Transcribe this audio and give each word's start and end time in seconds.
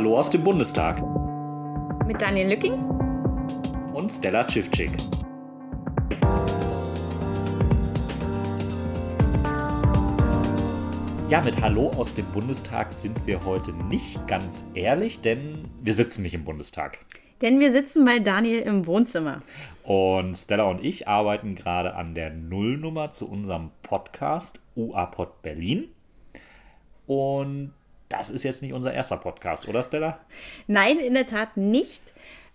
Hallo 0.00 0.18
aus 0.18 0.30
dem 0.30 0.42
Bundestag. 0.42 1.02
Mit 2.06 2.22
Daniel 2.22 2.48
Lücking 2.48 2.72
und 3.92 4.10
Stella 4.10 4.44
Tschiffczyk. 4.44 4.96
Ja, 11.28 11.42
mit 11.42 11.60
Hallo 11.60 11.90
aus 11.90 12.14
dem 12.14 12.24
Bundestag 12.32 12.94
sind 12.94 13.26
wir 13.26 13.44
heute 13.44 13.74
nicht 13.74 14.26
ganz 14.26 14.70
ehrlich, 14.72 15.20
denn 15.20 15.68
wir 15.82 15.92
sitzen 15.92 16.22
nicht 16.22 16.32
im 16.32 16.44
Bundestag. 16.44 16.96
Denn 17.42 17.60
wir 17.60 17.70
sitzen 17.70 18.06
bei 18.06 18.20
Daniel 18.20 18.60
im 18.60 18.86
Wohnzimmer. 18.86 19.42
Und 19.82 20.34
Stella 20.34 20.64
und 20.64 20.82
ich 20.82 21.08
arbeiten 21.08 21.54
gerade 21.54 21.94
an 21.94 22.14
der 22.14 22.30
Nullnummer 22.30 23.10
zu 23.10 23.30
unserem 23.30 23.70
Podcast 23.82 24.60
UAPod 24.76 25.42
Berlin. 25.42 25.88
Und 27.06 27.74
das 28.10 28.28
ist 28.28 28.42
jetzt 28.42 28.60
nicht 28.60 28.74
unser 28.74 28.92
erster 28.92 29.16
Podcast, 29.16 29.66
oder 29.68 29.82
Stella? 29.82 30.20
Nein, 30.66 30.98
in 30.98 31.14
der 31.14 31.26
Tat 31.26 31.56
nicht. 31.56 32.02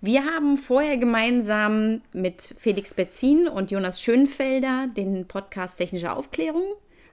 Wir 0.01 0.23
haben 0.25 0.57
vorher 0.57 0.97
gemeinsam 0.97 2.01
mit 2.13 2.53
Felix 2.57 2.93
Betzin 2.93 3.47
und 3.47 3.71
Jonas 3.71 4.01
Schönfelder 4.01 4.87
den 4.95 5.25
Podcast 5.27 5.77
Technische 5.77 6.15
Aufklärung 6.15 6.63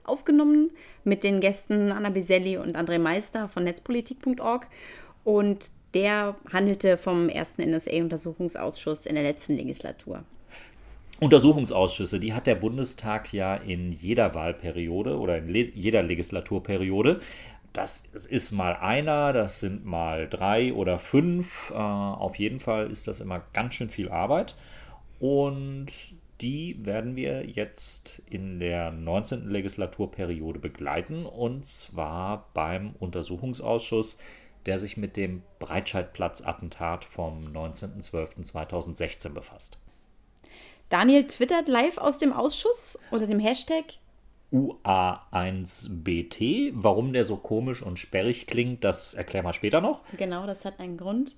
aufgenommen 0.03 0.71
mit 1.05 1.23
den 1.23 1.39
Gästen 1.39 1.91
Anna 1.91 2.09
Biselli 2.09 2.57
und 2.57 2.77
André 2.77 2.99
Meister 2.99 3.47
von 3.47 3.63
netzpolitik.org. 3.63 4.67
Und 5.23 5.71
der 5.93 6.35
handelte 6.51 6.97
vom 6.97 7.29
ersten 7.29 7.61
NSA-Untersuchungsausschuss 7.63 9.05
in 9.05 9.15
der 9.15 9.23
letzten 9.23 9.55
Legislatur. 9.55 10.23
Untersuchungsausschüsse, 11.19 12.19
die 12.19 12.33
hat 12.33 12.47
der 12.47 12.55
Bundestag 12.55 13.31
ja 13.31 13.55
in 13.55 13.93
jeder 13.93 14.35
Wahlperiode 14.35 15.17
oder 15.17 15.37
in 15.37 15.53
jeder 15.53 16.03
Legislaturperiode. 16.03 17.21
Das 17.73 18.01
ist 18.01 18.51
mal 18.51 18.75
einer, 18.75 19.33
das 19.33 19.59
sind 19.59 19.83
mal 19.83 20.29
drei 20.29 20.73
oder 20.73 20.99
fünf. 20.99 21.71
Äh, 21.71 21.73
auf 21.73 22.37
jeden 22.37 22.59
Fall 22.59 22.91
ist 22.91 23.07
das 23.07 23.19
immer 23.19 23.41
ganz 23.51 23.73
schön 23.73 23.89
viel 23.89 24.09
Arbeit. 24.09 24.55
Und 25.19 25.87
die 26.39 26.85
werden 26.85 27.15
wir 27.15 27.47
jetzt 27.47 28.21
in 28.29 28.59
der 28.59 28.91
19. 28.91 29.49
Legislaturperiode 29.49 30.59
begleiten. 30.59 31.25
Und 31.25 31.65
zwar 31.65 32.49
beim 32.53 32.95
Untersuchungsausschuss, 32.99 34.19
der 34.67 34.77
sich 34.77 34.95
mit 34.95 35.17
dem 35.17 35.41
Breitscheidplatz-Attentat 35.59 37.05
vom 37.05 37.45
19.12.2016 37.47 39.29
befasst. 39.33 39.77
Daniel 40.89 41.25
twittert 41.25 41.67
live 41.67 41.97
aus 41.97 42.19
dem 42.19 42.33
Ausschuss 42.33 42.99
unter 43.09 43.25
dem 43.25 43.39
Hashtag 43.39 43.85
UA1BT. 44.53 46.73
Warum 46.75 47.11
der 47.11 47.23
so 47.23 47.37
komisch 47.37 47.81
und 47.81 47.97
sperrig 47.97 48.45
klingt, 48.47 48.83
das 48.83 49.15
erklären 49.15 49.45
wir 49.45 49.53
später 49.53 49.81
noch. 49.81 50.01
Genau, 50.17 50.45
das 50.45 50.63
hat 50.63 50.79
einen 50.79 50.97
Grund. 50.97 51.35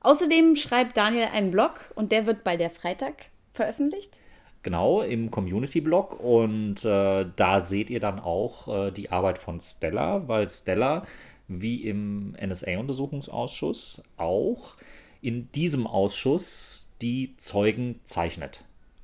Außerdem 0.00 0.54
schreibt 0.56 0.96
Daniel 0.96 1.28
einen 1.34 1.50
Blog 1.50 1.92
und 1.94 2.12
der 2.12 2.26
wird 2.26 2.44
bald 2.44 2.60
der 2.60 2.70
Freitag 2.70 3.26
veröffentlicht. 3.52 4.20
Genau, 4.62 5.02
im 5.02 5.30
Community-Blog 5.30 6.20
und 6.20 6.84
äh, 6.84 7.26
da 7.34 7.60
seht 7.60 7.90
ihr 7.90 8.00
dann 8.00 8.20
auch 8.20 8.68
äh, 8.68 8.90
die 8.90 9.10
Arbeit 9.10 9.38
von 9.38 9.58
Stella, 9.60 10.28
weil 10.28 10.46
Stella, 10.48 11.04
wie 11.48 11.84
im 11.84 12.36
NSA-Untersuchungsausschuss, 12.40 14.04
auch 14.18 14.74
in 15.22 15.50
diesem 15.52 15.86
Ausschuss 15.86 16.92
die 17.00 17.34
Zeugen 17.38 18.00
zeichnet. 18.04 18.62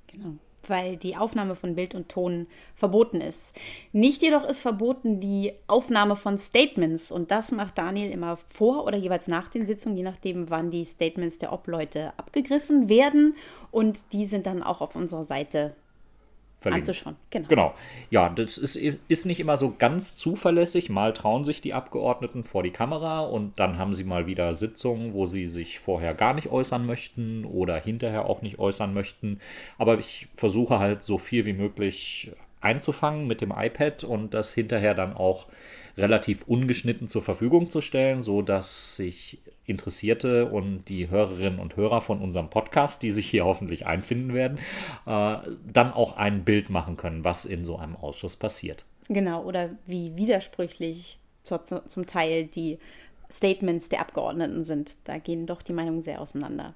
Genau 0.09 0.35
weil 0.69 0.97
die 0.97 1.17
Aufnahme 1.17 1.55
von 1.55 1.75
Bild 1.75 1.95
und 1.95 2.09
Ton 2.09 2.47
verboten 2.75 3.21
ist. 3.21 3.55
Nicht 3.93 4.23
jedoch 4.23 4.45
ist 4.45 4.61
verboten 4.61 5.21
die 5.21 5.53
Aufnahme 5.67 6.17
von 6.17 6.39
Statements 6.39 7.11
und 7.11 7.31
das 7.31 7.53
macht 7.53 7.79
Daniel 7.79 8.11
immer 8.11 8.37
vor 8.37 8.85
oder 8.85 8.97
jeweils 8.97 9.29
nach 9.29 9.49
den 9.49 9.67
Sitzungen, 9.67 9.97
je 9.97 10.05
nachdem, 10.05 10.51
wann 10.51 10.71
die 10.71 10.85
Statements 10.85 11.39
der 11.39 11.53
Obleute 11.53 12.13
abgegriffen 12.17 12.89
werden 12.89 13.35
und 13.71 14.13
die 14.13 14.25
sind 14.25 14.47
dann 14.47 14.63
auch 14.63 14.81
auf 14.81 14.97
unserer 14.97 15.25
Seite 15.25 15.75
verlinkt. 16.59 16.89
anzuschauen. 16.89 17.17
Genau. 17.31 17.49
genau. 17.49 17.75
Ja, 18.11 18.29
das 18.29 18.59
ist, 18.59 18.77
ist 18.77 19.27
nicht 19.27 19.41
immer 19.41 19.57
so 19.57 19.75
ganz 19.79 20.17
zuverlässig. 20.17 20.89
Mal 20.89 21.13
trauen 21.13 21.45
sich 21.45 21.61
die 21.61 21.75
Abgeordneten 21.75 22.45
vor 22.45 22.63
die 22.63 22.71
Kamera 22.71 23.21
und 23.21 23.59
dann 23.59 23.79
haben 23.79 23.95
sie 23.95 24.05
mal 24.05 24.27
wieder 24.27 24.53
Sitzungen, 24.53 25.13
wo 25.13 25.27
sie 25.27 25.47
sich 25.47 25.79
vorher 25.79 26.15
gar 26.15 26.35
nicht 26.35 26.51
äußern 26.51 26.87
möchten 26.87 27.45
oder 27.45 27.79
hinterher 27.79 28.27
auch 28.27 28.43
nicht 28.43 28.59
äußern 28.59 28.95
möchten. 28.95 29.41
Aber 29.79 29.99
ich 29.99 30.29
versuche 30.35 30.79
halt 30.79 31.03
so 31.03 31.19
viel 31.19 31.45
wie 31.45 31.53
möglich 31.53 32.33
einzufangen 32.61 33.27
mit 33.27 33.41
dem 33.41 33.53
iPad 33.57 34.05
und 34.05 34.35
das 34.35 34.55
hinterher 34.55 34.95
dann 34.95 35.15
auch 35.15 35.47
relativ 35.97 36.43
ungeschnitten 36.47 37.09
zur 37.09 37.23
Verfügung 37.23 37.71
zu 37.71 37.81
stellen, 37.81 38.21
sodass 38.21 38.97
sich 38.97 39.39
Interessierte 39.67 40.47
und 40.47 40.85
die 40.89 41.11
Hörerinnen 41.11 41.59
und 41.59 41.77
Hörer 41.77 42.01
von 42.01 42.21
unserem 42.21 42.51
Podcast, 42.51 43.03
die 43.03 43.11
sich 43.11 43.29
hier 43.29 43.45
hoffentlich 43.45 43.87
einfinden 43.87 44.35
werden, 44.35 44.59
äh, 45.07 45.39
dann 45.73 45.93
auch 45.93 46.17
ein 46.17 46.45
Bild 46.45 46.71
machen 46.71 46.97
können, 46.97 47.25
was 47.25 47.45
in 47.45 47.65
so 47.65 47.77
einem 47.77 47.97
Ausschuss 47.97 48.37
passiert. 48.37 48.85
Genau, 49.09 49.43
oder 49.45 49.71
wie 49.87 50.17
widersprüchlich 50.17 51.19
zu, 51.43 51.59
zum 51.65 52.07
Teil 52.07 52.47
die 52.47 52.79
Statements 53.31 53.89
der 53.89 54.01
Abgeordneten 54.01 54.65
sind. 54.65 54.99
Da 55.05 55.19
gehen 55.19 55.47
doch 55.47 55.63
die 55.63 55.73
Meinungen 55.73 56.03
sehr 56.03 56.21
auseinander. 56.21 56.75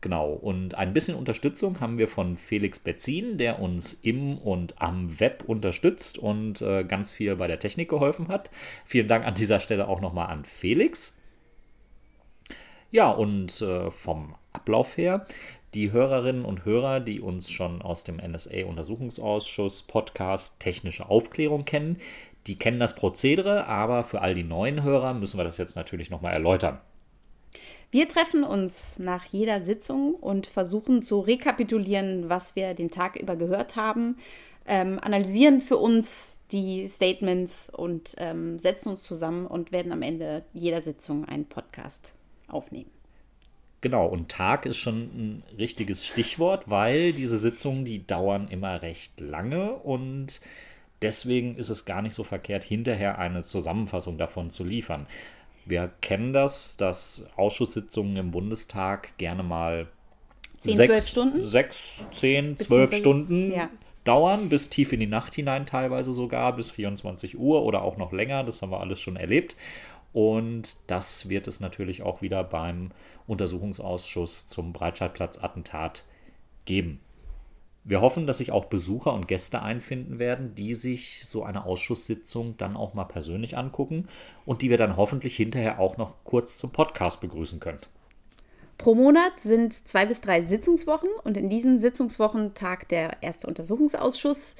Genau, 0.00 0.32
und 0.32 0.76
ein 0.76 0.92
bisschen 0.92 1.16
Unterstützung 1.16 1.80
haben 1.80 1.98
wir 1.98 2.06
von 2.06 2.36
Felix 2.36 2.78
Betzin, 2.78 3.38
der 3.38 3.60
uns 3.60 3.94
im 3.94 4.38
und 4.38 4.80
am 4.80 5.18
Web 5.18 5.44
unterstützt 5.46 6.18
und 6.18 6.62
äh, 6.62 6.84
ganz 6.84 7.12
viel 7.12 7.34
bei 7.36 7.48
der 7.48 7.58
Technik 7.58 7.88
geholfen 7.88 8.28
hat. 8.28 8.50
Vielen 8.84 9.08
Dank 9.08 9.26
an 9.26 9.34
dieser 9.34 9.58
Stelle 9.58 9.88
auch 9.88 10.00
nochmal 10.00 10.28
an 10.28 10.44
Felix. 10.44 11.20
Ja, 12.90 13.10
und 13.10 13.60
äh, 13.62 13.90
vom 13.90 14.34
Ablauf 14.52 14.96
her, 14.96 15.26
die 15.74 15.92
Hörerinnen 15.92 16.44
und 16.44 16.64
Hörer, 16.64 17.00
die 17.00 17.20
uns 17.20 17.50
schon 17.50 17.82
aus 17.82 18.04
dem 18.04 18.16
NSA-Untersuchungsausschuss 18.16 19.82
Podcast 19.82 20.60
Technische 20.60 21.08
Aufklärung 21.10 21.64
kennen, 21.64 22.00
die 22.46 22.58
kennen 22.58 22.80
das 22.80 22.94
Prozedere, 22.94 23.66
aber 23.66 24.04
für 24.04 24.22
all 24.22 24.34
die 24.34 24.44
neuen 24.44 24.82
Hörer 24.82 25.14
müssen 25.14 25.38
wir 25.38 25.44
das 25.44 25.58
jetzt 25.58 25.76
natürlich 25.76 26.10
nochmal 26.10 26.32
erläutern. 26.32 26.78
Wir 27.90 28.08
treffen 28.08 28.44
uns 28.44 28.98
nach 28.98 29.24
jeder 29.26 29.62
Sitzung 29.62 30.14
und 30.14 30.46
versuchen 30.46 31.02
zu 31.02 31.20
rekapitulieren, 31.20 32.28
was 32.28 32.56
wir 32.56 32.74
den 32.74 32.90
Tag 32.90 33.16
über 33.16 33.36
gehört 33.36 33.76
haben, 33.76 34.16
ähm, 34.66 34.98
analysieren 35.00 35.60
für 35.60 35.76
uns 35.76 36.40
die 36.50 36.88
Statements 36.88 37.70
und 37.70 38.14
ähm, 38.18 38.58
setzen 38.58 38.90
uns 38.90 39.02
zusammen 39.02 39.46
und 39.46 39.70
werden 39.70 39.92
am 39.92 40.02
Ende 40.02 40.44
jeder 40.52 40.82
Sitzung 40.82 41.24
einen 41.24 41.46
Podcast 41.46 42.15
aufnehmen. 42.48 42.90
Genau, 43.80 44.06
und 44.06 44.30
Tag 44.30 44.66
ist 44.66 44.78
schon 44.78 45.02
ein 45.02 45.42
richtiges 45.58 46.06
Stichwort, 46.06 46.70
weil 46.70 47.12
diese 47.12 47.38
Sitzungen, 47.38 47.84
die 47.84 48.06
dauern 48.06 48.48
immer 48.48 48.82
recht 48.82 49.20
lange 49.20 49.72
und 49.74 50.40
deswegen 51.02 51.56
ist 51.56 51.68
es 51.68 51.84
gar 51.84 52.02
nicht 52.02 52.14
so 52.14 52.24
verkehrt, 52.24 52.64
hinterher 52.64 53.18
eine 53.18 53.42
Zusammenfassung 53.42 54.18
davon 54.18 54.50
zu 54.50 54.64
liefern. 54.64 55.06
Wir 55.66 55.90
kennen 56.00 56.32
das, 56.32 56.76
dass 56.76 57.28
Ausschusssitzungen 57.36 58.16
im 58.16 58.30
Bundestag 58.30 59.16
gerne 59.18 59.42
mal 59.42 59.88
10, 60.58 60.76
sechs, 60.76 60.88
12 60.88 61.08
Stunden? 61.08 61.46
Sechs, 61.46 62.08
zehn, 62.12 62.56
zwölf 62.56 62.94
Stunden 62.94 63.52
ja. 63.52 63.68
dauern, 64.04 64.48
bis 64.48 64.70
tief 64.70 64.92
in 64.92 65.00
die 65.00 65.06
Nacht 65.06 65.34
hinein 65.34 65.66
teilweise 65.66 66.12
sogar, 66.12 66.54
bis 66.56 66.70
24 66.70 67.38
Uhr 67.38 67.62
oder 67.62 67.82
auch 67.82 67.96
noch 67.96 68.12
länger. 68.12 68.44
Das 68.44 68.62
haben 68.62 68.70
wir 68.70 68.80
alles 68.80 69.00
schon 69.00 69.16
erlebt. 69.16 69.56
Und 70.16 70.78
das 70.86 71.28
wird 71.28 71.46
es 71.46 71.60
natürlich 71.60 72.02
auch 72.02 72.22
wieder 72.22 72.42
beim 72.42 72.90
Untersuchungsausschuss 73.26 74.46
zum 74.46 74.72
Breitscheidplatz-Attentat 74.72 76.04
geben. 76.64 77.00
Wir 77.84 78.00
hoffen, 78.00 78.26
dass 78.26 78.38
sich 78.38 78.50
auch 78.50 78.64
Besucher 78.64 79.12
und 79.12 79.28
Gäste 79.28 79.60
einfinden 79.60 80.18
werden, 80.18 80.54
die 80.54 80.72
sich 80.72 81.26
so 81.26 81.44
eine 81.44 81.66
Ausschusssitzung 81.66 82.56
dann 82.56 82.78
auch 82.78 82.94
mal 82.94 83.04
persönlich 83.04 83.58
angucken 83.58 84.08
und 84.46 84.62
die 84.62 84.70
wir 84.70 84.78
dann 84.78 84.96
hoffentlich 84.96 85.36
hinterher 85.36 85.78
auch 85.78 85.98
noch 85.98 86.14
kurz 86.24 86.56
zum 86.56 86.70
Podcast 86.72 87.20
begrüßen 87.20 87.60
können. 87.60 87.80
Pro 88.78 88.94
Monat 88.94 89.38
sind 89.38 89.74
zwei 89.74 90.06
bis 90.06 90.22
drei 90.22 90.40
Sitzungswochen 90.40 91.10
und 91.24 91.36
in 91.36 91.50
diesen 91.50 91.78
Sitzungswochen 91.78 92.54
tagt 92.54 92.90
der 92.90 93.22
erste 93.22 93.48
Untersuchungsausschuss. 93.48 94.56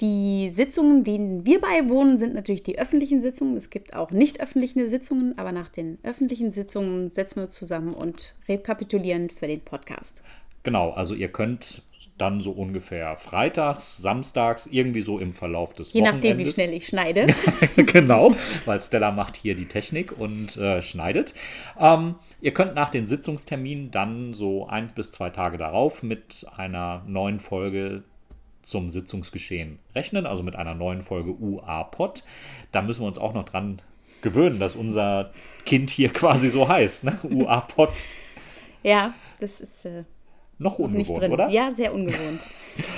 Die 0.00 0.50
Sitzungen, 0.50 1.04
denen 1.04 1.46
wir 1.46 1.60
beiwohnen, 1.60 2.18
sind 2.18 2.34
natürlich 2.34 2.62
die 2.62 2.78
öffentlichen 2.78 3.22
Sitzungen. 3.22 3.56
Es 3.56 3.70
gibt 3.70 3.94
auch 3.94 4.10
nicht 4.10 4.40
öffentliche 4.40 4.88
Sitzungen, 4.88 5.38
aber 5.38 5.52
nach 5.52 5.70
den 5.70 5.98
öffentlichen 6.02 6.52
Sitzungen 6.52 7.10
setzen 7.10 7.36
wir 7.36 7.44
uns 7.44 7.54
zusammen 7.54 7.94
und 7.94 8.34
rekapitulieren 8.46 9.30
für 9.30 9.46
den 9.46 9.60
Podcast. 9.60 10.22
Genau, 10.64 10.90
also 10.90 11.14
ihr 11.14 11.28
könnt 11.28 11.82
dann 12.18 12.40
so 12.40 12.50
ungefähr 12.50 13.16
freitags, 13.16 13.98
samstags, 13.98 14.66
irgendwie 14.66 15.00
so 15.00 15.18
im 15.18 15.32
Verlauf 15.32 15.74
des 15.74 15.92
Je 15.92 16.00
Wochenendes. 16.00 16.24
Je 16.24 16.30
nachdem, 16.30 16.46
wie 16.46 16.52
schnell 16.52 16.72
ich 16.72 16.86
schneide. 16.86 17.26
genau, 17.76 18.34
weil 18.64 18.80
Stella 18.80 19.12
macht 19.12 19.36
hier 19.36 19.54
die 19.54 19.66
Technik 19.66 20.18
und 20.18 20.56
äh, 20.56 20.82
schneidet. 20.82 21.34
Ähm, 21.78 22.16
ihr 22.40 22.52
könnt 22.52 22.74
nach 22.74 22.90
den 22.90 23.06
Sitzungsterminen 23.06 23.90
dann 23.90 24.34
so 24.34 24.66
ein 24.66 24.88
bis 24.94 25.12
zwei 25.12 25.30
Tage 25.30 25.56
darauf 25.56 26.02
mit 26.02 26.46
einer 26.56 27.02
neuen 27.06 27.38
Folge 27.38 28.02
zum 28.66 28.90
Sitzungsgeschehen 28.90 29.78
rechnen, 29.94 30.26
also 30.26 30.42
mit 30.42 30.56
einer 30.56 30.74
neuen 30.74 31.02
Folge 31.02 31.30
UA-Pod. 31.30 32.24
Da 32.72 32.82
müssen 32.82 33.02
wir 33.02 33.06
uns 33.06 33.16
auch 33.16 33.32
noch 33.32 33.44
dran 33.44 33.80
gewöhnen, 34.22 34.58
dass 34.58 34.74
unser 34.74 35.30
Kind 35.64 35.88
hier 35.88 36.08
quasi 36.08 36.50
so 36.50 36.68
heißt, 36.68 37.04
ne? 37.04 37.16
UA-Pod. 37.30 37.92
Ja, 38.82 39.14
das 39.38 39.60
ist 39.60 39.84
äh, 39.84 40.02
noch 40.58 40.80
ungewohnt, 40.80 40.98
nicht 40.98 41.16
drin. 41.16 41.32
oder? 41.32 41.48
Ja, 41.48 41.72
sehr 41.74 41.94
ungewohnt. 41.94 42.48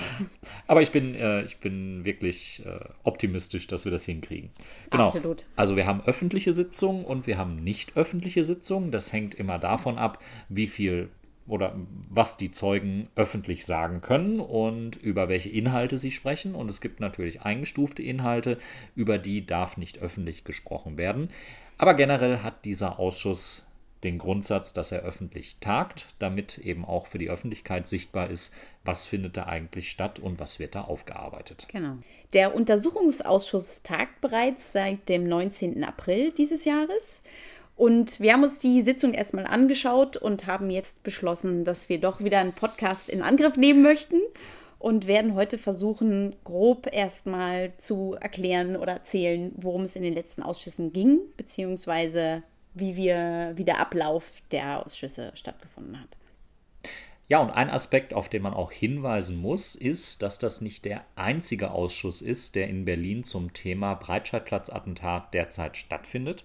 Aber 0.66 0.80
ich 0.80 0.90
bin, 0.90 1.14
äh, 1.14 1.42
ich 1.42 1.58
bin 1.58 2.02
wirklich 2.02 2.62
äh, 2.64 2.78
optimistisch, 3.04 3.66
dass 3.66 3.84
wir 3.84 3.92
das 3.92 4.06
hinkriegen. 4.06 4.50
Genau. 4.90 5.04
Absolut. 5.04 5.44
Also 5.54 5.76
wir 5.76 5.86
haben 5.86 6.00
öffentliche 6.06 6.54
Sitzungen 6.54 7.04
und 7.04 7.26
wir 7.26 7.36
haben 7.36 7.62
nicht 7.62 7.94
öffentliche 7.94 8.42
Sitzungen. 8.42 8.90
Das 8.90 9.12
hängt 9.12 9.34
immer 9.34 9.58
davon 9.58 9.98
ab, 9.98 10.18
wie 10.48 10.66
viel 10.66 11.10
oder 11.48 11.74
was 12.10 12.36
die 12.36 12.50
Zeugen 12.50 13.08
öffentlich 13.16 13.66
sagen 13.66 14.00
können 14.00 14.38
und 14.40 14.96
über 14.96 15.28
welche 15.28 15.48
Inhalte 15.48 15.96
sie 15.96 16.12
sprechen. 16.12 16.54
Und 16.54 16.70
es 16.70 16.80
gibt 16.80 17.00
natürlich 17.00 17.42
eingestufte 17.42 18.02
Inhalte, 18.02 18.58
über 18.94 19.18
die 19.18 19.46
darf 19.46 19.76
nicht 19.76 19.98
öffentlich 19.98 20.44
gesprochen 20.44 20.96
werden. 20.96 21.30
Aber 21.78 21.94
generell 21.94 22.38
hat 22.38 22.64
dieser 22.64 22.98
Ausschuss 22.98 23.68
den 24.04 24.18
Grundsatz, 24.18 24.72
dass 24.72 24.92
er 24.92 25.00
öffentlich 25.00 25.56
tagt, 25.60 26.06
damit 26.18 26.58
eben 26.58 26.84
auch 26.84 27.06
für 27.06 27.18
die 27.18 27.30
Öffentlichkeit 27.30 27.88
sichtbar 27.88 28.30
ist, 28.30 28.54
was 28.84 29.06
findet 29.06 29.36
da 29.36 29.46
eigentlich 29.46 29.90
statt 29.90 30.18
und 30.18 30.38
was 30.38 30.58
wird 30.60 30.74
da 30.74 30.82
aufgearbeitet. 30.82 31.66
Genau. 31.70 31.98
Der 32.32 32.54
Untersuchungsausschuss 32.54 33.82
tagt 33.82 34.20
bereits 34.20 34.72
seit 34.72 35.08
dem 35.08 35.28
19. 35.28 35.82
April 35.82 36.32
dieses 36.32 36.64
Jahres. 36.64 37.22
Und 37.78 38.18
wir 38.18 38.32
haben 38.32 38.42
uns 38.42 38.58
die 38.58 38.82
Sitzung 38.82 39.14
erstmal 39.14 39.46
angeschaut 39.46 40.16
und 40.16 40.48
haben 40.48 40.68
jetzt 40.68 41.04
beschlossen, 41.04 41.64
dass 41.64 41.88
wir 41.88 42.00
doch 42.00 42.18
wieder 42.18 42.40
einen 42.40 42.52
Podcast 42.52 43.08
in 43.08 43.22
Angriff 43.22 43.56
nehmen 43.56 43.82
möchten 43.82 44.16
und 44.80 45.06
werden 45.06 45.36
heute 45.36 45.58
versuchen, 45.58 46.34
grob 46.42 46.92
erstmal 46.92 47.72
zu 47.78 48.16
erklären 48.20 48.76
oder 48.76 48.94
erzählen, 48.94 49.52
worum 49.54 49.84
es 49.84 49.94
in 49.94 50.02
den 50.02 50.12
letzten 50.12 50.42
Ausschüssen 50.42 50.92
ging, 50.92 51.20
beziehungsweise 51.36 52.42
wie, 52.74 52.96
wir, 52.96 53.52
wie 53.54 53.64
der 53.64 53.78
Ablauf 53.78 54.42
der 54.50 54.84
Ausschüsse 54.84 55.30
stattgefunden 55.36 56.00
hat. 56.00 56.16
Ja, 57.28 57.38
und 57.38 57.52
ein 57.52 57.70
Aspekt, 57.70 58.12
auf 58.12 58.28
den 58.28 58.42
man 58.42 58.54
auch 58.54 58.72
hinweisen 58.72 59.40
muss, 59.40 59.76
ist, 59.76 60.22
dass 60.22 60.40
das 60.40 60.60
nicht 60.62 60.84
der 60.84 61.04
einzige 61.14 61.70
Ausschuss 61.70 62.22
ist, 62.22 62.56
der 62.56 62.68
in 62.68 62.84
Berlin 62.84 63.22
zum 63.22 63.52
Thema 63.52 63.94
Breitscheidplatzattentat 63.94 65.32
derzeit 65.32 65.76
stattfindet. 65.76 66.44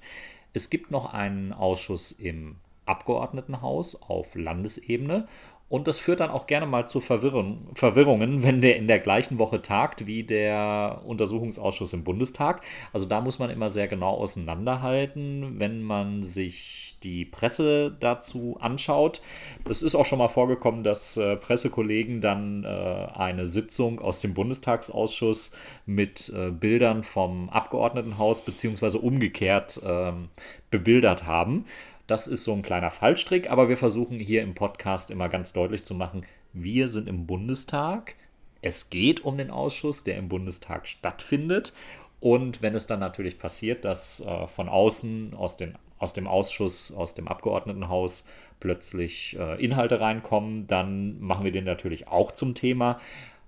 Es 0.53 0.69
gibt 0.69 0.91
noch 0.91 1.13
einen 1.13 1.51
Ausschuss 1.51 2.11
im 2.11 2.57
Abgeordnetenhaus 2.85 4.01
auf 4.01 4.35
Landesebene 4.35 5.27
und 5.69 5.87
das 5.87 5.99
führt 5.99 6.19
dann 6.19 6.29
auch 6.29 6.45
gerne 6.45 6.65
mal 6.67 6.87
zu 6.87 6.99
Verwirrung, 6.99 7.69
Verwirrungen, 7.73 8.43
wenn 8.43 8.61
der 8.61 8.77
in 8.77 8.87
der 8.87 8.99
gleichen 8.99 9.39
Woche 9.39 9.61
tagt 9.61 10.05
wie 10.05 10.23
der 10.23 11.01
Untersuchungsausschuss 11.05 11.93
im 11.93 12.03
Bundestag. 12.03 12.61
Also 12.91 13.07
da 13.07 13.21
muss 13.21 13.39
man 13.39 13.49
immer 13.49 13.69
sehr 13.69 13.87
genau 13.87 14.11
auseinanderhalten, 14.11 15.59
wenn 15.59 15.81
man 15.81 16.21
sich 16.21 16.97
die 17.03 17.25
Presse 17.25 17.95
dazu 17.99 18.57
anschaut. 18.59 19.21
Es 19.67 19.81
ist 19.81 19.95
auch 19.95 20.05
schon 20.05 20.19
mal 20.19 20.27
vorgekommen, 20.27 20.83
dass 20.83 21.17
äh, 21.17 21.35
Pressekollegen 21.35 22.21
dann 22.21 22.63
äh, 22.63 22.67
eine 22.67 23.47
Sitzung 23.47 23.99
aus 23.99 24.21
dem 24.21 24.33
Bundestagsausschuss 24.33 25.53
mit 25.85 26.31
äh, 26.35 26.51
Bildern 26.51 27.03
vom 27.03 27.49
Abgeordnetenhaus 27.49 28.45
beziehungsweise 28.45 28.99
umgekehrt 28.99 29.81
ähm, 29.85 30.29
bebildert 30.69 31.27
haben. 31.27 31.65
Das 32.07 32.27
ist 32.27 32.43
so 32.43 32.53
ein 32.53 32.63
kleiner 32.63 32.91
Fallstrick, 32.91 33.49
aber 33.49 33.69
wir 33.69 33.77
versuchen 33.77 34.19
hier 34.19 34.41
im 34.41 34.55
Podcast 34.55 35.09
immer 35.09 35.29
ganz 35.29 35.53
deutlich 35.53 35.83
zu 35.83 35.95
machen, 35.95 36.25
wir 36.51 36.87
sind 36.87 37.07
im 37.07 37.25
Bundestag. 37.25 38.15
Es 38.61 38.89
geht 38.89 39.23
um 39.23 39.37
den 39.37 39.49
Ausschuss, 39.49 40.03
der 40.03 40.17
im 40.17 40.29
Bundestag 40.29 40.87
stattfindet. 40.87 41.73
Und 42.19 42.61
wenn 42.61 42.75
es 42.75 42.87
dann 42.87 42.99
natürlich 42.99 43.39
passiert, 43.39 43.83
dass 43.85 44.19
äh, 44.21 44.47
von 44.47 44.69
außen, 44.69 45.33
aus, 45.33 45.57
den, 45.57 45.75
aus 45.97 46.13
dem 46.13 46.27
Ausschuss, 46.27 46.93
aus 46.93 47.15
dem 47.15 47.27
Abgeordnetenhaus 47.27 48.25
plötzlich 48.59 49.37
äh, 49.37 49.61
Inhalte 49.63 49.99
reinkommen, 49.99 50.67
dann 50.67 51.19
machen 51.19 51.43
wir 51.43 51.51
den 51.51 51.65
natürlich 51.65 52.07
auch 52.07 52.31
zum 52.31 52.55
Thema. 52.55 52.99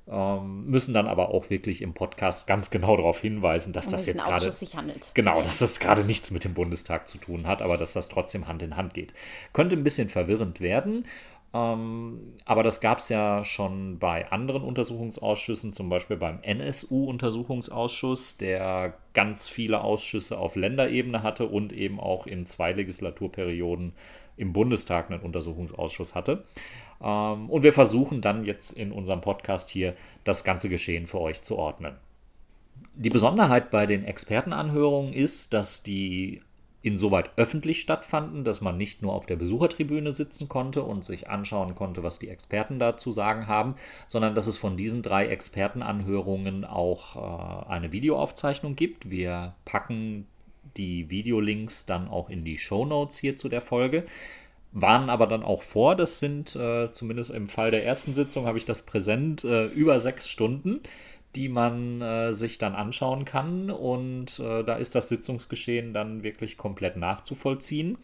Ähm, 0.08 0.66
müssen 0.68 0.94
dann 0.94 1.08
aber 1.08 1.30
auch 1.30 1.50
wirklich 1.50 1.82
im 1.82 1.96
Podcast 1.96 2.46
ganz 2.46 2.70
genau 2.70 2.96
darauf 2.96 3.22
hinweisen, 3.22 3.74
dass 3.74 3.90
das 3.90 4.06
jetzt 4.06 4.24
gerade 4.24 4.54
genau, 5.16 5.42
dass 5.42 5.58
das 5.60 5.80
gerade 5.80 6.04
nichts 6.04 6.30
mit 6.30 6.44
dem 6.44 6.54
Bundestag 6.54 7.08
zu 7.08 7.18
tun 7.18 7.48
hat, 7.48 7.64
aber 7.64 7.78
dass 7.78 7.94
das 7.94 8.08
trotzdem 8.08 8.48
Hand 8.48 8.62
in 8.62 8.76
Hand 8.76 8.94
geht. 8.94 9.14
Könnte 9.52 9.76
ein 9.76 9.84
bisschen 9.84 10.10
verwirrend 10.10 10.62
werden. 10.62 11.08
Ähm, 11.56 12.34
aber 12.44 12.62
das 12.62 12.82
gab 12.82 13.00
es 13.00 13.10
ja 13.10 13.44
schon 13.46 13.98
bei 13.98 14.30
anderen 14.30 14.62
Untersuchungsausschüssen, 14.62 15.74
zum 15.74 15.90
Beispiel 15.90 16.18
beim 16.18 16.40
NSU-Untersuchungsausschuss, 16.44 18.38
der 18.38 18.98
ganz 19.14 19.48
viele 19.48 19.82
Ausschüsse 19.82 20.38
auf 20.38 20.56
Länderebene 20.56 21.24
hatte 21.24 21.48
und 21.48 21.72
eben 21.72 22.00
auch 22.00 22.28
in 22.28 22.46
zwei 22.46 22.74
Legislaturperioden 22.74 23.94
im 24.38 24.54
Bundestag 24.54 25.10
einen 25.10 25.22
Untersuchungsausschuss 25.22 26.14
hatte. 26.14 26.44
Ähm, 27.02 27.50
und 27.50 27.64
wir 27.64 27.74
versuchen 27.74 28.22
dann 28.22 28.46
jetzt 28.46 28.72
in 28.72 28.92
unserem 28.92 29.22
Podcast 29.22 29.70
hier 29.70 29.96
das 30.24 30.44
ganze 30.44 30.70
Geschehen 30.70 31.08
für 31.08 31.20
euch 31.20 31.42
zu 31.42 31.58
ordnen. 31.58 31.96
Die 32.96 33.10
Besonderheit 33.10 33.72
bei 33.72 33.86
den 33.86 34.06
Expertenanhörungen 34.06 35.14
ist, 35.14 35.54
dass 35.54 35.84
die 35.84 36.42
insoweit 36.86 37.32
öffentlich 37.36 37.82
stattfanden, 37.82 38.44
dass 38.44 38.62
man 38.62 38.78
nicht 38.78 39.02
nur 39.02 39.14
auf 39.14 39.26
der 39.26 39.36
Besuchertribüne 39.36 40.12
sitzen 40.12 40.48
konnte 40.48 40.84
und 40.84 41.04
sich 41.04 41.30
anschauen 41.30 41.76
konnte, 41.76 42.04
was 42.04 42.20
die 42.20 42.30
Experten 42.30 42.80
dazu 42.80 43.12
sagen 43.12 43.48
haben, 43.48 43.76
sondern 44.08 44.36
dass 44.36 44.48
es 44.48 44.58
von 44.58 44.78
diesen 44.78 45.02
drei 45.02 45.28
Expertenanhörungen 45.28 46.64
auch 46.64 47.16
äh, 47.16 47.70
eine 47.70 47.92
Videoaufzeichnung 47.92 48.76
gibt. 48.76 49.10
Wir 49.10 49.56
packen 49.66 50.28
die 50.78 51.10
Videolinks 51.10 51.86
dann 51.86 52.08
auch 52.08 52.30
in 52.30 52.46
die 52.46 52.60
Show 52.60 52.86
Notes 52.86 53.18
hier 53.18 53.36
zu 53.36 53.50
der 53.50 53.62
Folge 53.62 54.06
waren 54.76 55.10
aber 55.10 55.26
dann 55.26 55.42
auch 55.42 55.64
vor. 55.64 55.96
Das 55.96 56.20
sind 56.20 56.56
äh, 56.56 56.92
zumindest 56.92 57.34
im 57.34 57.48
Fall 57.48 57.72
der 57.72 57.86
ersten 57.86 58.14
Sitzung 58.14 58.46
habe 58.46 58.58
ich 58.58 58.66
das 58.66 58.84
präsent 58.84 59.44
äh, 59.46 59.66
über 59.68 60.00
sechs 60.02 60.30
Stunden, 60.30 60.82
die 61.36 61.48
man 61.48 62.02
äh, 62.02 62.34
sich 62.34 62.58
dann 62.58 62.76
anschauen 62.76 63.24
kann 63.24 63.72
und 63.72 64.38
äh, 64.40 64.64
da 64.64 64.76
ist 64.76 64.94
das 64.94 65.10
Sitzungsgeschehen 65.10 65.94
dann 65.94 66.24
wirklich 66.24 66.58
komplett 66.58 66.98
nachzuvollziehen. 66.98 67.98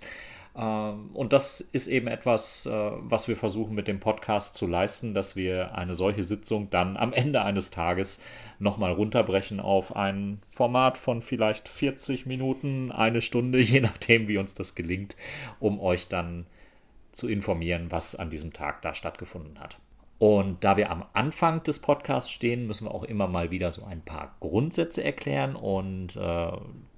Ähm, 0.56 1.10
und 1.14 1.34
das 1.34 1.60
ist 1.60 1.88
eben 1.88 2.08
etwas, 2.08 2.66
äh, 2.66 2.72
was 2.72 3.28
wir 3.28 3.36
versuchen 3.36 3.76
mit 3.76 3.90
dem 3.90 4.00
Podcast 4.00 4.56
zu 4.56 4.66
leisten, 4.66 5.14
dass 5.14 5.36
wir 5.36 5.76
eine 5.76 5.94
solche 5.94 6.24
Sitzung 6.24 6.70
dann 6.70 6.96
am 6.96 7.12
Ende 7.12 7.42
eines 7.42 7.70
Tages 7.70 8.24
nochmal 8.60 8.94
runterbrechen 8.94 9.60
auf 9.60 9.94
ein 9.96 10.42
Format 10.52 10.98
von 10.98 11.22
vielleicht 11.22 11.68
40 11.68 12.26
Minuten, 12.26 12.94
eine 12.94 13.20
Stunde, 13.20 13.60
je 13.62 13.82
nachdem, 13.82 14.30
wie 14.30 14.38
uns 14.38 14.54
das 14.56 14.74
gelingt, 14.74 15.18
um 15.60 15.82
euch 15.82 16.08
dann 16.08 16.46
zu 17.12 17.28
informieren, 17.28 17.88
was 17.90 18.16
an 18.16 18.30
diesem 18.30 18.54
Tag 18.54 18.82
da 18.82 18.94
stattgefunden 18.94 19.60
hat. 19.60 19.78
Und 20.22 20.64
da 20.64 20.78
wir 20.78 20.92
am 20.92 21.04
Anfang 21.14 21.64
des 21.64 21.80
Podcasts 21.80 22.30
stehen, 22.30 22.68
müssen 22.68 22.86
wir 22.86 22.94
auch 22.94 23.04
immer 23.04 23.28
mal 23.28 23.50
wieder 23.50 23.72
so 23.72 23.84
ein 23.84 24.02
paar 24.02 24.36
Grundsätze 24.40 25.04
erklären. 25.04 25.56
Und 25.56 26.16
äh, 26.16 26.52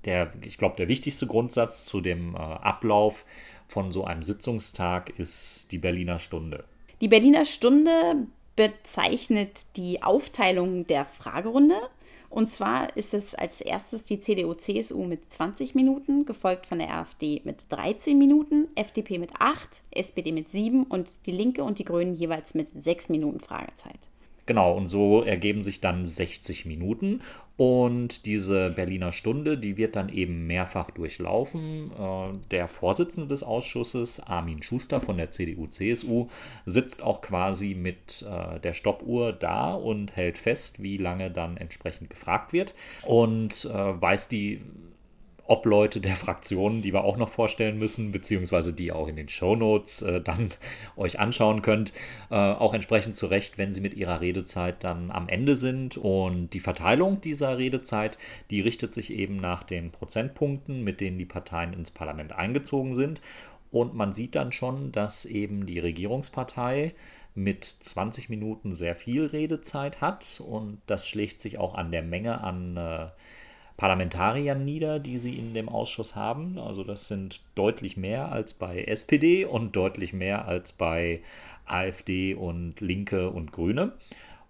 der, 0.03 0.34
ich 0.41 0.58
glaube, 0.58 0.75
der 0.75 0.89
wichtigste 0.89 1.25
Grundsatz 1.25 1.86
zu 1.86 2.01
dem 2.01 2.36
äh, 2.36 2.39
Ablauf 2.39 3.24
von 3.70 3.93
so 3.93 4.03
einem 4.03 4.24
Sitzungstag 4.24 5.17
ist 5.17 5.72
die 5.72 5.77
Berliner 5.77 6.20
Stunde. 6.20 6.65
Die 7.00 7.08
Berliner 7.08 7.46
Stunde 7.46 8.27
bezeichnet 8.58 9.77
die 9.77 10.03
Aufteilung 10.03 10.86
der 10.88 11.05
Fragerunde. 11.05 11.77
Und 12.34 12.50
zwar 12.50 12.98
ist 12.98 13.13
es 13.13 13.36
als 13.36 13.62
erstes 13.62 14.06
die 14.06 14.20
CDU-CSU 14.20 15.04
mit 15.04 15.32
20 15.32 15.75
Minuten, 15.75 16.25
gefolgt 16.25 16.66
von 16.66 16.80
der 16.80 16.92
AfD 16.92 17.42
mit 17.44 17.72
13 17.72 18.18
Minuten, 18.18 18.70
FDP 18.74 19.20
mit 19.20 19.30
8, 19.38 19.82
SPD 19.92 20.32
mit 20.32 20.50
7 20.50 20.86
und 20.86 21.28
die 21.28 21.32
Linke 21.32 21.63
und 21.63 21.78
die 21.78 21.86
Grünen 21.86 22.16
jeweils 22.16 22.56
mit 22.56 22.70
6 22.74 23.10
Minuten 23.10 23.40
Fragezeit. 23.40 24.00
Genau, 24.48 24.75
und 24.75 24.88
so 24.88 25.22
ergeben 25.22 25.62
sich 25.62 25.80
dann 25.80 26.08
60 26.08 26.66
Minuten. 26.66 27.22
Und 27.55 28.25
diese 28.25 28.72
Berliner 28.72 29.12
Stunde, 29.12 29.60
die 29.60 29.77
wird 29.77 29.95
dann 29.95 30.10
eben 30.10 30.48
mehrfach 30.48 30.89
durchlaufen. 30.89 31.91
Äh, 31.91 32.33
der 32.50 32.67
Vorsitzende 32.67 33.27
des 33.27 33.43
Ausschusses, 33.43 34.19
Armin 34.19 34.63
Schuster 34.63 35.00
von 35.00 35.17
der 35.17 35.29
CDU-CSU, 35.29 36.29
sitzt 36.65 37.03
auch 37.03 37.22
quasi 37.22 37.75
mit 37.75 38.25
äh, 38.27 38.60
der 38.60 38.74
Stoppuhr 38.74 39.33
da 39.33 39.75
und 39.75 40.15
hält 40.15 40.39
fest, 40.39 40.81
wie 40.81 40.98
lange 40.98 41.29
dann 41.29 41.57
entsprechend 41.57 42.10
gefragt 42.10 42.53
wird 42.53 42.74
und 43.03 43.65
äh, 43.65 44.01
weist 44.01 44.31
die 44.31 44.62
Obleute 45.46 46.00
der 46.00 46.16
Fraktionen, 46.16 46.82
die 46.82 46.94
wir 46.94 47.04
auch 47.04 47.18
noch 47.18 47.30
vorstellen 47.30 47.78
müssen, 47.78 48.12
beziehungsweise 48.12 48.74
die 48.74 48.92
auch 48.94 49.08
in 49.08 49.18
den 49.18 49.28
Shownotes 49.28 50.02
äh, 50.02 50.22
dann 50.22 50.50
euch 50.96 51.20
anschauen 51.20 51.62
könnt, 51.62 51.92
äh, 52.32 52.36
auch 52.36 52.74
entsprechend 52.74 53.16
zurecht, 53.16 53.58
wenn 53.58 53.72
sie 53.72 53.82
mit 53.82 53.94
ihrer 53.94 54.22
Redezeit 54.22 54.84
dann 54.84 55.12
am 55.12 55.28
Ende 55.28 55.56
sind. 55.56 55.98
Und 55.98 56.52
die 56.52 56.62
Verteilung 56.62 57.20
dieser 57.20 57.58
Redezeit, 57.58 58.18
die 58.50 58.62
richtet 58.62 58.94
sich 58.94 59.12
eben 59.12 59.36
nach 59.38 59.64
den 59.64 59.92
Prozentpunkten, 59.92 60.84
mit 60.84 61.02
denen 61.02 61.18
die 61.18 61.26
Parteien 61.26 61.74
ins 61.74 61.92
Parlament 61.92 62.32
eingezogen 62.32 62.94
sind. 62.94 63.22
Und 63.70 63.96
man 63.96 64.14
sieht 64.14 64.36
dann 64.36 64.52
schon, 64.52 64.92
dass 64.92 65.26
eben 65.26 65.66
die 65.66 65.80
Regierungspartei 65.80 66.94
mit 67.36 67.66
20 67.66 68.30
Minuten 68.30 68.74
sehr 68.74 68.96
viel 68.96 69.26
Redezeit 69.26 70.02
hat 70.02 70.42
und 70.46 70.80
das 70.86 71.08
schlägt 71.08 71.40
sich 71.40 71.58
auch 71.58 71.74
an 71.74 71.92
der 71.92 72.04
Menge 72.04 72.42
an 72.42 72.78
äh, 72.78 73.08
Parlamentariern 73.77 74.63
nieder, 74.63 75.00
die 75.00 75.18
sie 75.18 75.38
in 75.38 75.53
dem 75.53 75.70
Ausschuss 75.70 76.15
haben. 76.15 76.58
Also 76.58 76.84
das 76.84 77.08
sind 77.08 77.42
deutlich 77.56 77.98
mehr 77.98 78.32
als 78.32 78.53
bei 78.53 78.84
SPD 78.84 79.46
und 79.46 79.75
deutlich 79.75 80.13
mehr 80.13 80.48
als 80.48 80.74
bei 80.74 81.22
AfD 81.65 82.36
und 82.36 82.80
Linke 82.82 83.30
und 83.30 83.51
Grüne. 83.51 83.94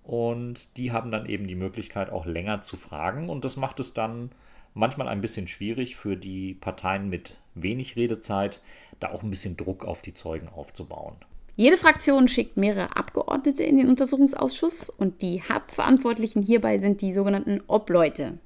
Und 0.04 0.78
die 0.78 0.92
haben 0.92 1.12
dann 1.12 1.26
eben 1.26 1.48
die 1.48 1.56
Möglichkeit, 1.56 2.12
auch 2.12 2.26
länger 2.26 2.62
zu 2.62 2.76
fragen. 2.76 3.30
Und 3.30 3.46
das 3.46 3.56
macht 3.56 3.80
es 3.80 3.94
dann 3.94 4.32
manchmal 4.74 5.08
ein 5.08 5.22
bisschen 5.22 5.48
schwierig 5.48 5.96
für 5.96 6.18
die 6.18 6.56
Parteien 6.56 7.10
mit 7.10 7.38
wenig 7.56 7.96
Redezeit, 7.96 8.60
da 9.00 9.12
auch 9.12 9.24
ein 9.24 9.30
bisschen 9.30 9.56
Druck 9.56 9.86
auf 9.86 10.02
die 10.02 10.14
Zeugen 10.14 10.50
aufzubauen. 10.50 11.16
Jede 11.56 11.78
Fraktion 11.78 12.28
schickt 12.28 12.58
mehrere 12.58 12.98
Abgeordnete 12.98 13.64
in 13.64 13.78
den 13.78 13.88
Untersuchungsausschuss 13.88 14.90
und 14.90 15.22
die 15.22 15.42
Hauptverantwortlichen 15.44 16.42
hierbei 16.42 16.80
sind 16.80 17.02
die 17.02 17.14
sogenannten 17.14 17.62
Obleute. 17.68 18.40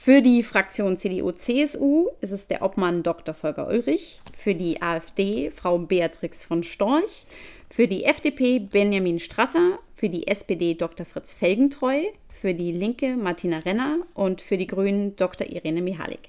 Für 0.00 0.22
die 0.22 0.44
Fraktion 0.44 0.96
CDU-CSU 0.96 2.10
ist 2.20 2.30
es 2.30 2.46
der 2.46 2.62
Obmann 2.62 3.02
Dr. 3.02 3.34
Volker 3.34 3.66
Ulrich, 3.66 4.20
für 4.32 4.54
die 4.54 4.80
AfD 4.80 5.50
Frau 5.50 5.76
Beatrix 5.76 6.44
von 6.44 6.62
Storch, 6.62 7.26
für 7.68 7.88
die 7.88 8.04
FDP 8.04 8.60
Benjamin 8.60 9.18
Strasser, 9.18 9.80
für 9.92 10.08
die 10.08 10.28
SPD 10.28 10.74
Dr. 10.74 11.04
Fritz 11.04 11.34
Felgentreu, 11.34 11.98
für 12.28 12.54
die 12.54 12.70
Linke 12.70 13.16
Martina 13.16 13.58
Renner 13.58 13.98
und 14.14 14.40
für 14.40 14.56
die 14.56 14.68
Grünen 14.68 15.16
Dr. 15.16 15.48
Irene 15.48 15.82
Mihalik. 15.82 16.28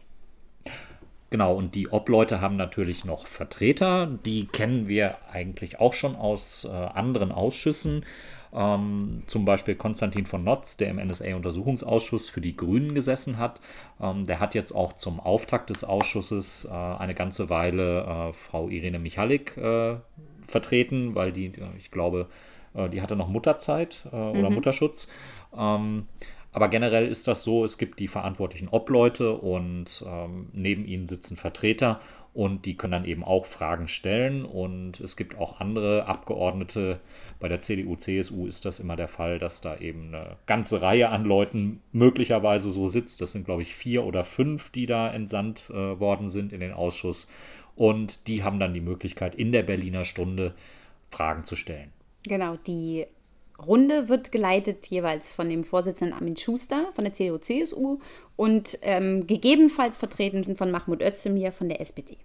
Genau, 1.30 1.56
und 1.56 1.76
die 1.76 1.90
Obleute 1.90 2.42
haben 2.42 2.56
natürlich 2.56 3.06
noch 3.06 3.28
Vertreter. 3.28 4.18
Die 4.26 4.48
kennen 4.48 4.88
wir 4.88 5.20
eigentlich 5.32 5.80
auch 5.80 5.94
schon 5.94 6.16
aus 6.16 6.66
äh, 6.66 6.70
anderen 6.70 7.32
Ausschüssen. 7.32 8.04
Ähm, 8.53 9.24
zum 9.27 9.46
Beispiel 9.46 9.75
Konstantin 9.75 10.25
von 10.25 10.44
Notz, 10.44 10.77
der 10.77 10.89
im 10.89 10.98
NSA-Untersuchungsausschuss 10.98 12.29
für 12.29 12.41
die 12.41 12.56
Grünen 12.56 12.96
gesessen 12.96 13.38
hat. 13.38 13.62
Ähm, 14.01 14.25
der 14.25 14.39
hat 14.39 14.56
jetzt 14.56 14.72
auch 14.72 14.94
zum 14.94 15.20
Auftakt 15.20 15.70
des 15.70 15.84
Ausschusses 15.84 16.65
äh, 16.65 16.74
eine 16.74 17.13
ganze 17.13 17.50
Weile 17.50 18.29
äh, 18.29 18.34
Frau 18.34 18.70
Irene 18.70 19.00
Michalik 19.00 19.56
äh, 19.58 19.98
vertreten, 20.48 21.15
weil 21.15 21.32
die, 21.32 21.53
ich 21.77 21.91
glaube, 21.91 22.27
äh, 22.74 22.89
die 22.89 23.01
hatte 23.01 23.15
noch 23.15 23.29
Mutterzeit 23.29 24.08
äh, 24.12 24.15
oder 24.15 24.50
mhm. 24.50 24.56
Mutterschutz. 24.56 25.08
Ähm, 25.56 26.08
aber 26.51 26.68
generell 26.70 27.08
ist 27.08 27.27
das 27.27 27.44
so, 27.44 27.63
es 27.63 27.77
gibt 27.77 28.00
die 28.00 28.08
verantwortlichen 28.08 28.70
Obleute 28.70 29.34
und 29.34 30.03
ähm, 30.08 30.50
neben 30.51 30.86
ihnen 30.86 31.06
sitzen 31.06 31.38
Vertreter 31.38 32.00
und 32.34 32.66
die 32.66 32.78
können 32.78 32.92
dann 32.92 33.06
eben 33.06 33.24
auch 33.24 33.46
Fragen 33.46 33.88
stellen. 33.88 34.46
Und 34.46 35.00
es 35.00 35.16
gibt 35.18 35.38
auch 35.38 35.60
andere 35.60 36.06
Abgeordnete. 36.06 37.00
Bei 37.40 37.48
der 37.48 37.60
CDU, 37.60 37.96
CSU 37.96 38.46
ist 38.46 38.66
das 38.66 38.80
immer 38.80 38.96
der 38.96 39.08
Fall, 39.08 39.40
dass 39.40 39.62
da 39.62 39.78
eben 39.78 40.14
eine 40.14 40.38
ganze 40.46 40.82
Reihe 40.82 41.10
an 41.10 41.26
Leuten 41.26 41.82
möglicherweise 41.92 42.70
so 42.70 42.88
sitzt. 42.88 43.22
Das 43.22 43.32
sind, 43.32 43.46
glaube 43.46 43.64
ich, 43.64 43.74
vier 43.74 44.04
oder 44.04 44.24
fünf, 44.24 44.72
die 44.72 44.86
da 44.86 45.12
entsandt 45.12 45.70
äh, 45.70 46.00
worden 46.00 46.30
sind 46.30 46.54
in 46.54 46.60
den 46.60 46.74
Ausschuss. 46.74 47.30
Und 47.76 48.28
die 48.28 48.44
haben 48.44 48.60
dann 48.60 48.74
die 48.74 48.82
Möglichkeit, 48.82 49.36
in 49.36 49.52
der 49.52 49.64
Berliner 49.64 50.06
Stunde 50.06 50.54
Fragen 51.10 51.44
zu 51.44 51.56
stellen. 51.56 51.92
Genau, 52.28 52.58
die 52.68 53.06
Runde 53.66 54.10
wird 54.10 54.32
geleitet 54.32 54.86
jeweils 54.88 55.32
von 55.32 55.50
dem 55.50 55.63
Vorsitzenden 55.63 56.13
Armin 56.13 56.38
Schuster 56.38 56.89
von 56.94 57.04
der 57.04 57.13
CDU-CSU 57.13 58.00
und 58.36 58.80
ähm, 58.82 59.28
gegebenenfalls 59.28 59.98
vertreten 59.98 60.56
von 60.56 60.72
Mahmoud 60.72 61.01
Özdemir 61.01 61.51
von 61.51 61.70
der 61.70 61.82
SPD. 61.82 62.18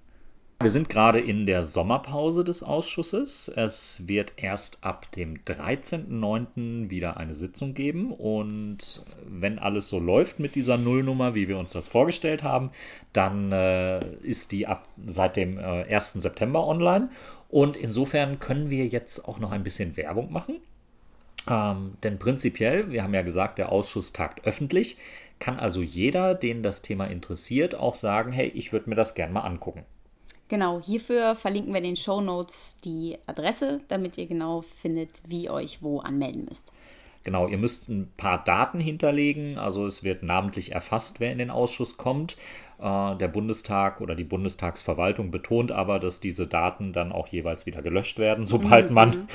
Wir 0.61 0.71
sind 0.71 0.89
gerade 0.89 1.21
in 1.21 1.47
der 1.47 1.63
Sommerpause 1.63 2.45
des 2.45 2.63
Ausschusses. 2.63 3.53
Es 3.55 4.09
wird 4.09 4.33
erst 4.37 4.83
ab 4.83 5.11
dem 5.13 5.45
13.09. 5.45 6.89
wieder 6.89 7.19
eine 7.19 7.35
Sitzung 7.35 7.75
geben. 7.75 8.13
Und 8.13 9.05
wenn 9.27 9.59
alles 9.59 9.89
so 9.89 9.99
läuft 9.99 10.39
mit 10.39 10.55
dieser 10.55 10.79
Nullnummer, 10.79 11.35
wie 11.35 11.49
wir 11.49 11.59
uns 11.59 11.73
das 11.73 11.89
vorgestellt 11.89 12.43
haben, 12.43 12.71
dann 13.13 13.53
äh, 13.53 14.15
ist 14.23 14.53
die 14.53 14.67
ab 14.67 14.89
seit 15.05 15.37
dem 15.37 15.59
äh, 15.59 15.93
1. 15.93 16.15
September 16.15 16.67
online. 16.67 17.11
Und 17.51 17.77
insofern 17.77 18.39
können 18.39 18.71
wir 18.71 18.87
jetzt 18.87 19.29
auch 19.29 19.39
noch 19.41 19.53
ein 19.53 19.65
bisschen 19.65 19.97
Werbung 19.97 20.33
machen. 20.33 20.55
Ähm, 21.49 21.97
denn 22.03 22.19
prinzipiell, 22.19 22.91
wir 22.91 23.03
haben 23.03 23.15
ja 23.15 23.23
gesagt, 23.23 23.59
der 23.59 23.71
Ausschuss 23.71 24.13
tagt 24.13 24.47
öffentlich, 24.47 24.97
kann 25.39 25.59
also 25.59 25.83
jeder, 25.83 26.35
den 26.35 26.63
das 26.63 26.83
Thema 26.83 27.07
interessiert, 27.07 27.75
auch 27.75 27.97
sagen, 27.97 28.33
hey, 28.33 28.49
ich 28.49 28.73
würde 28.73 28.89
mir 28.89 28.97
das 28.97 29.15
gerne 29.15 29.33
mal 29.33 29.41
angucken. 29.41 29.85
Genau, 30.49 30.81
hierfür 30.81 31.37
verlinken 31.37 31.73
wir 31.73 31.79
in 31.79 31.85
den 31.85 31.97
Show 31.97 32.21
Notes 32.21 32.77
die 32.85 33.19
Adresse, 33.27 33.81
damit 33.89 34.19
ihr 34.19 34.27
genau 34.27 34.61
findet, 34.61 35.23
wie 35.27 35.45
ihr 35.45 35.53
euch 35.53 35.83
wo 35.83 36.01
anmelden 36.01 36.45
müsst. 36.45 36.73
Genau, 37.25 37.49
ihr 37.49 37.57
müsst 37.57 37.89
ein 37.89 38.13
paar 38.17 38.45
Daten 38.45 38.79
hinterlegen. 38.81 39.59
Also 39.59 39.87
es 39.87 40.05
wird 40.05 40.23
namentlich 40.23 40.73
erfasst, 40.73 41.21
wer 41.21 41.33
in 41.33 41.39
den 41.39 41.51
Ausschuss 41.51 41.97
kommt. 41.97 42.37
Äh, 42.79 43.17
der 43.17 43.29
Bundestag 43.29 44.03
oder 44.03 44.15
die 44.15 44.25
Bundestagsverwaltung 44.25 45.31
betont 45.31 45.73
aber, 45.73 45.99
dass 45.99 46.21
diese 46.21 46.47
Daten 46.47 46.93
dann 46.93 47.13
auch 47.13 47.29
jeweils 47.29 47.65
wieder 47.65 47.81
gelöscht 47.81 48.19
werden, 48.19 48.45
sobald 48.45 48.91
mhm. 48.91 48.95
man, 48.95 49.29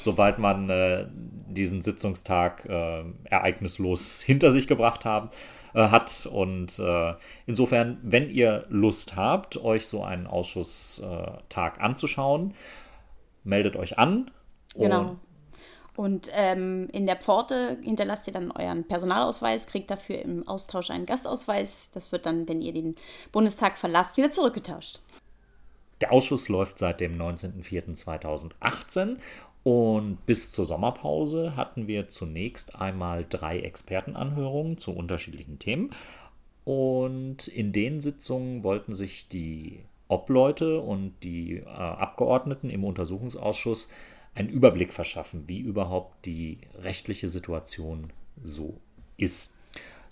sobald 0.00 0.38
man 0.38 0.68
äh, 0.68 1.06
diesen 1.48 1.82
Sitzungstag 1.82 2.64
äh, 2.66 3.04
ereignislos 3.24 4.22
hinter 4.22 4.50
sich 4.50 4.66
gebracht 4.66 5.04
haben 5.04 5.30
äh, 5.72 5.88
hat. 5.88 6.28
Und 6.30 6.80
äh, 6.80 7.14
insofern, 7.46 7.98
wenn 8.02 8.28
ihr 8.28 8.64
Lust 8.70 9.14
habt, 9.14 9.56
euch 9.56 9.86
so 9.86 10.02
einen 10.02 10.26
Ausschusstag 10.26 11.80
anzuschauen, 11.80 12.54
meldet 13.44 13.76
euch 13.76 13.98
an. 13.98 14.32
Genau. 14.74 15.16
Und 15.96 16.30
ähm, 16.34 16.88
in 16.92 17.06
der 17.06 17.16
Pforte 17.16 17.78
hinterlasst 17.82 18.26
ihr 18.26 18.34
dann 18.34 18.50
euren 18.50 18.84
Personalausweis, 18.84 19.66
kriegt 19.66 19.90
dafür 19.90 20.20
im 20.20 20.46
Austausch 20.46 20.90
einen 20.90 21.06
Gastausweis. 21.06 21.90
Das 21.92 22.12
wird 22.12 22.26
dann, 22.26 22.46
wenn 22.48 22.60
ihr 22.60 22.74
den 22.74 22.96
Bundestag 23.32 23.78
verlasst, 23.78 24.18
wieder 24.18 24.30
zurückgetauscht. 24.30 25.00
Der 26.02 26.12
Ausschuss 26.12 26.50
läuft 26.50 26.76
seit 26.76 27.00
dem 27.00 27.18
19.04.2018 27.18 29.16
und 29.66 30.24
bis 30.26 30.52
zur 30.52 30.64
Sommerpause 30.64 31.56
hatten 31.56 31.88
wir 31.88 32.08
zunächst 32.08 32.76
einmal 32.76 33.24
drei 33.28 33.58
Expertenanhörungen 33.60 34.78
zu 34.78 34.94
unterschiedlichen 34.94 35.58
Themen. 35.58 35.90
Und 36.64 37.48
in 37.48 37.72
den 37.72 38.00
Sitzungen 38.00 38.62
wollten 38.62 38.92
sich 38.92 39.28
die 39.28 39.80
Obleute 40.08 40.80
und 40.80 41.14
die 41.22 41.56
äh, 41.56 41.64
Abgeordneten 41.66 42.70
im 42.70 42.84
Untersuchungsausschuss 42.84 43.90
einen 44.36 44.48
Überblick 44.48 44.92
verschaffen, 44.92 45.44
wie 45.46 45.58
überhaupt 45.58 46.26
die 46.26 46.58
rechtliche 46.78 47.28
Situation 47.28 48.12
so 48.42 48.78
ist. 49.16 49.50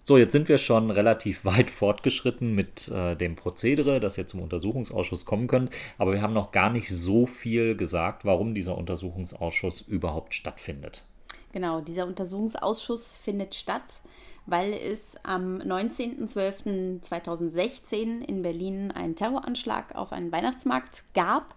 So, 0.02 0.19
jetzt 0.19 0.33
sind 0.33 0.49
wir 0.49 0.59
schon 0.59 0.90
relativ 0.90 1.45
weit 1.45 1.71
fortgeschritten 1.71 2.54
mit 2.54 2.88
äh, 2.88 3.16
dem 3.16 3.37
Prozedere, 3.37 4.00
das 4.00 4.19
ihr 4.19 4.26
zum 4.26 4.40
Untersuchungsausschuss 4.40 5.25
kommen 5.25 5.47
könnt, 5.47 5.71
aber 5.99 6.12
wir 6.12 6.23
haben 6.23 6.35
noch 6.35 6.52
gar 6.52 6.71
nicht 6.71 6.88
so 6.88 7.26
viel 7.26 7.76
gesagt, 7.76 8.25
warum 8.25 8.54
dieser 8.54 8.76
Untersuchungsausschuss 8.76 9.83
überhaupt 9.83 10.35
stattfindet. 10.35 11.04
Genau, 11.52 11.81
dieser 11.81 12.07
Untersuchungsausschuss 12.07 13.19
findet 13.19 13.54
statt, 13.54 14.00
weil 14.47 14.73
es 14.73 15.16
am 15.23 15.59
19.12.2016 15.59 18.23
in 18.23 18.43
Berlin 18.43 18.90
einen 18.90 19.16
Terroranschlag 19.16 19.95
auf 19.95 20.12
einen 20.12 20.33
Weihnachtsmarkt 20.33 21.04
gab 21.14 21.54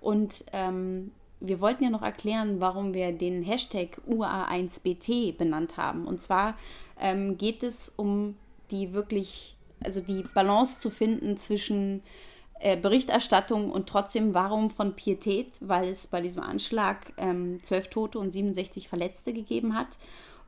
und 0.00 0.44
ähm, 0.52 1.12
wir 1.46 1.60
wollten 1.60 1.84
ja 1.84 1.90
noch 1.90 2.02
erklären, 2.02 2.60
warum 2.60 2.94
wir 2.94 3.12
den 3.12 3.42
Hashtag 3.42 4.00
UA1BT 4.08 5.36
benannt 5.36 5.76
haben. 5.76 6.06
Und 6.06 6.20
zwar 6.20 6.56
ähm, 7.00 7.36
geht 7.38 7.62
es 7.62 7.88
um 7.88 8.36
die 8.70 8.92
wirklich, 8.92 9.56
also 9.82 10.00
die 10.00 10.24
Balance 10.34 10.80
zu 10.80 10.90
finden 10.90 11.36
zwischen 11.38 12.02
äh, 12.60 12.76
Berichterstattung 12.76 13.70
und 13.70 13.88
trotzdem 13.88 14.32
Warum 14.34 14.70
von 14.70 14.94
Pietät, 14.94 15.58
weil 15.60 15.88
es 15.88 16.06
bei 16.06 16.20
diesem 16.20 16.42
Anschlag 16.42 17.12
ähm, 17.18 17.62
zwölf 17.62 17.88
Tote 17.88 18.18
und 18.18 18.30
67 18.30 18.88
Verletzte 18.88 19.32
gegeben 19.32 19.76
hat. 19.76 19.88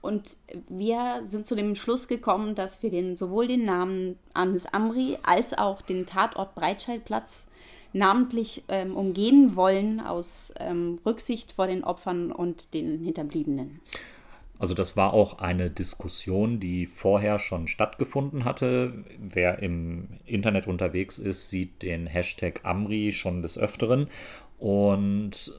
Und 0.00 0.36
wir 0.68 1.22
sind 1.24 1.46
zu 1.46 1.56
dem 1.56 1.74
Schluss 1.74 2.08
gekommen, 2.08 2.54
dass 2.54 2.82
wir 2.82 2.90
den, 2.90 3.16
sowohl 3.16 3.48
den 3.48 3.64
Namen 3.64 4.18
Anis 4.32 4.66
Amri 4.66 5.18
als 5.22 5.58
auch 5.58 5.82
den 5.82 6.06
Tatort 6.06 6.54
Breitscheidplatz 6.54 7.48
namentlich 7.92 8.64
ähm, 8.68 8.96
umgehen 8.96 9.56
wollen 9.56 10.00
aus 10.00 10.52
ähm, 10.58 10.98
Rücksicht 11.06 11.52
vor 11.52 11.66
den 11.66 11.84
Opfern 11.84 12.32
und 12.32 12.74
den 12.74 13.02
Hinterbliebenen. 13.04 13.80
Also 14.58 14.74
das 14.74 14.96
war 14.96 15.14
auch 15.14 15.38
eine 15.38 15.70
Diskussion, 15.70 16.58
die 16.58 16.86
vorher 16.86 17.38
schon 17.38 17.68
stattgefunden 17.68 18.44
hatte. 18.44 19.04
Wer 19.18 19.60
im 19.60 20.08
Internet 20.26 20.66
unterwegs 20.66 21.18
ist, 21.18 21.48
sieht 21.48 21.82
den 21.82 22.06
Hashtag 22.06 22.64
Amri 22.64 23.12
schon 23.12 23.42
des 23.42 23.56
Öfteren. 23.56 24.08
Und 24.58 25.52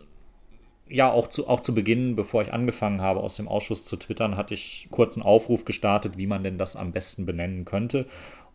ja, 0.89 1.11
auch 1.11 1.27
zu, 1.27 1.47
auch 1.47 1.61
zu 1.61 1.73
Beginn, 1.73 2.15
bevor 2.15 2.41
ich 2.41 2.51
angefangen 2.51 2.99
habe, 2.99 3.21
aus 3.21 3.35
dem 3.35 3.47
Ausschuss 3.47 3.85
zu 3.85 3.95
twittern, 3.95 4.35
hatte 4.35 4.55
ich 4.55 4.87
kurz 4.91 5.15
einen 5.15 5.25
Aufruf 5.25 5.63
gestartet, 5.63 6.17
wie 6.17 6.27
man 6.27 6.43
denn 6.43 6.57
das 6.57 6.75
am 6.75 6.91
besten 6.91 7.25
benennen 7.25 7.63
könnte. 7.63 8.07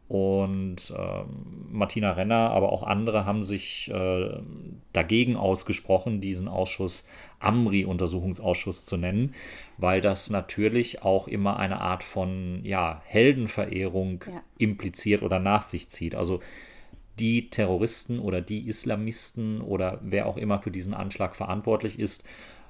Und 0.06 0.92
äh, 0.96 1.24
Martina 1.70 2.12
Renner, 2.12 2.50
aber 2.50 2.72
auch 2.72 2.82
andere 2.82 3.24
haben 3.24 3.42
sich 3.42 3.90
äh, 3.90 4.38
dagegen 4.92 5.36
ausgesprochen, 5.36 6.20
diesen 6.20 6.46
Ausschuss 6.46 7.08
Amri-Untersuchungsausschuss 7.40 8.84
zu 8.84 8.96
nennen, 8.96 9.34
weil 9.78 10.00
das 10.00 10.28
natürlich 10.30 11.02
auch 11.02 11.26
immer 11.26 11.58
eine 11.58 11.80
Art 11.80 12.02
von 12.02 12.60
ja, 12.64 13.02
Heldenverehrung 13.06 14.24
ja. 14.26 14.42
impliziert 14.58 15.22
oder 15.22 15.38
nach 15.38 15.62
sich 15.62 15.88
zieht. 15.88 16.14
Also 16.14 16.40
die 17.18 17.48
Terroristen 17.48 18.18
oder 18.18 18.40
die 18.40 18.66
Islamisten 18.68 19.60
oder 19.60 20.00
wer 20.02 20.26
auch 20.26 20.36
immer 20.36 20.58
für 20.58 20.70
diesen 20.70 20.94
Anschlag 20.94 21.34
verantwortlich 21.36 21.98
ist, 21.98 22.26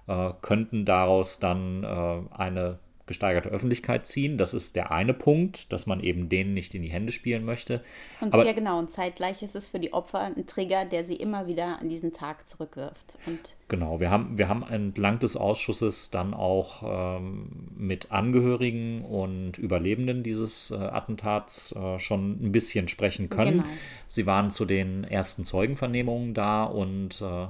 äh, 0.07 0.31
könnten 0.43 0.85
daraus 0.85 1.41
dann 1.41 1.83
äh, 1.83 2.35
eine 2.37 2.79
gesteigerte 3.06 3.50
Öffentlichkeit 3.50 4.06
ziehen. 4.06 4.38
Das 4.38 4.54
ist 4.54 4.76
der 4.76 4.90
eine 4.90 5.12
Punkt, 5.12 5.73
dass 5.73 5.87
man 5.87 6.00
eben 6.00 6.28
denen 6.28 6.54
nicht 6.54 6.75
in 6.75 6.82
die 6.82 6.88
Hände 6.88 7.12
spielen 7.12 7.44
möchte. 7.44 7.82
Und 8.20 8.32
Aber, 8.32 8.46
ja, 8.46 8.52
genau. 8.52 8.78
Und 8.78 8.90
zeitgleich 8.90 9.42
ist 9.42 9.54
es 9.54 9.68
für 9.68 9.78
die 9.78 9.92
Opfer 9.92 10.20
ein 10.20 10.46
Trigger, 10.46 10.87
der 10.87 11.04
sie 11.04 11.16
immer 11.16 11.46
wieder 11.46 11.78
an 11.80 11.88
diesen 11.88 12.12
Tag 12.12 12.49
zurückwirft. 12.49 13.18
Und 13.26 13.56
genau, 13.68 14.00
wir 14.00 14.11
haben, 14.11 14.38
wir 14.38 14.49
haben 14.49 14.62
entlang 14.62 15.18
des 15.18 15.37
Ausschusses 15.37 16.11
dann 16.11 16.32
auch 16.32 17.18
ähm, 17.18 17.50
mit 17.76 18.11
Angehörigen 18.11 19.04
und 19.04 19.58
Überlebenden 19.58 20.23
dieses 20.23 20.70
äh, 20.70 20.76
Attentats 20.76 21.73
äh, 21.76 21.99
schon 21.99 22.42
ein 22.42 22.52
bisschen 22.52 22.88
sprechen 22.88 23.28
können. 23.28 23.58
Genau. 23.58 23.75
Sie 24.06 24.25
waren 24.25 24.50
zu 24.50 24.64
den 24.64 25.04
ersten 25.04 25.44
Zeugenvernehmungen 25.44 26.32
da 26.32 26.64
und 26.64 27.20
äh, 27.20 27.46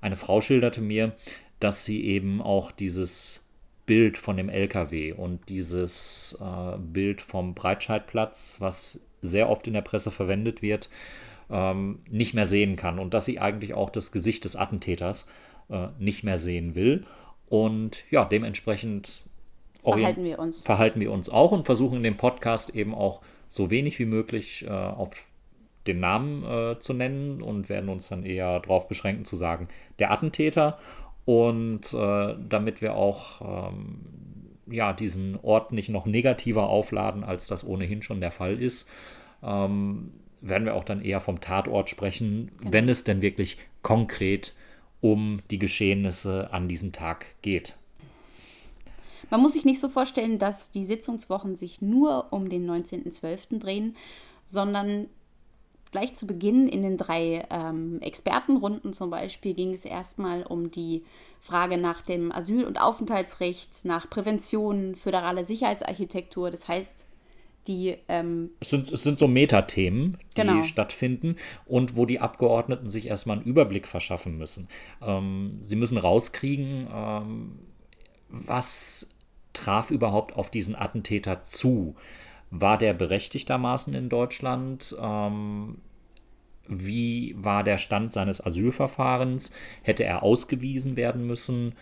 eine 0.00 0.16
Frau 0.16 0.40
schilderte 0.40 0.80
mir, 0.80 1.12
dass 1.60 1.84
sie 1.84 2.04
eben 2.04 2.42
auch 2.42 2.70
dieses 2.70 3.43
Bild 3.86 4.18
von 4.18 4.36
dem 4.36 4.48
LKW 4.48 5.12
und 5.12 5.48
dieses 5.48 6.38
äh, 6.40 6.78
Bild 6.78 7.20
vom 7.20 7.54
Breitscheidplatz, 7.54 8.56
was 8.60 9.04
sehr 9.20 9.50
oft 9.50 9.66
in 9.66 9.74
der 9.74 9.82
Presse 9.82 10.10
verwendet 10.10 10.62
wird, 10.62 10.88
ähm, 11.50 12.00
nicht 12.10 12.34
mehr 12.34 12.46
sehen 12.46 12.76
kann 12.76 12.98
und 12.98 13.14
dass 13.14 13.24
sie 13.24 13.40
eigentlich 13.40 13.74
auch 13.74 13.90
das 13.90 14.12
Gesicht 14.12 14.44
des 14.44 14.56
Attentäters 14.56 15.28
äh, 15.68 15.88
nicht 15.98 16.24
mehr 16.24 16.36
sehen 16.36 16.74
will. 16.74 17.04
Und 17.48 18.04
ja, 18.10 18.24
dementsprechend 18.24 19.22
verhalten 19.82 20.24
wir 20.24 20.38
uns. 20.38 20.64
Verhalten 20.64 21.00
wir 21.00 21.12
uns 21.12 21.28
auch 21.28 21.52
und 21.52 21.64
versuchen 21.64 21.98
in 21.98 22.02
dem 22.02 22.16
Podcast 22.16 22.74
eben 22.74 22.94
auch 22.94 23.20
so 23.48 23.70
wenig 23.70 23.98
wie 23.98 24.06
möglich 24.06 24.64
äh, 24.66 24.70
auf 24.70 25.12
den 25.86 26.00
Namen 26.00 26.44
äh, 26.44 26.78
zu 26.78 26.94
nennen 26.94 27.42
und 27.42 27.68
werden 27.68 27.90
uns 27.90 28.08
dann 28.08 28.24
eher 28.24 28.60
darauf 28.60 28.88
beschränken 28.88 29.24
zu 29.24 29.36
sagen, 29.36 29.68
der 29.98 30.10
Attentäter 30.10 30.78
und 31.24 31.92
äh, 31.94 32.34
damit 32.48 32.82
wir 32.82 32.94
auch 32.94 33.70
ähm, 33.70 34.00
ja, 34.66 34.92
diesen 34.92 35.38
Ort 35.42 35.72
nicht 35.72 35.88
noch 35.88 36.06
negativer 36.06 36.68
aufladen, 36.68 37.24
als 37.24 37.46
das 37.46 37.66
ohnehin 37.66 38.02
schon 38.02 38.20
der 38.20 38.30
Fall 38.30 38.60
ist, 38.60 38.88
ähm, 39.42 40.12
werden 40.40 40.64
wir 40.64 40.74
auch 40.74 40.84
dann 40.84 41.02
eher 41.02 41.20
vom 41.20 41.40
Tatort 41.40 41.88
sprechen, 41.88 42.50
genau. 42.58 42.72
wenn 42.72 42.88
es 42.88 43.04
denn 43.04 43.22
wirklich 43.22 43.58
konkret 43.82 44.54
um 45.00 45.40
die 45.50 45.58
Geschehnisse 45.58 46.52
an 46.52 46.68
diesem 46.68 46.92
Tag 46.92 47.26
geht. 47.42 47.76
Man 49.30 49.40
muss 49.40 49.54
sich 49.54 49.64
nicht 49.64 49.80
so 49.80 49.88
vorstellen, 49.88 50.38
dass 50.38 50.70
die 50.70 50.84
Sitzungswochen 50.84 51.56
sich 51.56 51.82
nur 51.82 52.32
um 52.32 52.48
den 52.48 52.68
19.12. 52.70 53.58
drehen, 53.58 53.96
sondern 54.44 55.08
gleich 55.94 56.14
zu 56.14 56.26
Beginn 56.26 56.66
in 56.66 56.82
den 56.82 56.96
drei 56.96 57.46
ähm, 57.50 58.00
Expertenrunden 58.00 58.92
zum 58.92 59.10
Beispiel 59.10 59.54
ging 59.54 59.72
es 59.72 59.84
erstmal 59.84 60.42
um 60.42 60.72
die 60.72 61.04
Frage 61.40 61.78
nach 61.78 62.02
dem 62.02 62.32
Asyl- 62.32 62.64
und 62.64 62.80
Aufenthaltsrecht, 62.80 63.84
nach 63.84 64.10
Prävention, 64.10 64.96
föderale 64.96 65.44
Sicherheitsarchitektur. 65.44 66.50
Das 66.50 66.66
heißt, 66.66 67.06
die. 67.68 67.96
Ähm, 68.08 68.50
es, 68.58 68.70
sind, 68.70 68.90
es 68.90 69.04
sind 69.04 69.20
so 69.20 69.28
Metathemen, 69.28 70.18
die 70.36 70.40
genau. 70.40 70.64
stattfinden 70.64 71.36
und 71.64 71.94
wo 71.94 72.06
die 72.06 72.18
Abgeordneten 72.18 72.88
sich 72.88 73.06
erstmal 73.06 73.36
einen 73.36 73.46
Überblick 73.46 73.86
verschaffen 73.86 74.36
müssen. 74.36 74.66
Ähm, 75.00 75.58
sie 75.60 75.76
müssen 75.76 75.96
rauskriegen, 75.96 76.88
ähm, 76.92 77.58
was 78.28 79.14
traf 79.52 79.92
überhaupt 79.92 80.34
auf 80.34 80.50
diesen 80.50 80.74
Attentäter 80.74 81.44
zu 81.44 81.94
war 82.56 82.78
der 82.78 82.94
berechtigtermaßen 82.94 83.94
in 83.94 84.08
Deutschland? 84.08 84.96
Ähm, 85.00 85.78
wie 86.66 87.34
war 87.36 87.64
der 87.64 87.78
Stand 87.78 88.12
seines 88.12 88.44
Asylverfahrens? 88.44 89.54
Hätte 89.82 90.04
er 90.04 90.22
ausgewiesen 90.22 90.96
werden 90.96 91.26
müssen? 91.26 91.74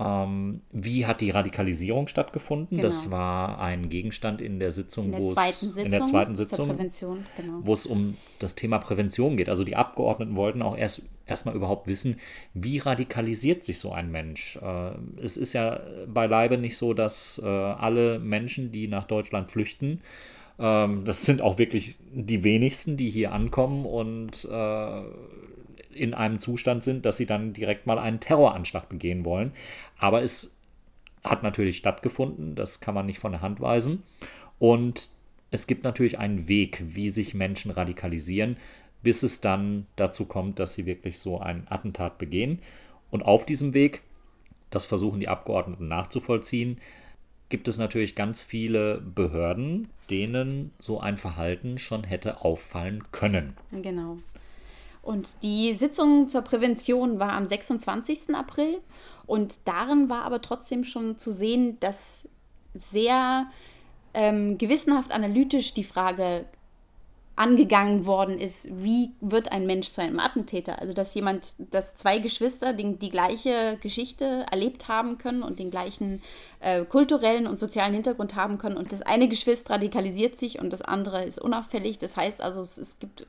Ähm, 0.00 0.60
wie 0.70 1.06
hat 1.06 1.20
die 1.20 1.30
Radikalisierung 1.30 2.06
stattgefunden? 2.06 2.76
Genau. 2.76 2.82
Das 2.82 3.10
war 3.10 3.60
ein 3.60 3.88
Gegenstand 3.88 4.40
in 4.40 4.60
der 4.60 4.70
Sitzung, 4.70 5.06
in 5.06 5.12
der 5.12 5.20
wo 5.20 5.32
es 5.32 5.76
in 5.76 5.90
der 5.90 6.04
zweiten 6.04 6.36
Sitzung, 6.36 6.78
genau. 7.36 7.60
wo 7.62 7.72
es 7.72 7.84
um 7.84 8.16
das 8.38 8.54
Thema 8.54 8.78
Prävention 8.78 9.36
geht. 9.36 9.48
Also 9.48 9.64
die 9.64 9.74
Abgeordneten 9.74 10.36
wollten 10.36 10.62
auch 10.62 10.76
erst 10.76 11.02
erstmal 11.26 11.54
überhaupt 11.54 11.86
wissen, 11.86 12.18
wie 12.54 12.78
radikalisiert 12.78 13.62
sich 13.62 13.78
so 13.78 13.92
ein 13.92 14.10
Mensch. 14.10 14.56
Äh, 14.62 14.92
es 15.22 15.36
ist 15.36 15.52
ja 15.52 15.80
beileibe 16.06 16.58
nicht 16.58 16.76
so, 16.76 16.94
dass 16.94 17.40
äh, 17.44 17.46
alle 17.46 18.18
Menschen, 18.18 18.72
die 18.72 18.88
nach 18.88 19.04
Deutschland 19.04 19.50
flüchten, 19.50 20.00
ähm, 20.58 21.04
das 21.04 21.24
sind 21.24 21.42
auch 21.42 21.58
wirklich 21.58 21.96
die 22.12 22.44
wenigsten, 22.44 22.96
die 22.96 23.10
hier 23.10 23.32
ankommen 23.32 23.84
und 23.84 24.48
äh, 24.50 25.02
in 25.98 26.14
einem 26.14 26.38
Zustand 26.38 26.82
sind, 26.84 27.04
dass 27.04 27.16
sie 27.16 27.26
dann 27.26 27.52
direkt 27.52 27.86
mal 27.86 27.98
einen 27.98 28.20
Terroranschlag 28.20 28.88
begehen 28.88 29.24
wollen. 29.24 29.52
Aber 29.98 30.22
es 30.22 30.56
hat 31.24 31.42
natürlich 31.42 31.76
stattgefunden, 31.76 32.54
das 32.54 32.80
kann 32.80 32.94
man 32.94 33.06
nicht 33.06 33.18
von 33.18 33.32
der 33.32 33.42
Hand 33.42 33.60
weisen. 33.60 34.02
Und 34.58 35.10
es 35.50 35.66
gibt 35.66 35.84
natürlich 35.84 36.18
einen 36.18 36.48
Weg, 36.48 36.82
wie 36.84 37.08
sich 37.08 37.34
Menschen 37.34 37.70
radikalisieren, 37.70 38.56
bis 39.02 39.22
es 39.22 39.40
dann 39.40 39.86
dazu 39.96 40.26
kommt, 40.26 40.58
dass 40.58 40.74
sie 40.74 40.86
wirklich 40.86 41.18
so 41.18 41.38
ein 41.40 41.66
Attentat 41.68 42.18
begehen. 42.18 42.60
Und 43.10 43.22
auf 43.22 43.46
diesem 43.46 43.74
Weg, 43.74 44.02
das 44.70 44.86
versuchen 44.86 45.20
die 45.20 45.28
Abgeordneten 45.28 45.88
nachzuvollziehen, 45.88 46.78
gibt 47.48 47.68
es 47.68 47.78
natürlich 47.78 48.14
ganz 48.14 48.42
viele 48.42 49.00
Behörden, 49.00 49.88
denen 50.10 50.72
so 50.78 51.00
ein 51.00 51.16
Verhalten 51.16 51.78
schon 51.78 52.04
hätte 52.04 52.42
auffallen 52.42 53.04
können. 53.10 53.56
Genau. 53.72 54.18
Und 55.08 55.42
die 55.42 55.72
Sitzung 55.72 56.28
zur 56.28 56.42
Prävention 56.42 57.18
war 57.18 57.32
am 57.32 57.46
26. 57.46 58.34
April 58.34 58.78
und 59.24 59.54
darin 59.64 60.10
war 60.10 60.24
aber 60.24 60.42
trotzdem 60.42 60.84
schon 60.84 61.16
zu 61.16 61.32
sehen, 61.32 61.80
dass 61.80 62.28
sehr 62.74 63.46
ähm, 64.12 64.58
gewissenhaft 64.58 65.10
analytisch 65.10 65.72
die 65.72 65.84
Frage 65.84 66.44
angegangen 67.36 68.04
worden 68.04 68.38
ist, 68.38 68.68
wie 68.70 69.12
wird 69.22 69.50
ein 69.50 69.64
Mensch 69.64 69.88
zu 69.88 70.02
einem 70.02 70.18
Attentäter? 70.18 70.78
Also, 70.78 70.92
dass 70.92 71.14
jemand, 71.14 71.54
dass 71.70 71.94
zwei 71.94 72.18
Geschwister 72.18 72.74
die, 72.74 72.98
die 72.98 73.08
gleiche 73.08 73.78
Geschichte 73.80 74.44
erlebt 74.50 74.88
haben 74.88 75.16
können 75.16 75.42
und 75.42 75.58
den 75.58 75.70
gleichen 75.70 76.20
äh, 76.60 76.84
kulturellen 76.84 77.46
und 77.46 77.58
sozialen 77.58 77.94
Hintergrund 77.94 78.34
haben 78.34 78.58
können 78.58 78.76
und 78.76 78.92
das 78.92 79.00
eine 79.00 79.28
Geschwister 79.28 79.72
radikalisiert 79.72 80.36
sich 80.36 80.58
und 80.58 80.70
das 80.70 80.82
andere 80.82 81.24
ist 81.24 81.40
unauffällig. 81.40 81.96
Das 81.96 82.14
heißt 82.14 82.42
also, 82.42 82.60
es, 82.60 82.76
es 82.76 82.98
gibt 82.98 83.26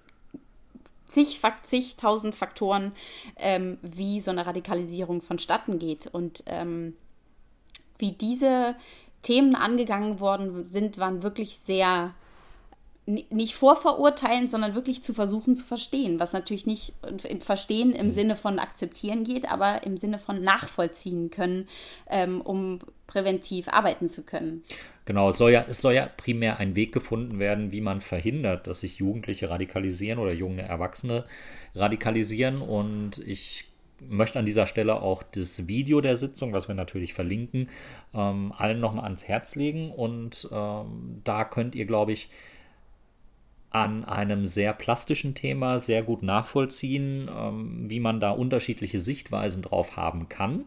zig, 1.09 1.41
zigtausend 1.63 2.35
Faktoren, 2.35 2.93
ähm, 3.35 3.77
wie 3.81 4.21
so 4.21 4.31
eine 4.31 4.45
Radikalisierung 4.45 5.21
vonstatten 5.21 5.79
geht 5.79 6.07
und 6.07 6.43
ähm, 6.45 6.95
wie 7.97 8.11
diese 8.11 8.75
Themen 9.21 9.55
angegangen 9.55 10.19
worden 10.19 10.65
sind, 10.65 10.97
waren 10.97 11.23
wirklich 11.23 11.57
sehr 11.57 12.13
nicht 13.09 13.55
vorverurteilen, 13.55 14.47
sondern 14.47 14.75
wirklich 14.75 15.01
zu 15.01 15.13
versuchen 15.13 15.55
zu 15.55 15.65
verstehen, 15.65 16.19
was 16.19 16.33
natürlich 16.33 16.65
nicht 16.65 16.93
im 17.27 17.41
Verstehen 17.41 17.91
im 17.91 18.07
mhm. 18.07 18.11
Sinne 18.11 18.35
von 18.35 18.59
akzeptieren 18.59 19.23
geht, 19.23 19.49
aber 19.49 19.83
im 19.83 19.97
Sinne 19.97 20.19
von 20.19 20.41
nachvollziehen 20.41 21.29
können, 21.29 21.67
ähm, 22.09 22.41
um 22.41 22.79
präventiv 23.07 23.67
arbeiten 23.67 24.07
zu 24.07 24.23
können. 24.23 24.63
Genau, 25.05 25.29
es 25.29 25.37
soll, 25.37 25.51
ja, 25.51 25.65
es 25.67 25.81
soll 25.81 25.95
ja 25.95 26.07
primär 26.17 26.59
ein 26.59 26.75
Weg 26.75 26.91
gefunden 26.91 27.39
werden, 27.39 27.71
wie 27.71 27.81
man 27.81 27.99
verhindert, 27.99 28.67
dass 28.67 28.81
sich 28.81 28.99
Jugendliche 28.99 29.49
radikalisieren 29.49 30.19
oder 30.19 30.31
junge 30.31 30.61
Erwachsene 30.61 31.25
radikalisieren. 31.73 32.61
Und 32.61 33.17
ich 33.17 33.65
möchte 34.07 34.37
an 34.37 34.45
dieser 34.45 34.67
Stelle 34.67 35.01
auch 35.01 35.23
das 35.23 35.67
Video 35.67 35.99
der 36.01 36.15
Sitzung, 36.15 36.53
was 36.53 36.67
wir 36.67 36.75
natürlich 36.75 37.13
verlinken, 37.15 37.69
ähm, 38.13 38.53
allen 38.55 38.79
nochmal 38.79 39.05
ans 39.05 39.27
Herz 39.27 39.55
legen. 39.55 39.91
Und 39.91 40.47
ähm, 40.51 41.21
da 41.23 41.43
könnt 41.43 41.73
ihr, 41.73 41.85
glaube 41.85 42.11
ich, 42.11 42.29
an 43.71 44.03
einem 44.05 44.45
sehr 44.45 44.73
plastischen 44.73 45.35
Thema 45.35 45.77
sehr 45.77 46.01
gut 46.01 46.23
nachvollziehen, 46.23 47.29
ähm, 47.33 47.89
wie 47.89 47.99
man 47.99 48.19
da 48.19 48.31
unterschiedliche 48.31 48.99
Sichtweisen 48.99 49.61
drauf 49.61 49.95
haben 49.95 50.27
kann, 50.27 50.65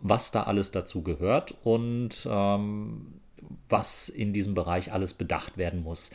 was 0.00 0.30
da 0.30 0.44
alles 0.44 0.70
dazu 0.70 1.02
gehört 1.02 1.54
und 1.64 2.28
ähm, 2.30 3.14
was 3.68 4.08
in 4.08 4.32
diesem 4.32 4.54
Bereich 4.54 4.92
alles 4.92 5.14
bedacht 5.14 5.58
werden 5.58 5.82
muss. 5.82 6.12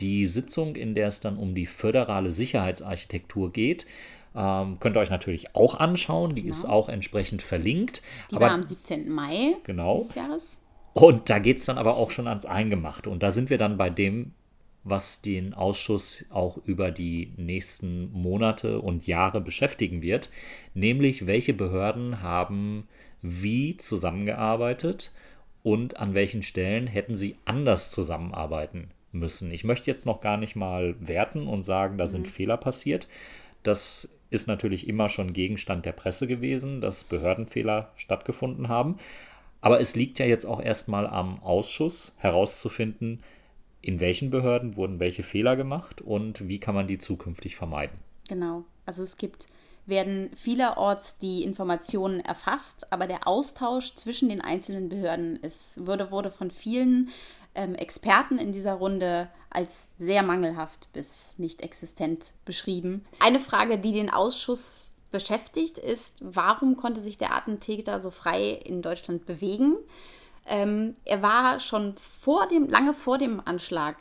Die 0.00 0.26
Sitzung, 0.26 0.76
in 0.76 0.94
der 0.94 1.08
es 1.08 1.20
dann 1.20 1.36
um 1.36 1.54
die 1.54 1.66
föderale 1.66 2.30
Sicherheitsarchitektur 2.30 3.52
geht, 3.52 3.86
ähm, 4.34 4.78
könnt 4.80 4.96
ihr 4.96 5.00
euch 5.00 5.10
natürlich 5.10 5.54
auch 5.54 5.76
anschauen. 5.76 6.34
Die 6.34 6.42
genau. 6.42 6.54
ist 6.54 6.64
auch 6.64 6.88
entsprechend 6.88 7.42
verlinkt. 7.42 8.02
Die 8.30 8.36
aber, 8.36 8.46
war 8.46 8.52
am 8.52 8.62
17. 8.62 9.08
Mai 9.08 9.56
genau. 9.64 10.00
dieses 10.00 10.14
Jahres. 10.16 10.60
Und 10.92 11.30
da 11.30 11.38
geht 11.38 11.58
es 11.58 11.64
dann 11.64 11.78
aber 11.78 11.96
auch 11.96 12.10
schon 12.10 12.26
ans 12.26 12.44
Eingemachte. 12.44 13.08
Und 13.10 13.22
da 13.22 13.30
sind 13.30 13.50
wir 13.50 13.58
dann 13.58 13.76
bei 13.76 13.90
dem 13.90 14.32
was 14.84 15.22
den 15.22 15.54
Ausschuss 15.54 16.26
auch 16.30 16.58
über 16.64 16.90
die 16.90 17.32
nächsten 17.36 18.12
Monate 18.12 18.80
und 18.80 19.06
Jahre 19.06 19.40
beschäftigen 19.40 20.02
wird, 20.02 20.30
nämlich 20.74 21.26
welche 21.26 21.54
Behörden 21.54 22.22
haben 22.22 22.86
wie 23.22 23.76
zusammengearbeitet 23.78 25.12
und 25.62 25.96
an 25.96 26.12
welchen 26.12 26.42
Stellen 26.42 26.86
hätten 26.86 27.16
sie 27.16 27.36
anders 27.46 27.90
zusammenarbeiten 27.90 28.90
müssen. 29.12 29.50
Ich 29.50 29.64
möchte 29.64 29.90
jetzt 29.90 30.04
noch 30.04 30.20
gar 30.20 30.36
nicht 30.36 30.56
mal 30.56 30.94
werten 31.00 31.46
und 31.46 31.62
sagen, 31.62 31.96
da 31.96 32.06
sind 32.06 32.26
mhm. 32.26 32.30
Fehler 32.30 32.58
passiert. 32.58 33.08
Das 33.62 34.18
ist 34.28 34.46
natürlich 34.46 34.88
immer 34.88 35.08
schon 35.08 35.32
Gegenstand 35.32 35.86
der 35.86 35.92
Presse 35.92 36.26
gewesen, 36.26 36.80
dass 36.82 37.04
Behördenfehler 37.04 37.92
stattgefunden 37.96 38.68
haben. 38.68 38.98
Aber 39.62 39.80
es 39.80 39.96
liegt 39.96 40.18
ja 40.18 40.26
jetzt 40.26 40.44
auch 40.44 40.60
erstmal 40.60 41.06
am 41.06 41.42
Ausschuss 41.42 42.14
herauszufinden, 42.18 43.22
in 43.84 44.00
welchen 44.00 44.30
Behörden 44.30 44.76
wurden 44.76 44.98
welche 44.98 45.22
Fehler 45.22 45.56
gemacht 45.56 46.00
und 46.00 46.48
wie 46.48 46.58
kann 46.58 46.74
man 46.74 46.86
die 46.86 46.98
zukünftig 46.98 47.56
vermeiden. 47.56 47.98
Genau. 48.28 48.64
Also 48.86 49.02
es 49.02 49.16
gibt 49.16 49.46
werden 49.86 50.30
vielerorts 50.34 51.18
die 51.18 51.42
Informationen 51.42 52.20
erfasst, 52.20 52.90
aber 52.90 53.06
der 53.06 53.28
Austausch 53.28 53.94
zwischen 53.96 54.30
den 54.30 54.40
einzelnen 54.40 54.88
Behörden 54.88 55.36
ist, 55.36 55.86
wurde, 55.86 56.10
wurde 56.10 56.30
von 56.30 56.50
vielen 56.50 57.10
ähm, 57.54 57.74
Experten 57.74 58.38
in 58.38 58.52
dieser 58.52 58.74
Runde 58.74 59.28
als 59.50 59.90
sehr 59.96 60.22
mangelhaft 60.22 60.90
bis 60.94 61.38
nicht 61.38 61.60
existent 61.60 62.32
beschrieben. 62.46 63.04
Eine 63.20 63.38
Frage, 63.38 63.78
die 63.78 63.92
den 63.92 64.08
Ausschuss 64.08 64.90
beschäftigt, 65.10 65.76
ist, 65.78 66.16
warum 66.20 66.76
konnte 66.76 67.02
sich 67.02 67.18
der 67.18 67.34
Attentäter 67.34 68.00
so 68.00 68.10
frei 68.10 68.52
in 68.52 68.80
Deutschland 68.80 69.26
bewegen? 69.26 69.76
Ähm, 70.46 70.96
er 71.04 71.22
war 71.22 71.60
schon 71.60 71.94
vor 71.96 72.46
dem, 72.46 72.68
lange 72.68 72.94
vor 72.94 73.18
dem 73.18 73.40
Anschlag 73.44 73.96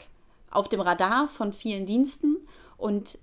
auf 0.52 0.70
dem 0.70 0.82
Radar 0.82 1.28
von 1.28 1.54
vielen 1.54 1.86
Diensten 1.86 2.38
und 2.78 3.18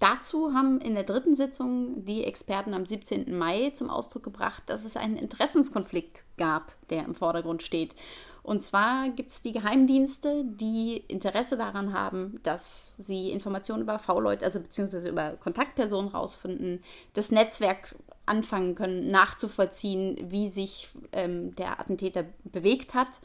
dazu 0.00 0.52
haben 0.54 0.80
in 0.80 0.94
der 0.94 1.04
dritten 1.04 1.34
Sitzung 1.36 2.04
die 2.04 2.24
Experten 2.24 2.74
am 2.74 2.84
17. 2.84 3.36
Mai 3.36 3.70
zum 3.70 3.88
Ausdruck 3.88 4.24
gebracht, 4.24 4.64
dass 4.66 4.84
es 4.84 4.96
einen 4.96 5.16
Interessenskonflikt 5.16 6.24
gab, 6.36 6.72
der 6.90 7.04
im 7.04 7.14
Vordergrund 7.14 7.62
steht. 7.62 7.94
Und 8.44 8.62
zwar 8.62 9.08
gibt 9.08 9.32
es 9.32 9.40
die 9.40 9.52
Geheimdienste, 9.52 10.44
die 10.44 10.98
Interesse 11.08 11.56
daran 11.56 11.94
haben, 11.94 12.40
dass 12.42 12.94
sie 12.98 13.30
Informationen 13.30 13.84
über 13.84 13.98
V-Leute, 13.98 14.44
also 14.44 14.60
beziehungsweise 14.60 15.08
über 15.08 15.30
Kontaktpersonen 15.40 16.10
rausfinden, 16.10 16.84
das 17.14 17.30
Netzwerk 17.30 17.94
anfangen 18.26 18.74
können, 18.74 19.10
nachzuvollziehen, 19.10 20.30
wie 20.30 20.48
sich 20.48 20.88
ähm, 21.12 21.56
der 21.56 21.80
Attentäter 21.80 22.26
bewegt 22.44 22.92
hat 22.92 23.20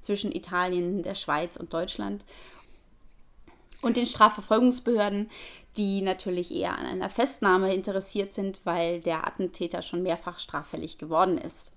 zwischen 0.00 0.32
Italien, 0.32 1.04
der 1.04 1.14
Schweiz 1.14 1.56
und 1.56 1.72
Deutschland. 1.72 2.24
Und 3.80 3.96
den 3.96 4.06
Strafverfolgungsbehörden, 4.06 5.30
die 5.76 6.02
natürlich 6.02 6.52
eher 6.52 6.76
an 6.76 6.86
einer 6.86 7.10
Festnahme 7.10 7.72
interessiert 7.72 8.34
sind, 8.34 8.60
weil 8.64 9.00
der 9.00 9.24
Attentäter 9.24 9.82
schon 9.82 10.02
mehrfach 10.02 10.40
straffällig 10.40 10.98
geworden 10.98 11.38
ist. 11.38 11.70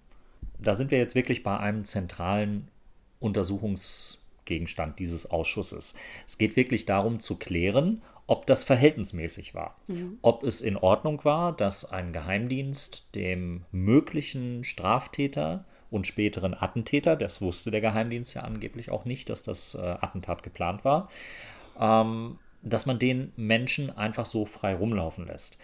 Da 0.58 0.74
sind 0.74 0.90
wir 0.90 0.98
jetzt 0.98 1.14
wirklich 1.14 1.44
bei 1.44 1.56
einem 1.60 1.86
zentralen 1.86 2.70
Untersuchungsgegenstand 3.20 5.00
dieses 5.00 5.30
Ausschusses. 5.30 5.96
Es 6.26 6.38
geht 6.38 6.56
wirklich 6.56 6.86
darum 6.86 7.20
zu 7.20 7.38
klären, 7.38 8.02
ob 8.28 8.46
das 8.46 8.64
verhältnismäßig 8.64 9.56
war. 9.56 9.78
Mhm. 9.88 10.20
Ob 10.22 10.44
es 10.44 10.62
in 10.62 10.78
Ordnung 10.78 11.24
war, 11.24 11.56
dass 11.56 11.90
ein 11.90 12.12
Geheimdienst 12.12 13.16
dem 13.16 13.66
möglichen 13.72 14.66
Straftäter 14.66 15.66
und 15.90 16.06
späteren 16.06 16.54
Attentäter, 16.54 17.16
das 17.16 17.42
wusste 17.42 17.72
der 17.72 17.80
Geheimdienst 17.80 18.36
ja 18.36 18.42
angeblich 18.42 18.92
auch 18.92 19.06
nicht, 19.06 19.30
dass 19.30 19.44
das 19.44 19.76
äh, 19.76 19.80
Attentat 19.82 20.44
geplant 20.44 20.84
war, 20.84 21.10
ähm, 21.80 22.38
dass 22.62 22.86
man 22.86 23.00
den 23.00 23.32
Menschen 23.38 23.96
einfach 23.96 24.26
so 24.26 24.46
frei 24.46 24.76
rumlaufen 24.76 25.26
lässt. 25.26 25.58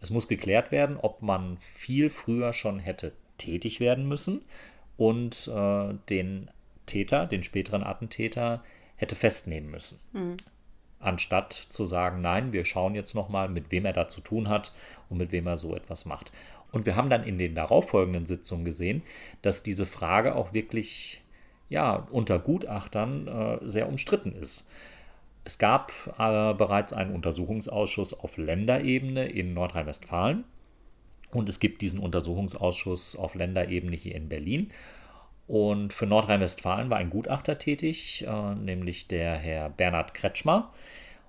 Es 0.00 0.10
muss 0.10 0.28
geklärt 0.28 0.72
werden, 0.72 0.96
ob 0.96 1.20
man 1.20 1.58
viel 1.58 2.08
früher 2.08 2.54
schon 2.54 2.78
hätte 2.78 3.12
tätig 3.36 3.80
werden 3.80 4.08
müssen 4.08 4.42
und 4.96 5.48
äh, 5.54 5.94
den 6.08 6.50
Täter, 6.92 7.26
den 7.26 7.42
späteren 7.42 7.82
Attentäter, 7.82 8.62
hätte 8.96 9.14
festnehmen 9.14 9.70
müssen. 9.70 9.98
Mhm. 10.12 10.36
Anstatt 11.00 11.52
zu 11.52 11.84
sagen, 11.84 12.20
nein, 12.20 12.52
wir 12.52 12.64
schauen 12.64 12.94
jetzt 12.94 13.14
nochmal, 13.14 13.48
mit 13.48 13.72
wem 13.72 13.86
er 13.86 13.92
da 13.92 14.08
zu 14.08 14.20
tun 14.20 14.48
hat 14.48 14.72
und 15.08 15.18
mit 15.18 15.32
wem 15.32 15.46
er 15.46 15.56
so 15.56 15.74
etwas 15.74 16.04
macht. 16.04 16.30
Und 16.70 16.86
wir 16.86 16.94
haben 16.94 17.10
dann 17.10 17.24
in 17.24 17.38
den 17.38 17.54
darauffolgenden 17.54 18.26
Sitzungen 18.26 18.64
gesehen, 18.64 19.02
dass 19.40 19.62
diese 19.62 19.86
Frage 19.86 20.36
auch 20.36 20.52
wirklich 20.52 21.20
ja, 21.70 22.06
unter 22.10 22.38
Gutachtern 22.38 23.26
äh, 23.26 23.58
sehr 23.66 23.88
umstritten 23.88 24.34
ist. 24.36 24.70
Es 25.44 25.58
gab 25.58 25.92
äh, 26.18 26.54
bereits 26.54 26.92
einen 26.92 27.14
Untersuchungsausschuss 27.14 28.14
auf 28.14 28.36
Länderebene 28.36 29.26
in 29.26 29.54
Nordrhein-Westfalen 29.54 30.44
und 31.32 31.48
es 31.48 31.58
gibt 31.58 31.80
diesen 31.80 31.98
Untersuchungsausschuss 31.98 33.16
auf 33.16 33.34
Länderebene 33.34 33.96
hier 33.96 34.14
in 34.14 34.28
Berlin. 34.28 34.70
Und 35.52 35.92
für 35.92 36.06
Nordrhein-Westfalen 36.06 36.88
war 36.88 36.96
ein 36.96 37.10
Gutachter 37.10 37.58
tätig, 37.58 38.24
äh, 38.26 38.54
nämlich 38.54 39.06
der 39.06 39.34
Herr 39.34 39.68
Bernhard 39.68 40.14
Kretschmer. 40.14 40.72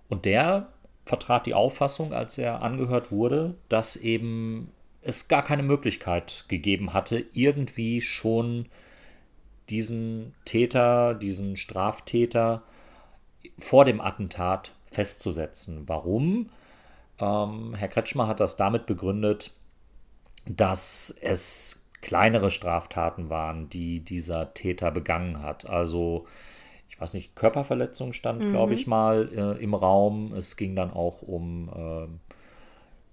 Und 0.07 0.23
der 0.23 0.69
vertrat 1.03 1.45
die 1.45 1.53
Auffassung, 1.53 2.13
als 2.13 2.37
er 2.37 2.61
angehört 2.61 3.11
wurde, 3.11 3.55
dass 3.67 3.97
eben 3.97 4.71
es 5.01 5.27
gar 5.27 5.43
keine 5.43 5.61
Möglichkeit 5.61 6.45
gegeben 6.47 6.93
hatte, 6.93 7.25
irgendwie 7.33 7.99
schon 7.99 8.67
diesen 9.69 10.33
Täter, 10.45 11.15
diesen 11.15 11.57
Straftäter 11.57 12.63
vor 13.59 13.83
dem 13.83 13.99
Attentat 13.99 14.71
festzusetzen. 14.85 15.83
Warum? 15.87 16.49
Ähm, 17.19 17.75
Herr 17.75 17.89
Kretschmer 17.89 18.27
hat 18.27 18.39
das 18.39 18.55
damit 18.55 18.85
begründet, 18.85 19.51
dass 20.45 21.13
es 21.21 21.82
kleinere 22.03 22.51
Straftaten 22.51 23.29
waren, 23.29 23.69
die 23.69 24.01
dieser 24.01 24.53
Täter 24.53 24.91
begangen 24.91 25.41
hat. 25.41 25.67
Also 25.67 26.27
ich 26.89 27.01
weiß 27.01 27.15
nicht, 27.15 27.35
Körperverletzung 27.35 28.13
stand, 28.13 28.43
mhm. 28.43 28.51
glaube 28.51 28.75
ich, 28.75 28.85
mal 28.85 29.29
äh, 29.33 29.63
im 29.63 29.73
Raum. 29.73 30.33
Es 30.33 30.57
ging 30.57 30.75
dann 30.75 30.91
auch 30.91 31.23
um 31.23 31.69
äh, 31.69 32.32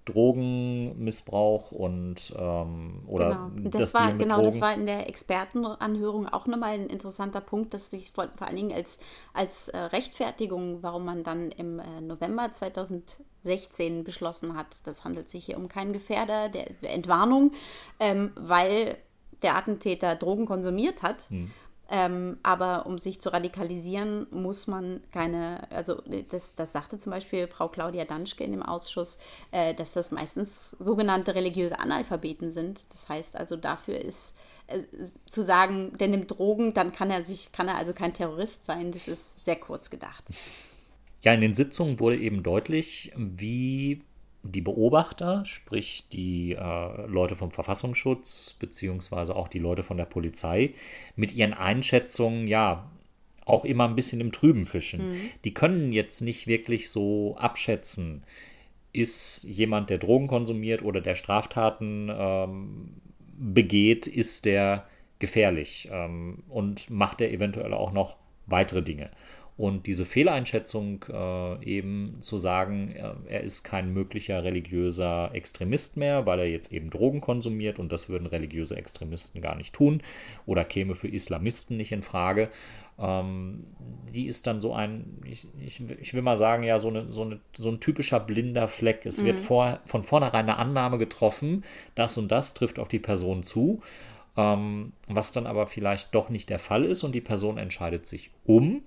Drogenmissbrauch 0.05 1.71
und 1.71 2.33
ähm, 2.37 3.03
oder 3.05 3.49
genau. 3.53 3.69
das, 3.69 3.93
war 3.93 4.13
genau 4.13 4.41
das 4.41 4.59
war 4.59 4.73
in 4.73 4.87
der 4.87 5.07
Expertenanhörung 5.07 6.27
auch 6.27 6.47
nochmal 6.47 6.73
ein 6.73 6.87
interessanter 6.87 7.41
Punkt, 7.41 7.73
dass 7.73 7.91
sich 7.91 8.11
vor, 8.11 8.29
vor 8.35 8.47
allen 8.47 8.55
Dingen 8.55 8.73
als 8.73 8.99
als 9.33 9.67
äh, 9.67 9.77
Rechtfertigung, 9.77 10.81
warum 10.81 11.05
man 11.05 11.23
dann 11.23 11.51
im 11.51 11.79
äh, 11.79 12.01
November 12.01 12.51
2016 12.51 14.03
beschlossen 14.03 14.55
hat, 14.57 14.87
das 14.87 15.03
handelt 15.03 15.29
sich 15.29 15.45
hier 15.45 15.57
um 15.57 15.67
keinen 15.67 15.93
Gefährder 15.93 16.49
der 16.49 16.67
Entwarnung, 16.81 17.51
ähm, 17.99 18.31
weil 18.35 18.97
der 19.43 19.55
Attentäter 19.55 20.15
Drogen 20.15 20.45
konsumiert 20.45 21.03
hat. 21.03 21.29
Hm. 21.29 21.51
Ähm, 21.93 22.37
aber 22.41 22.85
um 22.85 22.97
sich 22.97 23.19
zu 23.19 23.33
radikalisieren, 23.33 24.25
muss 24.31 24.65
man 24.65 25.01
keine, 25.11 25.69
also 25.71 26.01
das, 26.29 26.55
das 26.55 26.71
sagte 26.71 26.97
zum 26.97 27.11
Beispiel 27.11 27.47
Frau 27.47 27.67
Claudia 27.67 28.05
Danschke 28.05 28.45
in 28.45 28.51
dem 28.53 28.63
Ausschuss, 28.63 29.17
äh, 29.51 29.73
dass 29.73 29.91
das 29.91 30.09
meistens 30.11 30.71
sogenannte 30.79 31.35
religiöse 31.35 31.77
Analphabeten 31.79 32.49
sind. 32.49 32.85
Das 32.93 33.09
heißt 33.09 33.35
also, 33.35 33.57
dafür 33.57 33.99
ist 33.99 34.37
äh, 34.67 34.79
zu 35.29 35.43
sagen, 35.43 35.97
der 35.97 36.07
nimmt 36.07 36.31
Drogen, 36.31 36.73
dann 36.73 36.93
kann 36.93 37.11
er 37.11 37.25
sich, 37.25 37.51
kann 37.51 37.67
er 37.67 37.75
also 37.75 37.91
kein 37.91 38.13
Terrorist 38.13 38.63
sein. 38.63 38.93
Das 38.93 39.09
ist 39.09 39.43
sehr 39.43 39.57
kurz 39.57 39.89
gedacht. 39.89 40.23
Ja, 41.23 41.33
in 41.33 41.41
den 41.41 41.53
Sitzungen 41.53 41.99
wurde 41.99 42.17
eben 42.17 42.41
deutlich, 42.41 43.11
wie 43.17 44.01
die 44.43 44.61
Beobachter, 44.61 45.43
sprich 45.45 46.05
die 46.11 46.53
äh, 46.53 47.05
Leute 47.07 47.35
vom 47.35 47.51
Verfassungsschutz, 47.51 48.55
beziehungsweise 48.59 49.35
auch 49.35 49.47
die 49.47 49.59
Leute 49.59 49.83
von 49.83 49.97
der 49.97 50.05
Polizei, 50.05 50.73
mit 51.15 51.31
ihren 51.33 51.53
Einschätzungen, 51.53 52.47
ja, 52.47 52.89
auch 53.45 53.65
immer 53.65 53.87
ein 53.87 53.95
bisschen 53.95 54.21
im 54.21 54.31
Trüben 54.31 54.65
fischen. 54.65 55.09
Mhm. 55.09 55.21
Die 55.43 55.53
können 55.53 55.91
jetzt 55.91 56.21
nicht 56.21 56.47
wirklich 56.47 56.89
so 56.89 57.35
abschätzen, 57.37 58.23
ist 58.93 59.43
jemand, 59.43 59.89
der 59.89 59.97
Drogen 59.97 60.27
konsumiert 60.27 60.81
oder 60.83 61.01
der 61.01 61.15
Straftaten 61.15 62.09
ähm, 62.11 62.89
begeht, 63.37 64.07
ist 64.07 64.45
der 64.45 64.85
gefährlich 65.19 65.89
ähm, 65.91 66.43
und 66.49 66.89
macht 66.89 67.21
er 67.21 67.31
eventuell 67.31 67.73
auch 67.73 67.91
noch 67.91 68.17
weitere 68.47 68.81
Dinge. 68.81 69.11
Und 69.57 69.85
diese 69.85 70.05
Fehleinschätzung 70.05 71.05
äh, 71.11 71.63
eben 71.63 72.17
zu 72.21 72.37
sagen, 72.37 72.95
äh, 72.95 73.13
er 73.27 73.41
ist 73.41 73.63
kein 73.63 73.93
möglicher 73.93 74.43
religiöser 74.43 75.29
Extremist 75.33 75.97
mehr, 75.97 76.25
weil 76.25 76.39
er 76.39 76.49
jetzt 76.49 76.71
eben 76.71 76.89
Drogen 76.89 77.21
konsumiert 77.21 77.77
und 77.77 77.91
das 77.91 78.09
würden 78.09 78.25
religiöse 78.25 78.75
Extremisten 78.75 79.41
gar 79.41 79.55
nicht 79.55 79.73
tun 79.73 80.01
oder 80.45 80.63
käme 80.63 80.95
für 80.95 81.09
Islamisten 81.09 81.77
nicht 81.77 81.91
in 81.91 82.01
Frage. 82.01 82.49
Ähm, 82.97 83.65
die 84.13 84.25
ist 84.25 84.47
dann 84.47 84.61
so 84.61 84.73
ein, 84.73 85.21
ich, 85.25 85.47
ich, 85.59 85.81
ich, 85.99 86.13
will 86.13 86.21
mal 86.21 86.37
sagen, 86.37 86.63
ja, 86.63 86.79
so, 86.79 86.87
eine, 86.87 87.11
so, 87.11 87.23
eine, 87.23 87.39
so 87.55 87.69
ein 87.69 87.79
typischer 87.79 88.19
blinder 88.19 88.67
Fleck. 88.67 89.05
Es 89.05 89.21
mhm. 89.21 89.25
wird 89.25 89.39
vor, 89.39 89.79
von 89.85 90.03
vornherein 90.03 90.49
eine 90.49 90.57
Annahme 90.57 90.97
getroffen, 90.97 91.63
das 91.95 92.17
und 92.17 92.31
das 92.31 92.53
trifft 92.53 92.79
auf 92.79 92.87
die 92.87 92.99
Person 92.99 93.43
zu. 93.43 93.81
Ähm, 94.37 94.93
was 95.07 95.31
dann 95.33 95.45
aber 95.45 95.67
vielleicht 95.67 96.15
doch 96.15 96.29
nicht 96.29 96.49
der 96.49 96.59
Fall 96.59 96.85
ist 96.85 97.03
und 97.03 97.13
die 97.13 97.21
Person 97.21 97.57
entscheidet 97.57 98.05
sich 98.05 98.31
um 98.45 98.81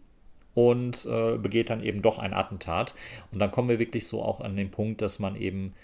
und 0.54 1.04
äh, 1.06 1.36
begeht 1.36 1.70
dann 1.70 1.82
eben 1.82 2.02
doch 2.02 2.18
ein 2.18 2.32
Attentat. 2.32 2.94
Und 3.32 3.38
dann 3.38 3.50
kommen 3.50 3.68
wir 3.68 3.78
wirklich 3.78 4.06
so 4.06 4.22
auch 4.22 4.40
an 4.40 4.56
den 4.56 4.70
Punkt, 4.70 5.02
dass 5.02 5.18
man 5.18 5.36
eben 5.36 5.74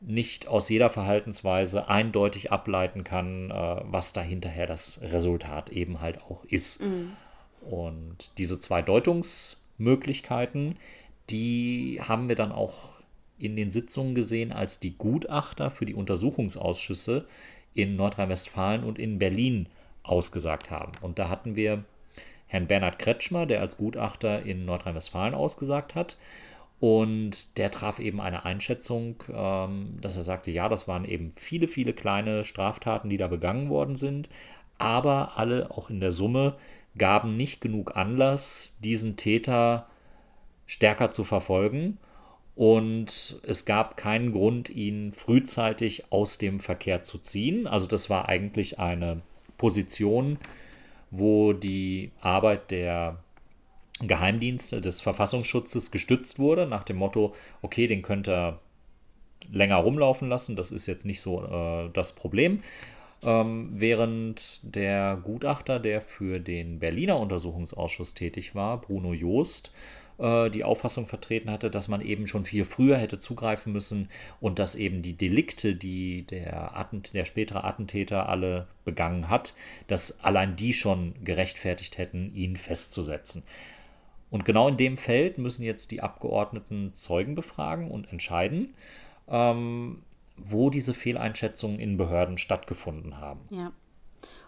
nicht 0.00 0.46
aus 0.46 0.68
jeder 0.68 0.90
Verhaltensweise 0.90 1.88
eindeutig 1.88 2.52
ableiten 2.52 3.02
kann, 3.04 3.50
äh, 3.50 3.80
was 3.84 4.12
da 4.12 4.20
hinterher 4.20 4.66
das 4.66 5.00
Resultat 5.02 5.70
eben 5.70 6.00
halt 6.00 6.20
auch 6.22 6.44
ist. 6.44 6.82
Mhm. 6.82 7.12
Und 7.62 8.38
diese 8.38 8.60
zwei 8.60 8.82
Deutungsmöglichkeiten, 8.82 10.76
die 11.30 12.00
haben 12.02 12.28
wir 12.28 12.36
dann 12.36 12.52
auch 12.52 13.00
in 13.38 13.56
den 13.56 13.70
Sitzungen 13.70 14.14
gesehen, 14.14 14.52
als 14.52 14.80
die 14.80 14.96
Gutachter 14.96 15.70
für 15.70 15.86
die 15.86 15.94
Untersuchungsausschüsse 15.94 17.26
in 17.74 17.96
Nordrhein-Westfalen 17.96 18.84
und 18.84 18.98
in 18.98 19.18
Berlin 19.18 19.68
ausgesagt 20.02 20.70
haben. 20.70 20.92
Und 21.00 21.18
da 21.18 21.28
hatten 21.28 21.56
wir 21.56 21.84
Herrn 22.46 22.66
Bernhard 22.66 22.98
Kretschmer, 22.98 23.46
der 23.46 23.60
als 23.60 23.76
Gutachter 23.76 24.42
in 24.42 24.64
Nordrhein-Westfalen 24.64 25.34
ausgesagt 25.34 25.94
hat. 25.94 26.16
Und 26.78 27.56
der 27.56 27.70
traf 27.70 27.98
eben 27.98 28.20
eine 28.20 28.44
Einschätzung, 28.44 29.16
ähm, 29.32 29.98
dass 30.00 30.16
er 30.16 30.22
sagte, 30.22 30.50
ja, 30.50 30.68
das 30.68 30.86
waren 30.86 31.04
eben 31.04 31.32
viele, 31.36 31.68
viele 31.68 31.94
kleine 31.94 32.44
Straftaten, 32.44 33.08
die 33.08 33.16
da 33.16 33.28
begangen 33.28 33.70
worden 33.70 33.96
sind, 33.96 34.28
aber 34.78 35.38
alle 35.38 35.70
auch 35.70 35.88
in 35.88 36.00
der 36.00 36.12
Summe 36.12 36.56
gaben 36.98 37.36
nicht 37.36 37.60
genug 37.60 37.96
Anlass, 37.96 38.76
diesen 38.82 39.16
Täter 39.16 39.86
stärker 40.66 41.10
zu 41.10 41.24
verfolgen. 41.24 41.98
Und 42.56 43.40
es 43.42 43.66
gab 43.66 43.96
keinen 43.96 44.32
Grund, 44.32 44.70
ihn 44.70 45.12
frühzeitig 45.12 46.10
aus 46.10 46.38
dem 46.38 46.58
Verkehr 46.58 47.02
zu 47.02 47.18
ziehen. 47.18 47.66
Also 47.66 47.86
das 47.86 48.08
war 48.08 48.28
eigentlich 48.28 48.78
eine 48.78 49.20
Position, 49.58 50.38
wo 51.18 51.52
die 51.52 52.10
Arbeit 52.20 52.70
der 52.70 53.18
Geheimdienste 54.00 54.80
des 54.80 55.00
Verfassungsschutzes 55.00 55.90
gestützt 55.90 56.38
wurde, 56.38 56.66
nach 56.66 56.84
dem 56.84 56.96
Motto, 56.96 57.34
okay, 57.62 57.86
den 57.86 58.02
könnt 58.02 58.28
ihr 58.28 58.58
länger 59.50 59.76
rumlaufen 59.76 60.28
lassen, 60.28 60.56
das 60.56 60.70
ist 60.70 60.86
jetzt 60.86 61.06
nicht 61.06 61.20
so 61.20 61.44
äh, 61.44 61.90
das 61.92 62.14
Problem. 62.14 62.62
Ähm, 63.22 63.70
während 63.72 64.60
der 64.62 65.18
Gutachter, 65.22 65.80
der 65.80 66.00
für 66.00 66.38
den 66.38 66.78
Berliner 66.78 67.18
Untersuchungsausschuss 67.18 68.14
tätig 68.14 68.54
war, 68.54 68.80
Bruno 68.80 69.14
Joost, 69.14 69.72
äh, 70.18 70.50
die 70.50 70.64
Auffassung 70.64 71.06
vertreten 71.06 71.50
hatte, 71.50 71.70
dass 71.70 71.88
man 71.88 72.00
eben 72.00 72.26
schon 72.26 72.44
viel 72.44 72.64
früher 72.64 72.96
hätte 72.96 73.18
zugreifen 73.18 73.72
müssen 73.72 74.08
und 74.40 74.58
dass 74.58 74.74
eben 74.74 75.02
die 75.02 75.16
Delikte, 75.16 75.74
die 75.74 76.22
der, 76.22 76.76
Attent 76.76 77.14
der 77.14 77.24
spätere 77.24 77.64
Attentäter 77.64 78.28
alle 78.28 78.66
begangen 78.84 79.28
hat, 79.28 79.54
dass 79.88 80.20
allein 80.24 80.56
die 80.56 80.72
schon 80.72 81.14
gerechtfertigt 81.24 81.98
hätten, 81.98 82.34
ihn 82.34 82.56
festzusetzen. 82.56 83.42
Und 84.30 84.44
genau 84.44 84.68
in 84.68 84.76
dem 84.76 84.96
Feld 84.96 85.38
müssen 85.38 85.62
jetzt 85.62 85.90
die 85.90 86.02
Abgeordneten 86.02 86.92
Zeugen 86.94 87.34
befragen 87.34 87.90
und 87.90 88.10
entscheiden, 88.10 88.74
ähm, 89.28 90.02
wo 90.36 90.70
diese 90.70 90.94
Fehleinschätzungen 90.94 91.78
in 91.78 91.96
Behörden 91.96 92.38
stattgefunden 92.38 93.18
haben. 93.18 93.40
Ja. 93.50 93.72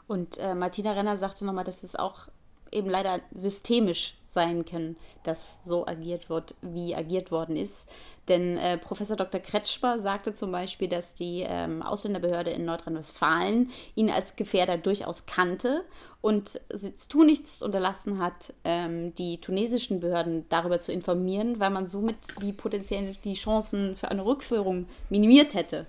Und 0.07 0.39
äh, 0.39 0.55
Martina 0.55 0.93
Renner 0.93 1.17
sagte 1.17 1.45
nochmal, 1.45 1.65
dass 1.65 1.83
es 1.83 1.95
auch 1.95 2.29
eben 2.73 2.91
leider 2.91 3.21
systemisch 3.33 4.17
sein 4.27 4.65
kann, 4.65 4.97
dass 5.25 5.61
so 5.65 5.87
agiert 5.87 6.29
wird, 6.29 6.55
wie 6.63 6.95
agiert 6.95 7.31
worden 7.31 7.57
ist. 7.57 7.89
Denn 8.29 8.59
äh, 8.59 8.77
Professor 8.77 9.17
Dr. 9.17 9.41
Kretschmer 9.41 9.99
sagte 9.99 10.35
zum 10.35 10.53
Beispiel, 10.53 10.89
dass 10.89 11.15
die 11.15 11.47
ähm, 11.49 11.83
Ausländerbehörde 11.83 12.51
in 12.51 12.67
Nordrhein-Westfalen 12.67 13.71
ihn 13.95 14.11
als 14.11 14.37
Gefährder 14.37 14.77
durchaus 14.77 15.25
kannte 15.25 15.85
und 16.21 16.61
tu 17.09 17.25
nichts 17.25 17.63
unterlassen 17.63 18.19
hat, 18.19 18.53
ähm, 18.65 19.15
die 19.15 19.41
tunesischen 19.41 20.01
Behörden 20.01 20.45
darüber 20.51 20.79
zu 20.79 20.93
informieren, 20.93 21.59
weil 21.59 21.71
man 21.71 21.87
somit 21.89 22.17
die 22.43 22.53
potenziellen 22.53 23.17
die 23.25 23.35
Chancen 23.35 23.97
für 23.97 24.11
eine 24.11 24.27
Rückführung 24.27 24.87
minimiert 25.09 25.55
hätte. 25.55 25.87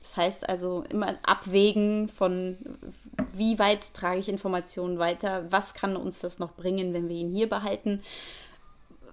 Das 0.00 0.16
heißt 0.16 0.48
also 0.48 0.84
immer 0.88 1.16
abwägen 1.22 2.08
von, 2.08 2.56
wie 3.32 3.58
weit 3.58 3.94
trage 3.94 4.20
ich 4.20 4.28
Informationen 4.28 4.98
weiter, 4.98 5.46
was 5.50 5.74
kann 5.74 5.96
uns 5.96 6.20
das 6.20 6.38
noch 6.38 6.52
bringen, 6.52 6.92
wenn 6.92 7.08
wir 7.08 7.16
ihn 7.16 7.30
hier 7.30 7.48
behalten, 7.48 8.02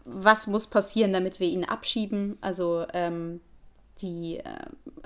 was 0.05 0.47
muss 0.47 0.67
passieren, 0.67 1.13
damit 1.13 1.39
wir 1.39 1.47
ihn 1.47 1.65
abschieben. 1.65 2.37
Also 2.41 2.85
ähm, 2.93 3.41
die, 4.01 4.37
äh, 4.37 4.43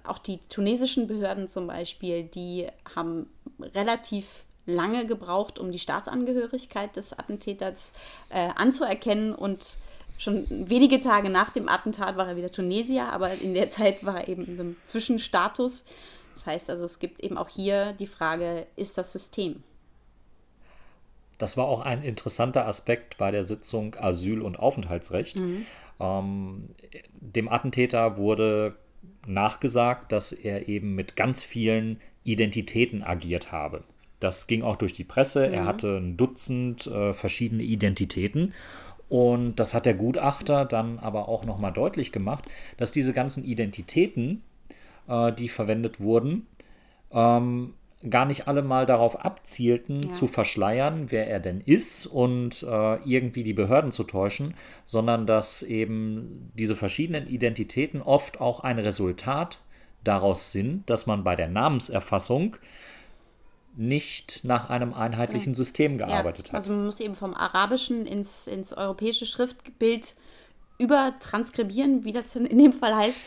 auch 0.04 0.18
die 0.18 0.40
tunesischen 0.50 1.08
Behörden 1.08 1.48
zum 1.48 1.68
Beispiel, 1.68 2.24
die 2.24 2.68
haben 2.96 3.28
relativ 3.60 4.46
lange 4.66 5.06
gebraucht, 5.06 5.60
um 5.60 5.72
die 5.72 5.80
Staatsangehörigkeit 5.80 6.96
des 6.96 7.18
Attentäters 7.18 7.94
äh, 8.30 8.50
anzuerkennen 8.56 9.34
und 9.34 9.78
schon 10.18 10.46
wenige 10.50 11.00
Tage 11.00 11.30
nach 11.30 11.50
dem 11.50 11.68
Attentat 11.68 12.16
war 12.16 12.28
er 12.28 12.36
wieder 12.36 12.52
Tunesier, 12.52 13.12
aber 13.12 13.34
in 13.34 13.56
der 13.56 13.70
Zeit 13.72 14.06
war 14.06 14.22
er 14.22 14.28
eben 14.28 14.46
in 14.46 14.56
so 14.56 14.62
einem 14.62 14.76
Zwischenstatus. 14.86 15.86
Das 16.34 16.46
heißt 16.46 16.70
also, 16.70 16.84
es 16.84 17.00
gibt 17.00 17.20
eben 17.20 17.38
auch 17.38 17.50
hier 17.50 17.94
die 17.94 18.08
Frage, 18.08 18.68
ist 18.76 18.98
das 18.98 19.12
System? 19.12 19.64
Das 21.38 21.58
war 21.58 21.66
auch 21.66 21.82
ein 21.82 22.04
interessanter 22.04 22.68
Aspekt 22.68 23.18
bei 23.18 23.32
der 23.32 23.44
Sitzung 23.44 23.96
Asyl- 23.96 24.42
und 24.42 24.60
Aufenthaltsrecht. 24.60 25.40
Mhm. 25.40 25.66
Ähm, 26.00 26.68
dem 27.20 27.50
Attentäter 27.50 28.18
wurde 28.18 28.76
nachgesagt, 29.26 30.12
dass 30.12 30.32
er 30.32 30.68
eben 30.68 30.96
mit 30.96 31.16
ganz 31.16 31.44
vielen 31.44 32.00
Identitäten 32.24 33.04
agiert 33.04 33.52
habe. 33.52 33.84
Das 34.20 34.46
ging 34.46 34.62
auch 34.62 34.76
durch 34.76 34.94
die 34.94 35.04
Presse. 35.04 35.48
Mhm. 35.48 35.54
Er 35.54 35.66
hatte 35.66 35.98
ein 35.98 36.16
Dutzend 36.16 36.88
äh, 36.88 37.14
verschiedene 37.14 37.64
Identitäten. 37.64 38.54
Und 39.10 39.56
das 39.56 39.74
hat 39.74 39.86
der 39.86 39.96
Gutachter 39.96 40.64
dann 40.64 41.00
aber 41.00 41.28
auch 41.28 41.44
nochmal 41.44 41.74
deutlich 41.74 42.12
gemacht, 42.12 42.46
dass 42.78 42.92
diese 42.92 43.14
ganzen 43.14 43.44
Identitäten, 43.44 44.44
äh, 45.08 45.32
die 45.32 45.50
verwendet 45.50 46.00
wurden, 46.00 46.48
ähm, 47.12 47.74
gar 48.10 48.26
nicht 48.26 48.48
alle 48.48 48.64
mal 48.64 48.86
darauf 48.86 49.24
abzielten, 49.24 50.02
ja. 50.04 50.10
zu 50.10 50.28
verschleiern, 50.28 51.12
wer 51.12 51.28
er 51.28 51.40
denn 51.40 51.62
ist 51.62 52.08
und 52.08 52.64
äh, 52.64 52.96
irgendwie 53.04 53.44
die 53.44 53.54
Behörden 53.54 53.92
zu 53.92 54.04
täuschen, 54.04 54.56
sondern 54.86 55.28
dass 55.28 55.62
eben 55.62 56.52
diese 56.58 56.76
verschiedenen 56.76 57.28
Identitäten 57.28 58.02
oft 58.02 58.42
auch 58.42 58.62
ein 58.62 58.80
Resultat 58.80 59.60
daraus 60.04 60.52
sind, 60.52 60.90
dass 60.90 61.06
man 61.06 61.24
bei 61.24 61.36
der 61.36 61.48
Namenserfassung 61.48 62.58
nicht 63.76 64.44
nach 64.44 64.70
einem 64.70 64.94
einheitlichen 64.94 65.54
ja. 65.54 65.58
System 65.58 65.98
gearbeitet 65.98 66.48
ja, 66.48 66.54
hat. 66.54 66.56
Also 66.56 66.74
man 66.74 66.86
muss 66.86 67.00
eben 67.00 67.16
vom 67.16 67.34
Arabischen 67.34 68.06
ins, 68.06 68.48
ins 68.48 68.74
europäische 68.74 69.26
Schriftbild 69.26 70.16
übertranskribieren, 70.78 72.04
wie 72.04 72.12
das 72.12 72.36
in 72.36 72.58
dem 72.58 72.74
Fall 72.74 72.96
heißt. 72.96 73.20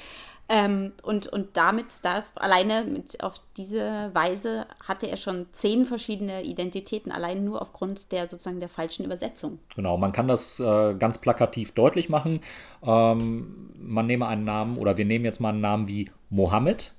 Ähm, 0.48 0.92
und, 1.02 1.26
und 1.26 1.57
damit 1.57 1.87
darf 2.02 2.33
alleine 2.37 2.85
mit, 2.85 3.22
auf 3.22 3.40
diese 3.57 4.11
Weise 4.12 4.66
hatte 4.87 5.09
er 5.09 5.16
schon 5.16 5.46
zehn 5.52 5.87
verschiedene 5.87 6.42
Identitäten, 6.42 7.12
allein 7.12 7.44
nur 7.44 7.62
aufgrund 7.62 8.12
der 8.12 8.28
sozusagen 8.28 8.61
der 8.61 8.68
falschen 8.68 9.07
Übersetzung. 9.07 9.59
Genau, 9.74 9.96
man 9.96 10.12
kann 10.12 10.28
das 10.28 10.61
äh, 10.61 10.94
ganz 10.94 11.18
plakativ 11.18 11.72
deutlich 11.72 12.11
machen. 12.11 12.40
Ähm, 12.83 13.70
man 13.78 14.07
nehme 14.07 14.26
einen 14.26 14.44
Namen 14.44 14.76
oder 14.76 14.98
wir 14.98 15.07
nehmen 15.07 15.24
jetzt 15.24 15.40
mal 15.40 15.50
einen 15.50 15.62
Namen 15.62 15.88
wie 15.88 16.11
Mohammed. 16.28 16.92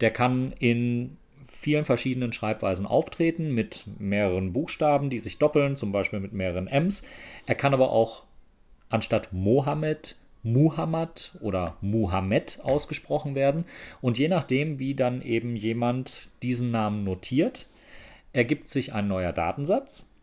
Der 0.00 0.10
kann 0.10 0.52
in 0.58 1.18
vielen 1.46 1.84
verschiedenen 1.84 2.32
Schreibweisen 2.32 2.86
auftreten, 2.86 3.52
mit 3.52 3.84
mehreren 3.98 4.52
Buchstaben, 4.52 5.10
die 5.10 5.18
sich 5.18 5.38
doppeln, 5.38 5.76
zum 5.76 5.92
Beispiel 5.92 6.20
mit 6.20 6.32
mehreren 6.32 6.68
Ms. 6.68 7.04
Er 7.46 7.56
kann 7.56 7.74
aber 7.74 7.90
auch 7.90 8.22
anstatt 8.90 9.32
Mohammed 9.32 10.16
Muhammad 10.42 11.36
oder 11.40 11.76
Muhammad 11.80 12.58
ausgesprochen 12.62 13.34
werden. 13.34 13.64
Und 14.00 14.18
je 14.18 14.28
nachdem, 14.28 14.78
wie 14.78 14.94
dann 14.94 15.22
eben 15.22 15.56
jemand 15.56 16.30
diesen 16.42 16.70
Namen 16.70 17.04
notiert, 17.04 17.66
ergibt 18.32 18.68
sich 18.68 18.94
ein 18.94 19.08
neuer 19.08 19.32
Datensatz. 19.32 20.14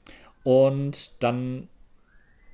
Und 0.44 1.22
dann 1.24 1.68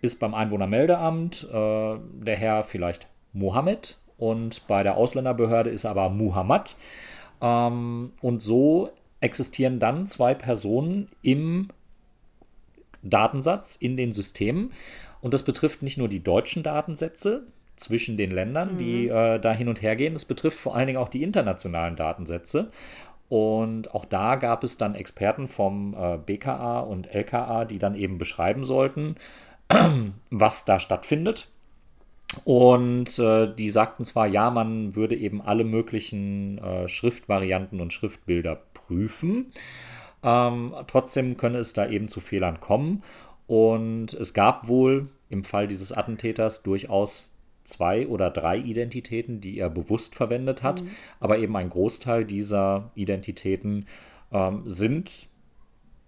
ist 0.01 0.19
beim 0.19 0.33
Einwohnermeldeamt 0.33 1.47
äh, 1.51 1.97
der 2.25 2.35
Herr 2.35 2.63
vielleicht 2.63 3.07
Mohammed 3.33 3.97
und 4.17 4.67
bei 4.67 4.83
der 4.83 4.97
Ausländerbehörde 4.97 5.71
ist 5.71 5.83
er 5.83 5.91
aber 5.91 6.09
Muhammad. 6.09 6.75
Ähm, 7.41 8.13
und 8.21 8.41
so 8.41 8.91
existieren 9.19 9.79
dann 9.79 10.05
zwei 10.05 10.33
Personen 10.35 11.09
im 11.23 11.69
Datensatz, 13.03 13.75
in 13.75 13.97
den 13.97 14.11
Systemen. 14.11 14.73
Und 15.21 15.33
das 15.33 15.43
betrifft 15.43 15.81
nicht 15.81 15.97
nur 15.97 16.07
die 16.07 16.23
deutschen 16.23 16.63
Datensätze 16.63 17.47
zwischen 17.75 18.17
den 18.17 18.31
Ländern, 18.31 18.73
mhm. 18.73 18.77
die 18.77 19.07
äh, 19.07 19.39
da 19.39 19.53
hin 19.53 19.69
und 19.69 19.81
her 19.81 19.95
gehen, 19.95 20.15
es 20.15 20.25
betrifft 20.25 20.59
vor 20.59 20.75
allen 20.75 20.87
Dingen 20.87 20.99
auch 20.99 21.09
die 21.09 21.23
internationalen 21.23 21.95
Datensätze. 21.95 22.71
Und 23.29 23.95
auch 23.95 24.05
da 24.05 24.35
gab 24.35 24.63
es 24.63 24.77
dann 24.77 24.93
Experten 24.93 25.47
vom 25.47 25.95
äh, 25.97 26.17
BKA 26.17 26.81
und 26.81 27.07
LKA, 27.13 27.65
die 27.65 27.79
dann 27.79 27.95
eben 27.95 28.17
beschreiben 28.17 28.65
sollten, 28.65 29.15
was 30.29 30.65
da 30.65 30.79
stattfindet. 30.79 31.47
Und 32.43 33.17
äh, 33.19 33.53
die 33.53 33.69
sagten 33.69 34.05
zwar, 34.05 34.27
ja, 34.27 34.49
man 34.51 34.95
würde 34.95 35.15
eben 35.15 35.41
alle 35.41 35.63
möglichen 35.63 36.57
äh, 36.57 36.87
Schriftvarianten 36.87 37.79
und 37.81 37.93
Schriftbilder 37.93 38.59
prüfen. 38.73 39.51
Ähm, 40.23 40.73
trotzdem 40.87 41.37
könne 41.37 41.59
es 41.59 41.73
da 41.73 41.87
eben 41.87 42.07
zu 42.07 42.19
Fehlern 42.21 42.59
kommen. 42.59 43.03
Und 43.51 44.13
es 44.13 44.33
gab 44.33 44.69
wohl 44.69 45.09
im 45.27 45.43
Fall 45.43 45.67
dieses 45.67 45.91
Attentäters 45.91 46.63
durchaus 46.63 47.37
zwei 47.65 48.07
oder 48.07 48.29
drei 48.29 48.57
Identitäten, 48.57 49.41
die 49.41 49.57
er 49.57 49.69
bewusst 49.69 50.15
verwendet 50.15 50.63
hat. 50.63 50.81
Mhm. 50.81 50.91
Aber 51.19 51.37
eben 51.37 51.53
ein 51.57 51.67
Großteil 51.67 52.23
dieser 52.23 52.91
Identitäten 52.95 53.87
ähm, 54.31 54.61
sind 54.63 55.27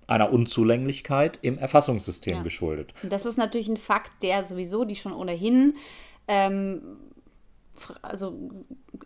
einer 0.08 0.32
Unzulänglichkeit 0.32 1.38
im 1.42 1.58
Erfassungssystem 1.58 2.36
ja. 2.38 2.44
geschuldet. 2.44 2.94
Und 3.04 3.12
das 3.12 3.26
ist 3.26 3.36
natürlich 3.36 3.68
ein 3.68 3.76
Fakt, 3.76 4.24
der 4.24 4.46
sowieso 4.46 4.86
die 4.86 4.96
schon 4.96 5.12
ohnehin 5.12 5.76
ähm, 6.30 6.82
also 8.02 8.40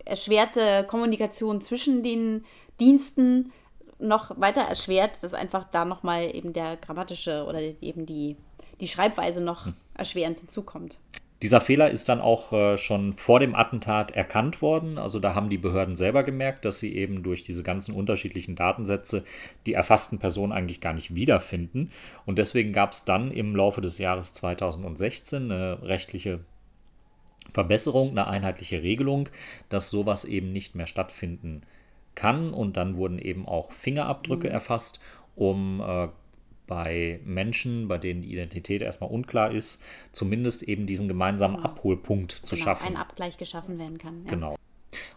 erschwerte 0.05 0.85
Kommunikation 0.87 1.59
zwischen 1.61 2.03
den 2.03 2.45
Diensten 2.79 3.51
noch 3.99 4.39
weiter 4.39 4.61
erschwert, 4.61 5.21
dass 5.23 5.33
einfach 5.33 5.65
da 5.65 5.85
nochmal 5.85 6.35
eben 6.35 6.53
der 6.53 6.77
grammatische 6.77 7.45
oder 7.45 7.59
eben 7.81 8.05
die, 8.05 8.37
die 8.79 8.87
Schreibweise 8.87 9.41
noch 9.41 9.65
hm. 9.65 9.73
erschwerend 9.95 10.39
hinzukommt. 10.39 10.99
Dieser 11.43 11.61
Fehler 11.61 11.91
ist 11.91 12.09
dann 12.09 12.19
auch 12.19 12.51
äh, 12.51 12.77
schon 12.77 13.13
vor 13.13 13.39
dem 13.39 13.53
Attentat 13.53 14.09
erkannt 14.09 14.63
worden. 14.63 14.97
Also 14.97 15.19
da 15.19 15.35
haben 15.35 15.51
die 15.51 15.59
Behörden 15.59 15.95
selber 15.95 16.23
gemerkt, 16.23 16.65
dass 16.65 16.79
sie 16.79 16.95
eben 16.95 17.21
durch 17.21 17.43
diese 17.43 17.61
ganzen 17.61 17.93
unterschiedlichen 17.93 18.55
Datensätze 18.55 19.23
die 19.67 19.73
erfassten 19.73 20.17
Personen 20.17 20.51
eigentlich 20.51 20.81
gar 20.81 20.93
nicht 20.93 21.13
wiederfinden. 21.13 21.91
Und 22.25 22.39
deswegen 22.39 22.73
gab 22.73 22.93
es 22.93 23.05
dann 23.05 23.29
im 23.29 23.55
Laufe 23.55 23.81
des 23.81 23.99
Jahres 23.99 24.33
2016 24.33 25.51
eine 25.51 25.83
rechtliche 25.83 26.39
Verbesserung, 27.53 28.09
eine 28.11 28.25
einheitliche 28.25 28.81
Regelung, 28.81 29.29
dass 29.69 29.91
sowas 29.91 30.25
eben 30.25 30.51
nicht 30.51 30.73
mehr 30.73 30.87
stattfinden 30.87 31.61
kann. 31.61 31.76
Und 32.53 32.77
dann 32.77 32.95
wurden 32.95 33.19
eben 33.19 33.47
auch 33.47 33.71
Fingerabdrücke 33.71 34.47
mhm. 34.47 34.53
erfasst, 34.53 34.99
um 35.35 35.81
äh, 35.81 36.07
bei 36.67 37.19
Menschen, 37.23 37.87
bei 37.87 37.97
denen 37.97 38.21
die 38.21 38.31
Identität 38.33 38.81
erstmal 38.81 39.09
unklar 39.09 39.51
ist, 39.51 39.81
zumindest 40.11 40.63
eben 40.63 40.85
diesen 40.85 41.07
gemeinsamen 41.07 41.57
genau. 41.57 41.69
Abholpunkt 41.69 42.31
zu 42.31 42.55
genau, 42.55 42.65
schaffen. 42.65 42.87
Ein 42.87 42.97
Abgleich 42.97 43.37
geschaffen 43.37 43.79
werden 43.79 43.97
kann. 43.97 44.25
Ja. 44.25 44.31
Genau. 44.31 44.55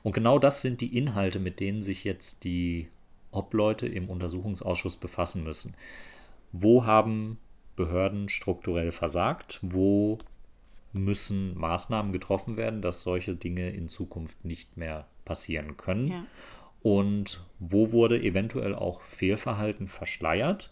Und 0.02 0.12
genau 0.12 0.38
das 0.38 0.62
sind 0.62 0.80
die 0.80 0.96
Inhalte, 0.96 1.38
mit 1.38 1.60
denen 1.60 1.82
sich 1.82 2.04
jetzt 2.04 2.44
die 2.44 2.88
Obleute 3.32 3.86
im 3.86 4.08
Untersuchungsausschuss 4.08 4.96
befassen 4.96 5.44
müssen. 5.44 5.74
Wo 6.52 6.84
haben 6.84 7.38
Behörden 7.76 8.28
strukturell 8.28 8.92
versagt? 8.92 9.58
Wo 9.62 10.18
müssen 10.92 11.56
Maßnahmen 11.56 12.12
getroffen 12.12 12.56
werden, 12.56 12.82
dass 12.82 13.02
solche 13.02 13.36
Dinge 13.36 13.70
in 13.70 13.88
Zukunft 13.88 14.44
nicht 14.44 14.76
mehr 14.76 15.06
passieren 15.24 15.76
können? 15.76 16.08
Ja. 16.08 16.24
Und 16.82 17.40
wo 17.58 17.92
wurde 17.92 18.20
eventuell 18.22 18.74
auch 18.74 19.02
Fehlverhalten 19.02 19.86
verschleiert? 19.86 20.70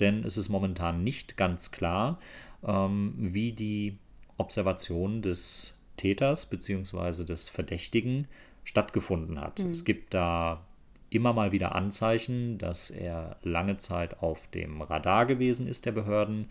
denn 0.00 0.24
es 0.24 0.36
ist 0.36 0.48
momentan 0.48 1.04
nicht 1.04 1.36
ganz 1.36 1.70
klar, 1.70 2.18
ähm, 2.64 3.14
wie 3.16 3.52
die 3.52 3.98
Observation 4.36 5.22
des 5.22 5.80
Täters 5.96 6.46
bzw. 6.46 7.24
des 7.24 7.48
Verdächtigen 7.48 8.28
stattgefunden 8.64 9.40
hat. 9.40 9.58
Mhm. 9.58 9.70
Es 9.70 9.84
gibt 9.84 10.14
da 10.14 10.64
immer 11.10 11.32
mal 11.32 11.52
wieder 11.52 11.74
Anzeichen, 11.74 12.58
dass 12.58 12.90
er 12.90 13.36
lange 13.42 13.78
Zeit 13.78 14.22
auf 14.22 14.48
dem 14.50 14.82
Radar 14.82 15.26
gewesen 15.26 15.66
ist 15.66 15.86
der 15.86 15.92
Behörden, 15.92 16.50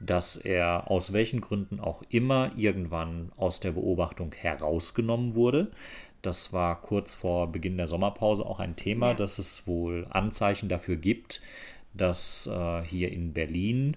dass 0.00 0.36
er 0.36 0.90
aus 0.90 1.12
welchen 1.12 1.40
Gründen 1.40 1.78
auch 1.78 2.02
immer 2.08 2.52
irgendwann 2.56 3.32
aus 3.36 3.60
der 3.60 3.72
Beobachtung 3.72 4.32
herausgenommen 4.32 5.34
wurde. 5.34 5.70
Das 6.28 6.52
war 6.52 6.82
kurz 6.82 7.14
vor 7.14 7.50
Beginn 7.50 7.78
der 7.78 7.86
Sommerpause 7.86 8.44
auch 8.44 8.60
ein 8.60 8.76
Thema, 8.76 9.08
ja. 9.08 9.14
dass 9.14 9.38
es 9.38 9.66
wohl 9.66 10.06
Anzeichen 10.10 10.68
dafür 10.68 10.96
gibt, 10.96 11.40
dass 11.94 12.46
äh, 12.46 12.82
hier 12.82 13.10
in 13.10 13.32
Berlin 13.32 13.96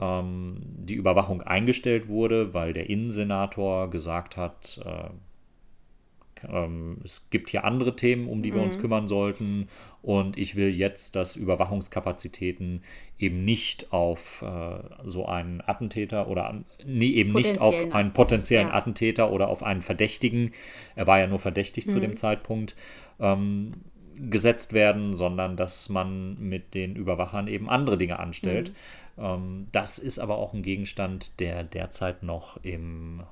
ähm, 0.00 0.62
die 0.62 0.94
Überwachung 0.94 1.42
eingestellt 1.42 2.08
wurde, 2.08 2.54
weil 2.54 2.72
der 2.72 2.88
Innensenator 2.88 3.90
gesagt 3.90 4.38
hat, 4.38 4.80
äh, 4.86 6.48
ähm, 6.48 6.96
es 7.04 7.28
gibt 7.28 7.50
hier 7.50 7.64
andere 7.64 7.94
Themen, 7.94 8.26
um 8.26 8.42
die 8.42 8.54
wir 8.54 8.60
mhm. 8.60 8.68
uns 8.68 8.78
kümmern 8.78 9.06
sollten. 9.06 9.68
Und 10.02 10.38
ich 10.38 10.56
will 10.56 10.70
jetzt, 10.70 11.14
dass 11.14 11.36
Überwachungskapazitäten 11.36 12.82
eben 13.18 13.44
nicht 13.44 13.92
auf 13.92 14.42
äh, 14.42 14.78
so 15.04 15.26
einen 15.26 15.60
Attentäter 15.60 16.28
oder 16.28 16.62
nee, 16.86 17.08
eben 17.08 17.32
nicht 17.32 17.60
auf 17.60 17.74
einen 17.92 18.12
potenziellen 18.12 18.68
ja. 18.68 18.74
Attentäter 18.74 19.30
oder 19.30 19.48
auf 19.48 19.62
einen 19.62 19.82
Verdächtigen, 19.82 20.52
er 20.96 21.06
war 21.06 21.18
ja 21.18 21.26
nur 21.26 21.38
verdächtig 21.38 21.86
mhm. 21.86 21.90
zu 21.90 22.00
dem 22.00 22.16
Zeitpunkt, 22.16 22.76
ähm, 23.18 23.72
gesetzt 24.16 24.72
werden, 24.72 25.12
sondern 25.12 25.56
dass 25.56 25.88
man 25.88 26.38
mit 26.38 26.74
den 26.74 26.96
Überwachern 26.96 27.46
eben 27.46 27.68
andere 27.68 27.98
Dinge 27.98 28.18
anstellt. 28.18 28.72
Mhm. 29.16 29.24
Ähm, 29.24 29.66
das 29.72 29.98
ist 29.98 30.18
aber 30.18 30.38
auch 30.38 30.54
ein 30.54 30.62
Gegenstand, 30.62 31.40
der 31.40 31.62
derzeit 31.62 32.22
noch 32.22 32.58
im 32.62 33.22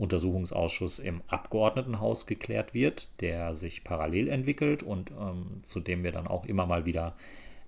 Untersuchungsausschuss 0.00 0.98
im 0.98 1.22
Abgeordnetenhaus 1.28 2.26
geklärt 2.26 2.74
wird, 2.74 3.20
der 3.20 3.54
sich 3.54 3.84
parallel 3.84 4.28
entwickelt 4.28 4.82
und 4.82 5.10
ähm, 5.10 5.60
zu 5.62 5.80
dem 5.80 6.02
wir 6.02 6.12
dann 6.12 6.26
auch 6.26 6.46
immer 6.46 6.66
mal 6.66 6.86
wieder 6.86 7.14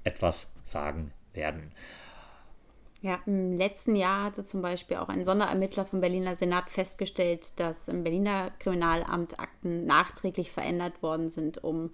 etwas 0.02 0.52
sagen 0.64 1.12
werden. 1.34 1.72
Ja, 3.02 3.18
im 3.26 3.56
letzten 3.56 3.96
Jahr 3.96 4.24
hatte 4.24 4.44
zum 4.44 4.62
Beispiel 4.62 4.96
auch 4.96 5.08
ein 5.08 5.24
Sonderermittler 5.24 5.84
vom 5.84 6.00
Berliner 6.00 6.36
Senat 6.36 6.70
festgestellt, 6.70 7.58
dass 7.58 7.88
im 7.88 8.04
Berliner 8.04 8.52
Kriminalamt 8.60 9.38
Akten 9.40 9.84
nachträglich 9.84 10.52
verändert 10.52 11.02
worden 11.02 11.28
sind, 11.28 11.62
um 11.62 11.90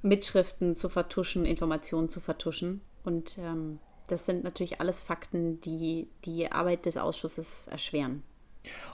Mitschriften 0.00 0.76
zu 0.76 0.88
vertuschen, 0.88 1.44
Informationen 1.44 2.08
zu 2.08 2.20
vertuschen. 2.20 2.80
Und 3.04 3.36
ähm, 3.38 3.80
das 4.06 4.26
sind 4.26 4.44
natürlich 4.44 4.80
alles 4.80 5.02
Fakten, 5.02 5.60
die 5.60 6.08
die 6.24 6.50
Arbeit 6.52 6.86
des 6.86 6.96
Ausschusses 6.96 7.66
erschweren. 7.66 8.22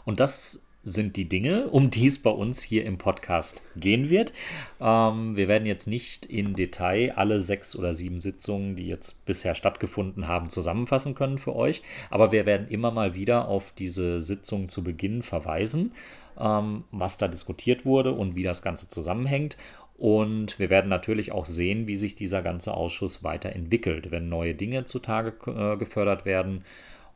Und 0.05 0.21
das 0.21 0.67
sind 0.85 1.17
die 1.17 1.29
Dinge, 1.29 1.69
um 1.69 1.91
die 1.91 2.07
es 2.07 2.23
bei 2.23 2.31
uns 2.31 2.63
hier 2.63 2.85
im 2.85 2.99
Podcast 2.99 3.63
gehen 3.75 4.11
wird. 4.11 4.33
Ähm, 4.81 5.35
wir 5.35 5.49
werden 5.49 5.67
jetzt 5.67 5.87
nicht 5.87 6.27
in 6.27 6.55
Detail 6.55 7.15
alle 7.17 7.41
sechs 7.41 7.75
oder 7.75 7.95
sieben 7.95 8.21
Sitzungen, 8.21 8.77
die 8.77 8.87
jetzt 8.87 9.25
bisher 9.25 9.55
stattgefunden 9.55 10.29
haben, 10.29 10.51
zusammenfassen 10.51 11.15
können 11.15 11.39
für 11.39 11.57
euch, 11.57 11.83
aber 12.11 12.33
wir 12.33 12.45
werden 12.45 12.69
immer 12.69 12.91
mal 12.91 13.15
wieder 13.15 13.49
auf 13.49 13.73
diese 13.73 14.21
Sitzung 14.21 14.69
zu 14.69 14.85
Beginn 14.85 15.23
verweisen, 15.23 15.93
ähm, 16.39 16.85
was 16.93 17.17
da 17.17 17.29
diskutiert 17.29 17.87
wurde 17.87 18.13
und 18.13 18.37
wie 18.37 18.43
das 18.43 18.61
Ganze 18.61 18.89
zusammenhängt. 18.89 19.57
Und 19.97 20.59
wir 20.59 20.71
werden 20.71 20.89
natürlich 20.89 21.33
auch 21.33 21.47
sehen, 21.47 21.87
wie 21.87 21.97
sich 21.97 22.15
dieser 22.15 22.43
ganze 22.43 22.75
Ausschuss 22.75 23.23
weiterentwickelt, 23.23 24.11
wenn 24.11 24.29
neue 24.29 24.55
Dinge 24.55 24.85
zutage 24.85 25.35
äh, 25.47 25.79
gefördert 25.79 26.27
werden 26.27 26.65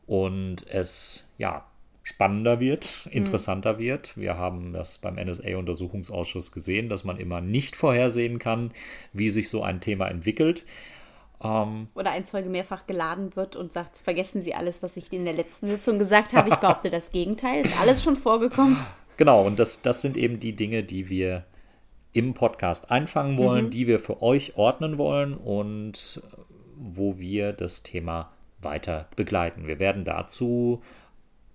und 0.06 0.66
es 0.68 1.34
ja 1.38 1.66
spannender 2.08 2.58
wird, 2.58 3.02
mhm. 3.04 3.12
interessanter 3.12 3.74
mhm. 3.74 3.78
wird. 3.78 4.16
Wir 4.16 4.38
haben 4.38 4.72
das 4.72 4.98
beim 4.98 5.16
NSA-Untersuchungsausschuss 5.16 6.52
gesehen, 6.52 6.88
dass 6.88 7.04
man 7.04 7.18
immer 7.18 7.42
nicht 7.42 7.76
vorhersehen 7.76 8.38
kann, 8.38 8.72
wie 9.12 9.28
sich 9.28 9.50
so 9.50 9.62
ein 9.62 9.80
Thema 9.80 10.08
entwickelt. 10.08 10.64
Ähm, 11.42 11.88
Oder 11.94 12.12
ein 12.12 12.24
Zeuge 12.24 12.48
mehrfach 12.48 12.86
geladen 12.86 13.36
wird 13.36 13.56
und 13.56 13.72
sagt, 13.72 13.98
vergessen 13.98 14.42
Sie 14.42 14.54
alles, 14.54 14.82
was 14.82 14.96
ich 14.96 15.12
in 15.12 15.26
der 15.26 15.34
letzten 15.34 15.66
Sitzung 15.66 15.98
gesagt 15.98 16.34
habe. 16.34 16.48
Ich 16.48 16.56
behaupte 16.56 16.90
das 16.90 17.12
Gegenteil. 17.12 17.64
Ist 17.64 17.80
alles 17.80 18.02
schon 18.02 18.16
vorgekommen. 18.16 18.78
Genau, 19.18 19.44
und 19.44 19.58
das, 19.58 19.82
das 19.82 20.00
sind 20.00 20.16
eben 20.16 20.40
die 20.40 20.56
Dinge, 20.56 20.82
die 20.82 21.10
wir 21.10 21.44
im 22.14 22.32
Podcast 22.32 22.90
einfangen 22.90 23.36
wollen, 23.36 23.66
mhm. 23.66 23.70
die 23.70 23.86
wir 23.86 23.98
für 23.98 24.22
euch 24.22 24.56
ordnen 24.56 24.96
wollen 24.96 25.34
und 25.34 26.22
wo 26.74 27.18
wir 27.18 27.52
das 27.52 27.82
Thema 27.82 28.30
weiter 28.60 29.08
begleiten. 29.14 29.66
Wir 29.66 29.78
werden 29.78 30.04
dazu 30.04 30.82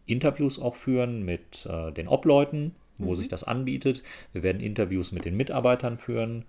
Interviews 0.06 0.60
auch 0.60 0.76
führen 0.76 1.24
mit 1.24 1.68
äh, 1.70 1.92
den 1.92 2.08
Obleuten, 2.08 2.76
wo 2.98 3.12
mhm. 3.12 3.16
sich 3.16 3.28
das 3.28 3.44
anbietet. 3.44 4.04
Wir 4.32 4.44
werden 4.44 4.62
Interviews 4.62 5.12
mit 5.12 5.26
den 5.26 5.38
Mitarbeitern 5.38 5.98
führen, 5.98 6.46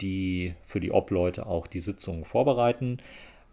die 0.00 0.54
für 0.62 0.80
die 0.80 0.92
Obleute 0.92 1.46
auch 1.46 1.66
die 1.66 1.80
Sitzungen 1.80 2.24
vorbereiten. 2.24 2.98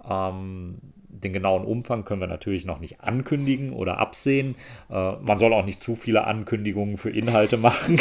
Ähm, 0.08 0.78
den 1.08 1.34
genauen 1.34 1.66
Umfang 1.66 2.06
können 2.06 2.22
wir 2.22 2.28
natürlich 2.28 2.66
noch 2.66 2.80
nicht 2.80 3.02
ankündigen 3.02 3.74
oder 3.74 3.98
absehen. 3.98 4.56
Äh, 4.90 5.14
man 5.14 5.38
soll 5.38 5.54
auch 5.54 5.66
nicht 5.66 5.82
zu 5.82 5.96
viele 5.96 6.26
Ankündigungen 6.26 6.98
für 6.98 7.10
Inhalte 7.10 7.58
machen. 7.58 8.00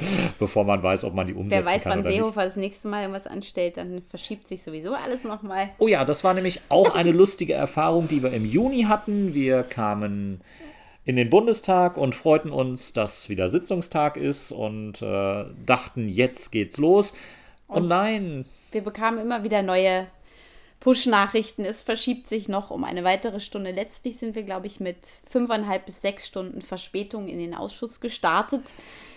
bevor 0.38 0.64
man 0.64 0.82
weiß, 0.82 1.04
ob 1.04 1.14
man 1.14 1.26
die 1.26 1.34
umsetzen 1.34 1.64
kann. 1.64 1.66
Wer 1.66 1.74
weiß, 1.74 1.84
kann 1.84 2.04
wann 2.04 2.12
Seehofer 2.12 2.44
das 2.44 2.56
nächste 2.56 2.88
Mal 2.88 3.02
irgendwas 3.02 3.26
anstellt, 3.26 3.76
dann 3.76 4.02
verschiebt 4.08 4.48
sich 4.48 4.62
sowieso 4.62 4.94
alles 4.94 5.24
nochmal. 5.24 5.70
Oh 5.78 5.88
ja, 5.88 6.04
das 6.04 6.24
war 6.24 6.34
nämlich 6.34 6.60
auch 6.68 6.94
eine 6.94 7.10
lustige 7.12 7.54
Erfahrung, 7.54 8.08
die 8.08 8.22
wir 8.22 8.32
im 8.32 8.44
Juni 8.44 8.84
hatten. 8.84 9.34
Wir 9.34 9.62
kamen 9.62 10.40
in 11.04 11.16
den 11.16 11.30
Bundestag 11.30 11.96
und 11.96 12.14
freuten 12.14 12.50
uns, 12.50 12.92
dass 12.92 13.28
wieder 13.28 13.48
Sitzungstag 13.48 14.16
ist 14.16 14.52
und 14.52 15.02
äh, 15.02 15.44
dachten, 15.66 16.08
jetzt 16.08 16.52
geht's 16.52 16.78
los. 16.78 17.14
Und, 17.66 17.82
und 17.82 17.86
nein. 17.88 18.44
Wir 18.70 18.82
bekamen 18.82 19.20
immer 19.20 19.44
wieder 19.44 19.62
neue 19.62 20.06
Push-Nachrichten. 20.82 21.64
Es 21.64 21.80
verschiebt 21.80 22.28
sich 22.28 22.48
noch 22.48 22.70
um 22.70 22.84
eine 22.84 23.04
weitere 23.04 23.40
Stunde. 23.40 23.70
Letztlich 23.70 24.16
sind 24.16 24.34
wir, 24.34 24.42
glaube 24.42 24.66
ich, 24.66 24.80
mit 24.80 25.06
fünfeinhalb 25.28 25.86
bis 25.86 26.00
sechs 26.00 26.26
Stunden 26.26 26.60
Verspätung 26.60 27.28
in 27.28 27.38
den 27.38 27.54
Ausschuss 27.54 28.00
gestartet. 28.00 28.72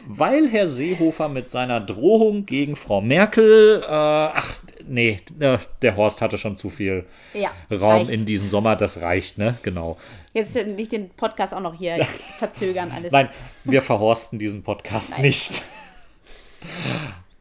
Weil 0.08 0.48
Herr 0.50 0.68
Seehofer 0.68 1.30
mit 1.30 1.50
seiner 1.50 1.82
Drohung 1.82 2.46
gegen 2.46 2.76
Frau 2.76 3.02
Merkel, 3.02 3.82
äh, 3.82 3.86
ach 3.88 4.62
nee, 4.88 5.20
äh, 5.40 5.58
der 5.82 5.98
Horst 5.98 6.22
hatte 6.22 6.38
schon 6.38 6.56
zu 6.58 6.70
viel 6.70 7.06
Ja, 7.34 7.52
Raum 7.72 8.00
reicht. 8.02 8.12
in 8.12 8.26
diesem 8.26 8.50
Sommer, 8.50 8.76
das 8.76 9.02
reicht, 9.02 9.38
ne? 9.38 9.58
Genau. 9.64 9.98
Jetzt 10.34 10.56
nicht 10.56 10.92
den 10.92 11.10
Podcast 11.10 11.54
auch 11.54 11.62
noch 11.62 11.74
hier 11.76 12.06
verzögern 12.38 12.92
alles. 12.92 13.12
Nein, 13.12 13.30
wir 13.64 13.82
verhorsten 13.82 14.38
diesen 14.38 14.64
Podcast 14.64 15.18
nicht. 15.20 15.62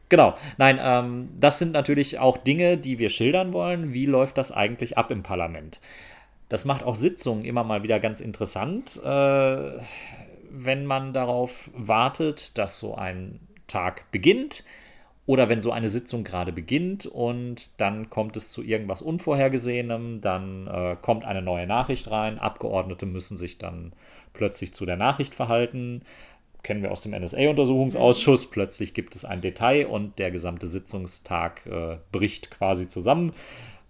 Genau, 0.08 0.34
nein, 0.58 0.78
ähm, 0.80 1.28
das 1.40 1.58
sind 1.58 1.72
natürlich 1.72 2.18
auch 2.18 2.36
Dinge, 2.36 2.76
die 2.76 2.98
wir 2.98 3.08
schildern 3.08 3.52
wollen. 3.52 3.92
Wie 3.92 4.06
läuft 4.06 4.38
das 4.38 4.52
eigentlich 4.52 4.96
ab 4.98 5.10
im 5.10 5.22
Parlament? 5.22 5.80
Das 6.50 6.64
macht 6.64 6.82
auch 6.84 6.94
Sitzungen 6.94 7.44
immer 7.44 7.64
mal 7.64 7.82
wieder 7.82 7.98
ganz 8.00 8.20
interessant, 8.20 9.00
äh, 9.02 9.70
wenn 10.56 10.86
man 10.86 11.12
darauf 11.12 11.70
wartet, 11.74 12.56
dass 12.58 12.78
so 12.78 12.94
ein 12.94 13.40
Tag 13.66 14.10
beginnt 14.12 14.64
oder 15.26 15.48
wenn 15.48 15.60
so 15.60 15.72
eine 15.72 15.88
Sitzung 15.88 16.22
gerade 16.22 16.52
beginnt 16.52 17.06
und 17.06 17.80
dann 17.80 18.10
kommt 18.10 18.36
es 18.36 18.52
zu 18.52 18.62
irgendwas 18.62 19.02
Unvorhergesehenem, 19.02 20.20
dann 20.20 20.66
äh, 20.66 20.96
kommt 21.00 21.24
eine 21.24 21.42
neue 21.42 21.66
Nachricht 21.66 22.10
rein, 22.10 22.38
Abgeordnete 22.38 23.06
müssen 23.06 23.36
sich 23.36 23.58
dann 23.58 23.92
plötzlich 24.32 24.74
zu 24.74 24.86
der 24.86 24.96
Nachricht 24.96 25.34
verhalten. 25.34 26.02
Kennen 26.62 26.82
wir 26.82 26.92
aus 26.92 27.02
dem 27.02 27.12
NSA-Untersuchungsausschuss. 27.12 28.50
Plötzlich 28.50 28.94
gibt 28.94 29.14
es 29.14 29.24
ein 29.24 29.42
Detail 29.42 29.86
und 29.86 30.18
der 30.18 30.30
gesamte 30.30 30.66
Sitzungstag 30.66 31.66
äh, 31.66 31.96
bricht 32.10 32.50
quasi 32.50 32.88
zusammen. 32.88 33.32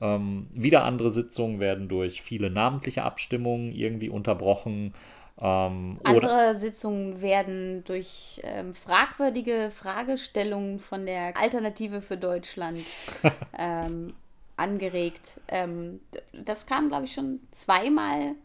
Ähm, 0.00 0.48
wieder 0.52 0.84
andere 0.84 1.10
Sitzungen 1.10 1.60
werden 1.60 1.88
durch 1.88 2.20
viele 2.20 2.50
namentliche 2.50 3.04
Abstimmungen 3.04 3.72
irgendwie 3.72 4.08
unterbrochen. 4.08 4.92
Ähm, 5.40 5.98
Andere 6.04 6.56
Sitzungen 6.56 7.20
werden 7.20 7.82
durch 7.84 8.40
ähm, 8.44 8.72
fragwürdige 8.72 9.70
Fragestellungen 9.74 10.78
von 10.78 11.06
der 11.06 11.36
Alternative 11.36 12.00
für 12.00 12.16
Deutschland 12.16 12.78
ähm, 13.58 14.14
angeregt. 14.56 15.40
Ähm, 15.48 16.00
das 16.32 16.66
kam, 16.66 16.88
glaube 16.88 17.06
ich, 17.06 17.12
schon 17.14 17.40
zweimal 17.50 18.36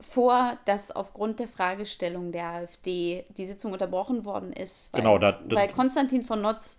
vor, 0.00 0.58
dass 0.64 0.90
aufgrund 0.90 1.40
der 1.40 1.48
Fragestellung 1.48 2.32
der 2.32 2.46
AfD 2.46 3.24
die 3.36 3.46
Sitzung 3.46 3.72
unterbrochen 3.72 4.24
worden 4.24 4.52
ist. 4.52 4.92
Weil, 4.92 5.00
Genau, 5.02 5.18
da- 5.18 5.32
da- 5.32 5.56
weil 5.56 5.68
Konstantin 5.68 6.22
von 6.22 6.40
Notz 6.40 6.78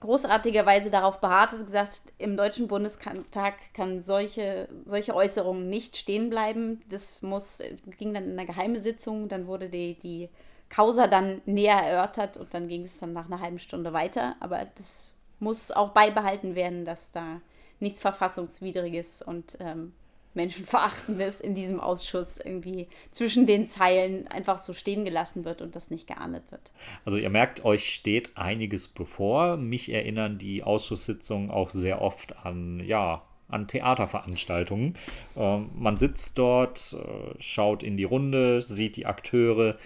großartigerweise 0.00 0.90
darauf 0.90 1.20
beharrt 1.20 1.52
hat, 1.52 1.64
gesagt, 1.64 2.02
im 2.18 2.36
Deutschen 2.36 2.68
Bundestag 2.68 3.54
kann 3.74 4.02
solche, 4.02 4.68
solche 4.84 5.14
Äußerungen 5.14 5.68
nicht 5.68 5.96
stehen 5.96 6.30
bleiben. 6.30 6.80
Das 6.88 7.22
muss, 7.22 7.58
ging 7.98 8.14
dann 8.14 8.24
in 8.24 8.38
eine 8.38 8.46
geheime 8.46 8.80
Sitzung, 8.80 9.28
dann 9.28 9.46
wurde 9.46 9.68
die, 9.68 9.98
die 9.98 10.30
Causa 10.68 11.06
dann 11.06 11.42
näher 11.44 11.76
erörtert 11.76 12.36
und 12.36 12.54
dann 12.54 12.68
ging 12.68 12.82
es 12.82 12.98
dann 12.98 13.12
nach 13.12 13.26
einer 13.26 13.40
halben 13.40 13.58
Stunde 13.58 13.92
weiter. 13.92 14.36
Aber 14.40 14.66
das 14.76 15.14
muss 15.38 15.70
auch 15.70 15.90
beibehalten 15.90 16.54
werden, 16.54 16.84
dass 16.84 17.10
da 17.10 17.40
nichts 17.78 18.00
Verfassungswidriges 18.00 19.22
und 19.22 19.58
ähm, 19.60 19.92
Menschenverachtendes 20.34 21.40
in 21.40 21.54
diesem 21.54 21.80
Ausschuss 21.80 22.38
irgendwie 22.38 22.86
zwischen 23.10 23.46
den 23.46 23.66
Zeilen 23.66 24.28
einfach 24.28 24.58
so 24.58 24.72
stehen 24.72 25.04
gelassen 25.04 25.44
wird 25.44 25.60
und 25.60 25.74
das 25.74 25.90
nicht 25.90 26.06
geahndet 26.06 26.44
wird. 26.50 26.72
Also 27.04 27.18
ihr 27.18 27.30
merkt, 27.30 27.64
euch 27.64 27.92
steht 27.92 28.36
einiges 28.36 28.88
bevor. 28.88 29.56
Mich 29.56 29.92
erinnern 29.92 30.38
die 30.38 30.62
Ausschusssitzungen 30.62 31.50
auch 31.50 31.70
sehr 31.70 32.00
oft 32.00 32.36
an, 32.44 32.80
ja, 32.80 33.22
an 33.48 33.66
Theaterveranstaltungen. 33.66 34.96
Ähm, 35.36 35.70
man 35.74 35.96
sitzt 35.96 36.38
dort, 36.38 36.94
äh, 36.94 37.34
schaut 37.40 37.82
in 37.82 37.96
die 37.96 38.04
Runde, 38.04 38.60
sieht 38.60 38.96
die 38.96 39.06
Akteure, 39.06 39.76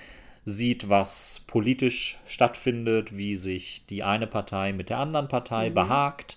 sieht, 0.44 0.88
was 0.88 1.44
politisch 1.46 2.18
stattfindet, 2.26 3.16
wie 3.16 3.34
sich 3.34 3.86
die 3.86 4.02
eine 4.02 4.26
Partei 4.26 4.72
mit 4.72 4.90
der 4.90 4.98
anderen 4.98 5.28
Partei 5.28 5.70
behagt, 5.70 6.36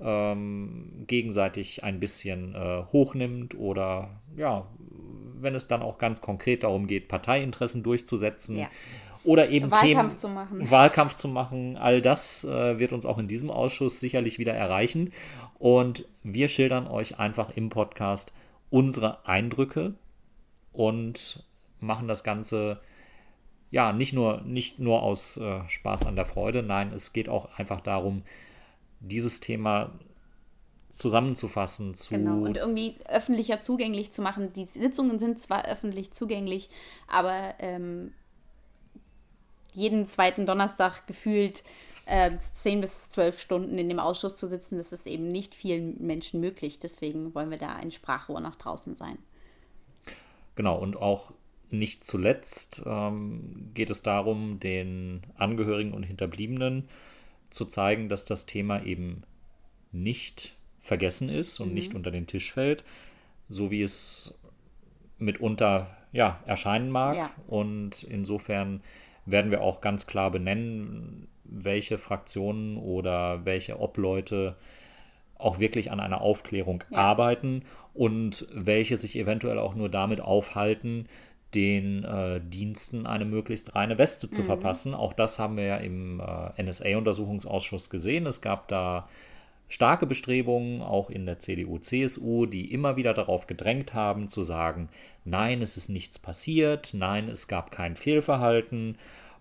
ähm, 0.00 1.04
gegenseitig 1.06 1.84
ein 1.84 2.00
bisschen 2.00 2.54
äh, 2.54 2.84
hochnimmt 2.92 3.56
oder 3.56 4.20
ja, 4.36 4.66
wenn 5.40 5.54
es 5.54 5.68
dann 5.68 5.82
auch 5.82 5.98
ganz 5.98 6.20
konkret 6.20 6.62
darum 6.62 6.86
geht, 6.86 7.08
Parteiinteressen 7.08 7.82
durchzusetzen. 7.82 8.58
Ja. 8.58 8.68
Oder 9.24 9.50
eben 9.50 9.70
Wahlkampf 9.70 10.12
Themen, 10.12 10.18
zu 10.18 10.28
machen. 10.28 10.70
Wahlkampf 10.70 11.14
zu 11.14 11.28
machen. 11.28 11.76
All 11.76 12.00
das 12.00 12.44
äh, 12.44 12.78
wird 12.78 12.92
uns 12.92 13.04
auch 13.04 13.18
in 13.18 13.28
diesem 13.28 13.50
Ausschuss 13.50 14.00
sicherlich 14.00 14.38
wieder 14.38 14.54
erreichen. 14.54 15.12
Und 15.58 16.06
wir 16.22 16.48
schildern 16.48 16.86
euch 16.86 17.18
einfach 17.18 17.50
im 17.56 17.68
Podcast 17.68 18.32
unsere 18.70 19.26
Eindrücke 19.26 19.94
und 20.72 21.44
machen 21.80 22.06
das 22.06 22.22
Ganze 22.22 22.80
ja 23.70 23.92
nicht 23.92 24.12
nur, 24.12 24.40
nicht 24.42 24.78
nur 24.78 25.02
aus 25.02 25.36
äh, 25.36 25.60
Spaß 25.68 26.06
an 26.06 26.16
der 26.16 26.24
Freude. 26.24 26.62
Nein, 26.62 26.92
es 26.92 27.12
geht 27.12 27.28
auch 27.28 27.58
einfach 27.58 27.80
darum, 27.80 28.22
dieses 29.00 29.40
Thema 29.40 29.92
zusammenzufassen 30.90 31.94
zu 31.94 32.14
Genau, 32.14 32.44
und 32.44 32.56
irgendwie 32.56 32.96
öffentlicher 33.06 33.60
zugänglich 33.60 34.10
zu 34.10 34.22
machen. 34.22 34.52
Die 34.54 34.64
Sitzungen 34.64 35.18
sind 35.18 35.38
zwar 35.38 35.66
öffentlich 35.66 36.12
zugänglich, 36.12 36.70
aber 37.06 37.54
ähm, 37.58 38.12
jeden 39.72 40.06
zweiten 40.06 40.46
Donnerstag 40.46 41.06
gefühlt 41.06 41.62
äh, 42.06 42.30
10 42.40 42.80
bis 42.80 43.10
12 43.10 43.40
Stunden 43.40 43.78
in 43.78 43.88
dem 43.88 43.98
Ausschuss 43.98 44.36
zu 44.36 44.46
sitzen, 44.46 44.78
das 44.78 44.92
ist 44.92 45.06
eben 45.06 45.30
nicht 45.30 45.54
vielen 45.54 46.04
Menschen 46.04 46.40
möglich. 46.40 46.78
Deswegen 46.78 47.34
wollen 47.34 47.50
wir 47.50 47.58
da 47.58 47.74
ein 47.74 47.90
Sprachrohr 47.90 48.40
nach 48.40 48.56
draußen 48.56 48.94
sein. 48.94 49.18
Genau, 50.56 50.78
und 50.78 50.96
auch 50.96 51.32
nicht 51.70 52.02
zuletzt 52.02 52.82
ähm, 52.86 53.70
geht 53.74 53.90
es 53.90 54.02
darum, 54.02 54.58
den 54.58 55.22
Angehörigen 55.36 55.92
und 55.92 56.02
Hinterbliebenen 56.02 56.88
zu 57.50 57.64
zeigen, 57.64 58.08
dass 58.08 58.24
das 58.24 58.46
Thema 58.46 58.82
eben 58.84 59.22
nicht 59.92 60.56
vergessen 60.80 61.28
ist 61.28 61.60
und 61.60 61.74
nicht 61.74 61.94
unter 61.94 62.10
den 62.10 62.26
Tisch 62.26 62.52
fällt, 62.52 62.84
so 63.48 63.70
wie 63.70 63.82
es 63.82 64.38
mitunter 65.18 65.96
ja, 66.12 66.40
erscheinen 66.46 66.90
mag. 66.90 67.16
Ja. 67.16 67.30
Und 67.46 68.02
insofern 68.04 68.82
werden 69.26 69.50
wir 69.50 69.62
auch 69.62 69.80
ganz 69.80 70.06
klar 70.06 70.30
benennen, 70.30 71.28
welche 71.44 71.98
Fraktionen 71.98 72.76
oder 72.76 73.44
welche 73.44 73.80
Obleute 73.80 74.56
auch 75.36 75.58
wirklich 75.58 75.90
an 75.90 76.00
einer 76.00 76.20
Aufklärung 76.20 76.84
arbeiten 76.92 77.62
und 77.94 78.46
welche 78.52 78.96
sich 78.96 79.16
eventuell 79.16 79.58
auch 79.58 79.74
nur 79.74 79.88
damit 79.88 80.20
aufhalten, 80.20 81.08
den 81.54 82.04
äh, 82.04 82.40
Diensten 82.42 83.06
eine 83.06 83.24
möglichst 83.24 83.74
reine 83.74 83.98
Weste 83.98 84.30
zu 84.30 84.42
verpassen. 84.42 84.94
Auch 84.94 85.12
das 85.12 85.38
haben 85.38 85.56
wir 85.56 85.64
ja 85.64 85.76
im 85.78 86.20
äh, 86.20 86.62
NSA-Untersuchungsausschuss 86.62 87.88
gesehen. 87.88 88.26
Es 88.26 88.42
gab 88.42 88.68
da 88.68 89.08
starke 89.68 90.06
Bestrebungen, 90.06 90.82
auch 90.82 91.10
in 91.10 91.26
der 91.26 91.38
CDU, 91.38 91.78
CSU, 91.78 92.46
die 92.46 92.72
immer 92.72 92.96
wieder 92.96 93.14
darauf 93.14 93.46
gedrängt 93.46 93.94
haben, 93.94 94.28
zu 94.28 94.42
sagen, 94.42 94.88
nein, 95.24 95.62
es 95.62 95.76
ist 95.76 95.88
nichts 95.88 96.18
passiert, 96.18 96.92
nein, 96.94 97.28
es 97.28 97.48
gab 97.48 97.70
kein 97.70 97.96
Fehlverhalten, 97.96 98.98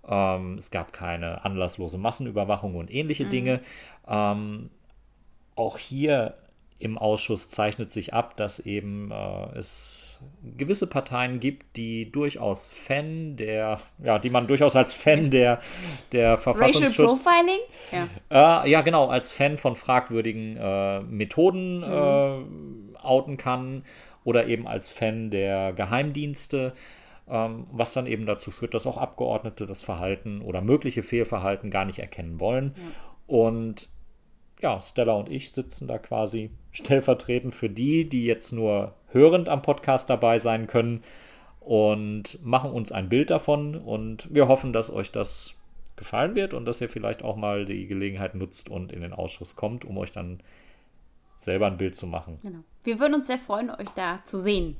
ähm, 0.07 0.57
es 0.57 0.71
gab 0.71 0.93
keine 0.93 1.43
anlasslose 1.43 1.97
Massenüberwachung 1.97 2.75
und 2.75 2.93
ähnliche 2.93 3.25
Dinge. 3.25 3.61
Ähm, 4.07 4.69
auch 5.55 5.77
hier 5.77 6.35
im 6.80 6.97
Ausschuss 6.97 7.49
zeichnet 7.49 7.91
sich 7.91 8.13
ab, 8.13 8.38
dass 8.38 8.59
eben 8.59 9.11
äh, 9.11 9.57
es 9.57 10.19
gewisse 10.57 10.88
Parteien 10.88 11.39
gibt, 11.39 11.75
die 11.75 12.11
durchaus 12.11 12.69
Fan 12.69 13.36
der, 13.36 13.80
ja, 14.03 14.19
die 14.19 14.30
man 14.30 14.47
durchaus 14.47 14.75
als 14.75 14.93
Fan 14.93 15.32
der, 15.32 15.59
der 16.11 16.34
Racial 16.34 16.38
Verfassungsschutz 16.38 17.23
Profiling? 17.23 17.59
Ja. 18.30 18.63
äh, 18.63 18.69
ja, 18.69 18.82
genau, 18.82 19.07
als 19.07 19.32
Fan 19.32 19.57
von 19.57 19.75
fragwürdigen 19.75 20.57
äh, 20.57 20.99
Methoden 21.01 21.82
äh, 21.82 22.97
outen 23.01 23.38
kann 23.38 23.84
oder 24.23 24.45
eben 24.45 24.67
als 24.67 24.91
Fan 24.91 25.32
der 25.32 25.73
Geheimdienste, 25.73 26.73
ähm, 27.28 27.65
was 27.71 27.93
dann 27.93 28.05
eben 28.05 28.28
dazu 28.28 28.51
führt, 28.51 28.75
dass 28.75 28.86
auch 28.86 28.97
Abgeordnete 28.97 29.65
das 29.65 29.82
Verhalten 29.82 30.41
oder 30.41 30.61
mögliche 30.61 31.01
Fehlverhalten 31.01 31.71
gar 31.71 31.86
nicht 31.86 31.99
erkennen 31.99 32.39
wollen. 32.39 32.75
Und 33.25 33.89
ja, 34.61 34.79
Stella 34.81 35.13
und 35.13 35.29
ich 35.29 35.51
sitzen 35.51 35.87
da 35.87 35.97
quasi 35.97 36.51
stellvertretend 36.71 37.53
für 37.53 37.69
die, 37.69 38.07
die 38.07 38.25
jetzt 38.25 38.51
nur 38.51 38.95
hörend 39.09 39.49
am 39.49 39.61
Podcast 39.61 40.09
dabei 40.09 40.37
sein 40.37 40.67
können 40.67 41.03
und 41.59 42.43
machen 42.43 42.71
uns 42.71 42.91
ein 42.91 43.09
Bild 43.09 43.29
davon 43.29 43.75
und 43.75 44.33
wir 44.33 44.47
hoffen, 44.47 44.73
dass 44.73 44.91
euch 44.91 45.11
das 45.11 45.55
gefallen 45.95 46.35
wird 46.35 46.53
und 46.53 46.65
dass 46.65 46.81
ihr 46.81 46.89
vielleicht 46.89 47.23
auch 47.23 47.35
mal 47.35 47.65
die 47.65 47.87
Gelegenheit 47.87 48.35
nutzt 48.35 48.69
und 48.69 48.91
in 48.91 49.01
den 49.01 49.13
Ausschuss 49.13 49.55
kommt, 49.55 49.83
um 49.83 49.97
euch 49.97 50.11
dann 50.11 50.39
selber 51.39 51.67
ein 51.67 51.77
Bild 51.77 51.95
zu 51.95 52.07
machen. 52.07 52.39
Genau. 52.43 52.59
Wir 52.83 52.99
würden 52.99 53.15
uns 53.15 53.27
sehr 53.27 53.39
freuen, 53.39 53.69
euch 53.69 53.89
da 53.95 54.21
zu 54.25 54.39
sehen. 54.39 54.77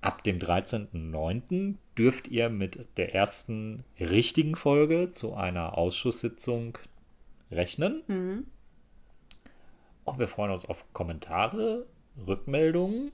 Ab 0.00 0.22
dem 0.22 0.38
13.09. 0.38 1.74
dürft 1.98 2.28
ihr 2.28 2.48
mit 2.48 2.86
der 2.96 3.14
ersten 3.14 3.84
richtigen 3.98 4.54
Folge 4.54 5.10
zu 5.10 5.34
einer 5.34 5.76
Ausschusssitzung 5.76 6.78
rechnen. 7.50 8.02
Und 10.04 10.14
auch. 10.14 10.18
Wir 10.18 10.28
freuen 10.28 10.50
uns 10.50 10.68
auf 10.68 10.84
Kommentare, 10.92 11.86
Rückmeldungen. 12.26 13.12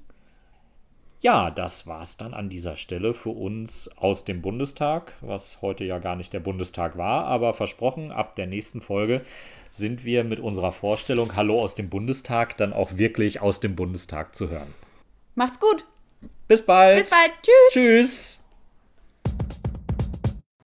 Ja, 1.21 1.53
das 1.53 1.87
war's 1.87 2.17
dann 2.17 2.35
an 2.35 2.49
dieser 2.49 2.75
Stelle 2.75 3.15
für 3.15 3.31
uns 3.31 3.89
aus 3.97 4.25
dem 4.25 4.43
Bundestag, 4.43 5.13
was 5.21 5.63
heute 5.63 5.85
ja 5.85 6.01
gar 6.01 6.17
nicht 6.17 6.33
der 6.33 6.41
Bundestag 6.41 6.99
war, 6.99 7.27
aber 7.27 7.55
versprochen, 7.55 8.11
ab 8.11 8.35
der 8.35 8.49
nächsten 8.49 8.81
Folge 8.81 9.23
sind 9.71 10.05
wir 10.05 10.25
mit 10.25 10.41
unserer 10.41 10.73
Vorstellung 10.73 11.37
Hallo 11.37 11.63
aus 11.63 11.77
dem 11.77 11.89
Bundestag 11.89 12.57
dann 12.57 12.73
auch 12.73 12.97
wirklich 12.99 13.41
aus 13.41 13.61
dem 13.61 13.77
Bundestag 13.77 14.35
zu 14.35 14.51
hören. 14.51 14.75
Macht's 15.37 15.61
gut. 15.61 15.85
Bis 16.49 16.67
bald. 16.67 16.99
Bis 16.99 17.11
bald. 17.11 17.31
Tschüss. 17.43 17.73
Tschüss. 17.73 18.43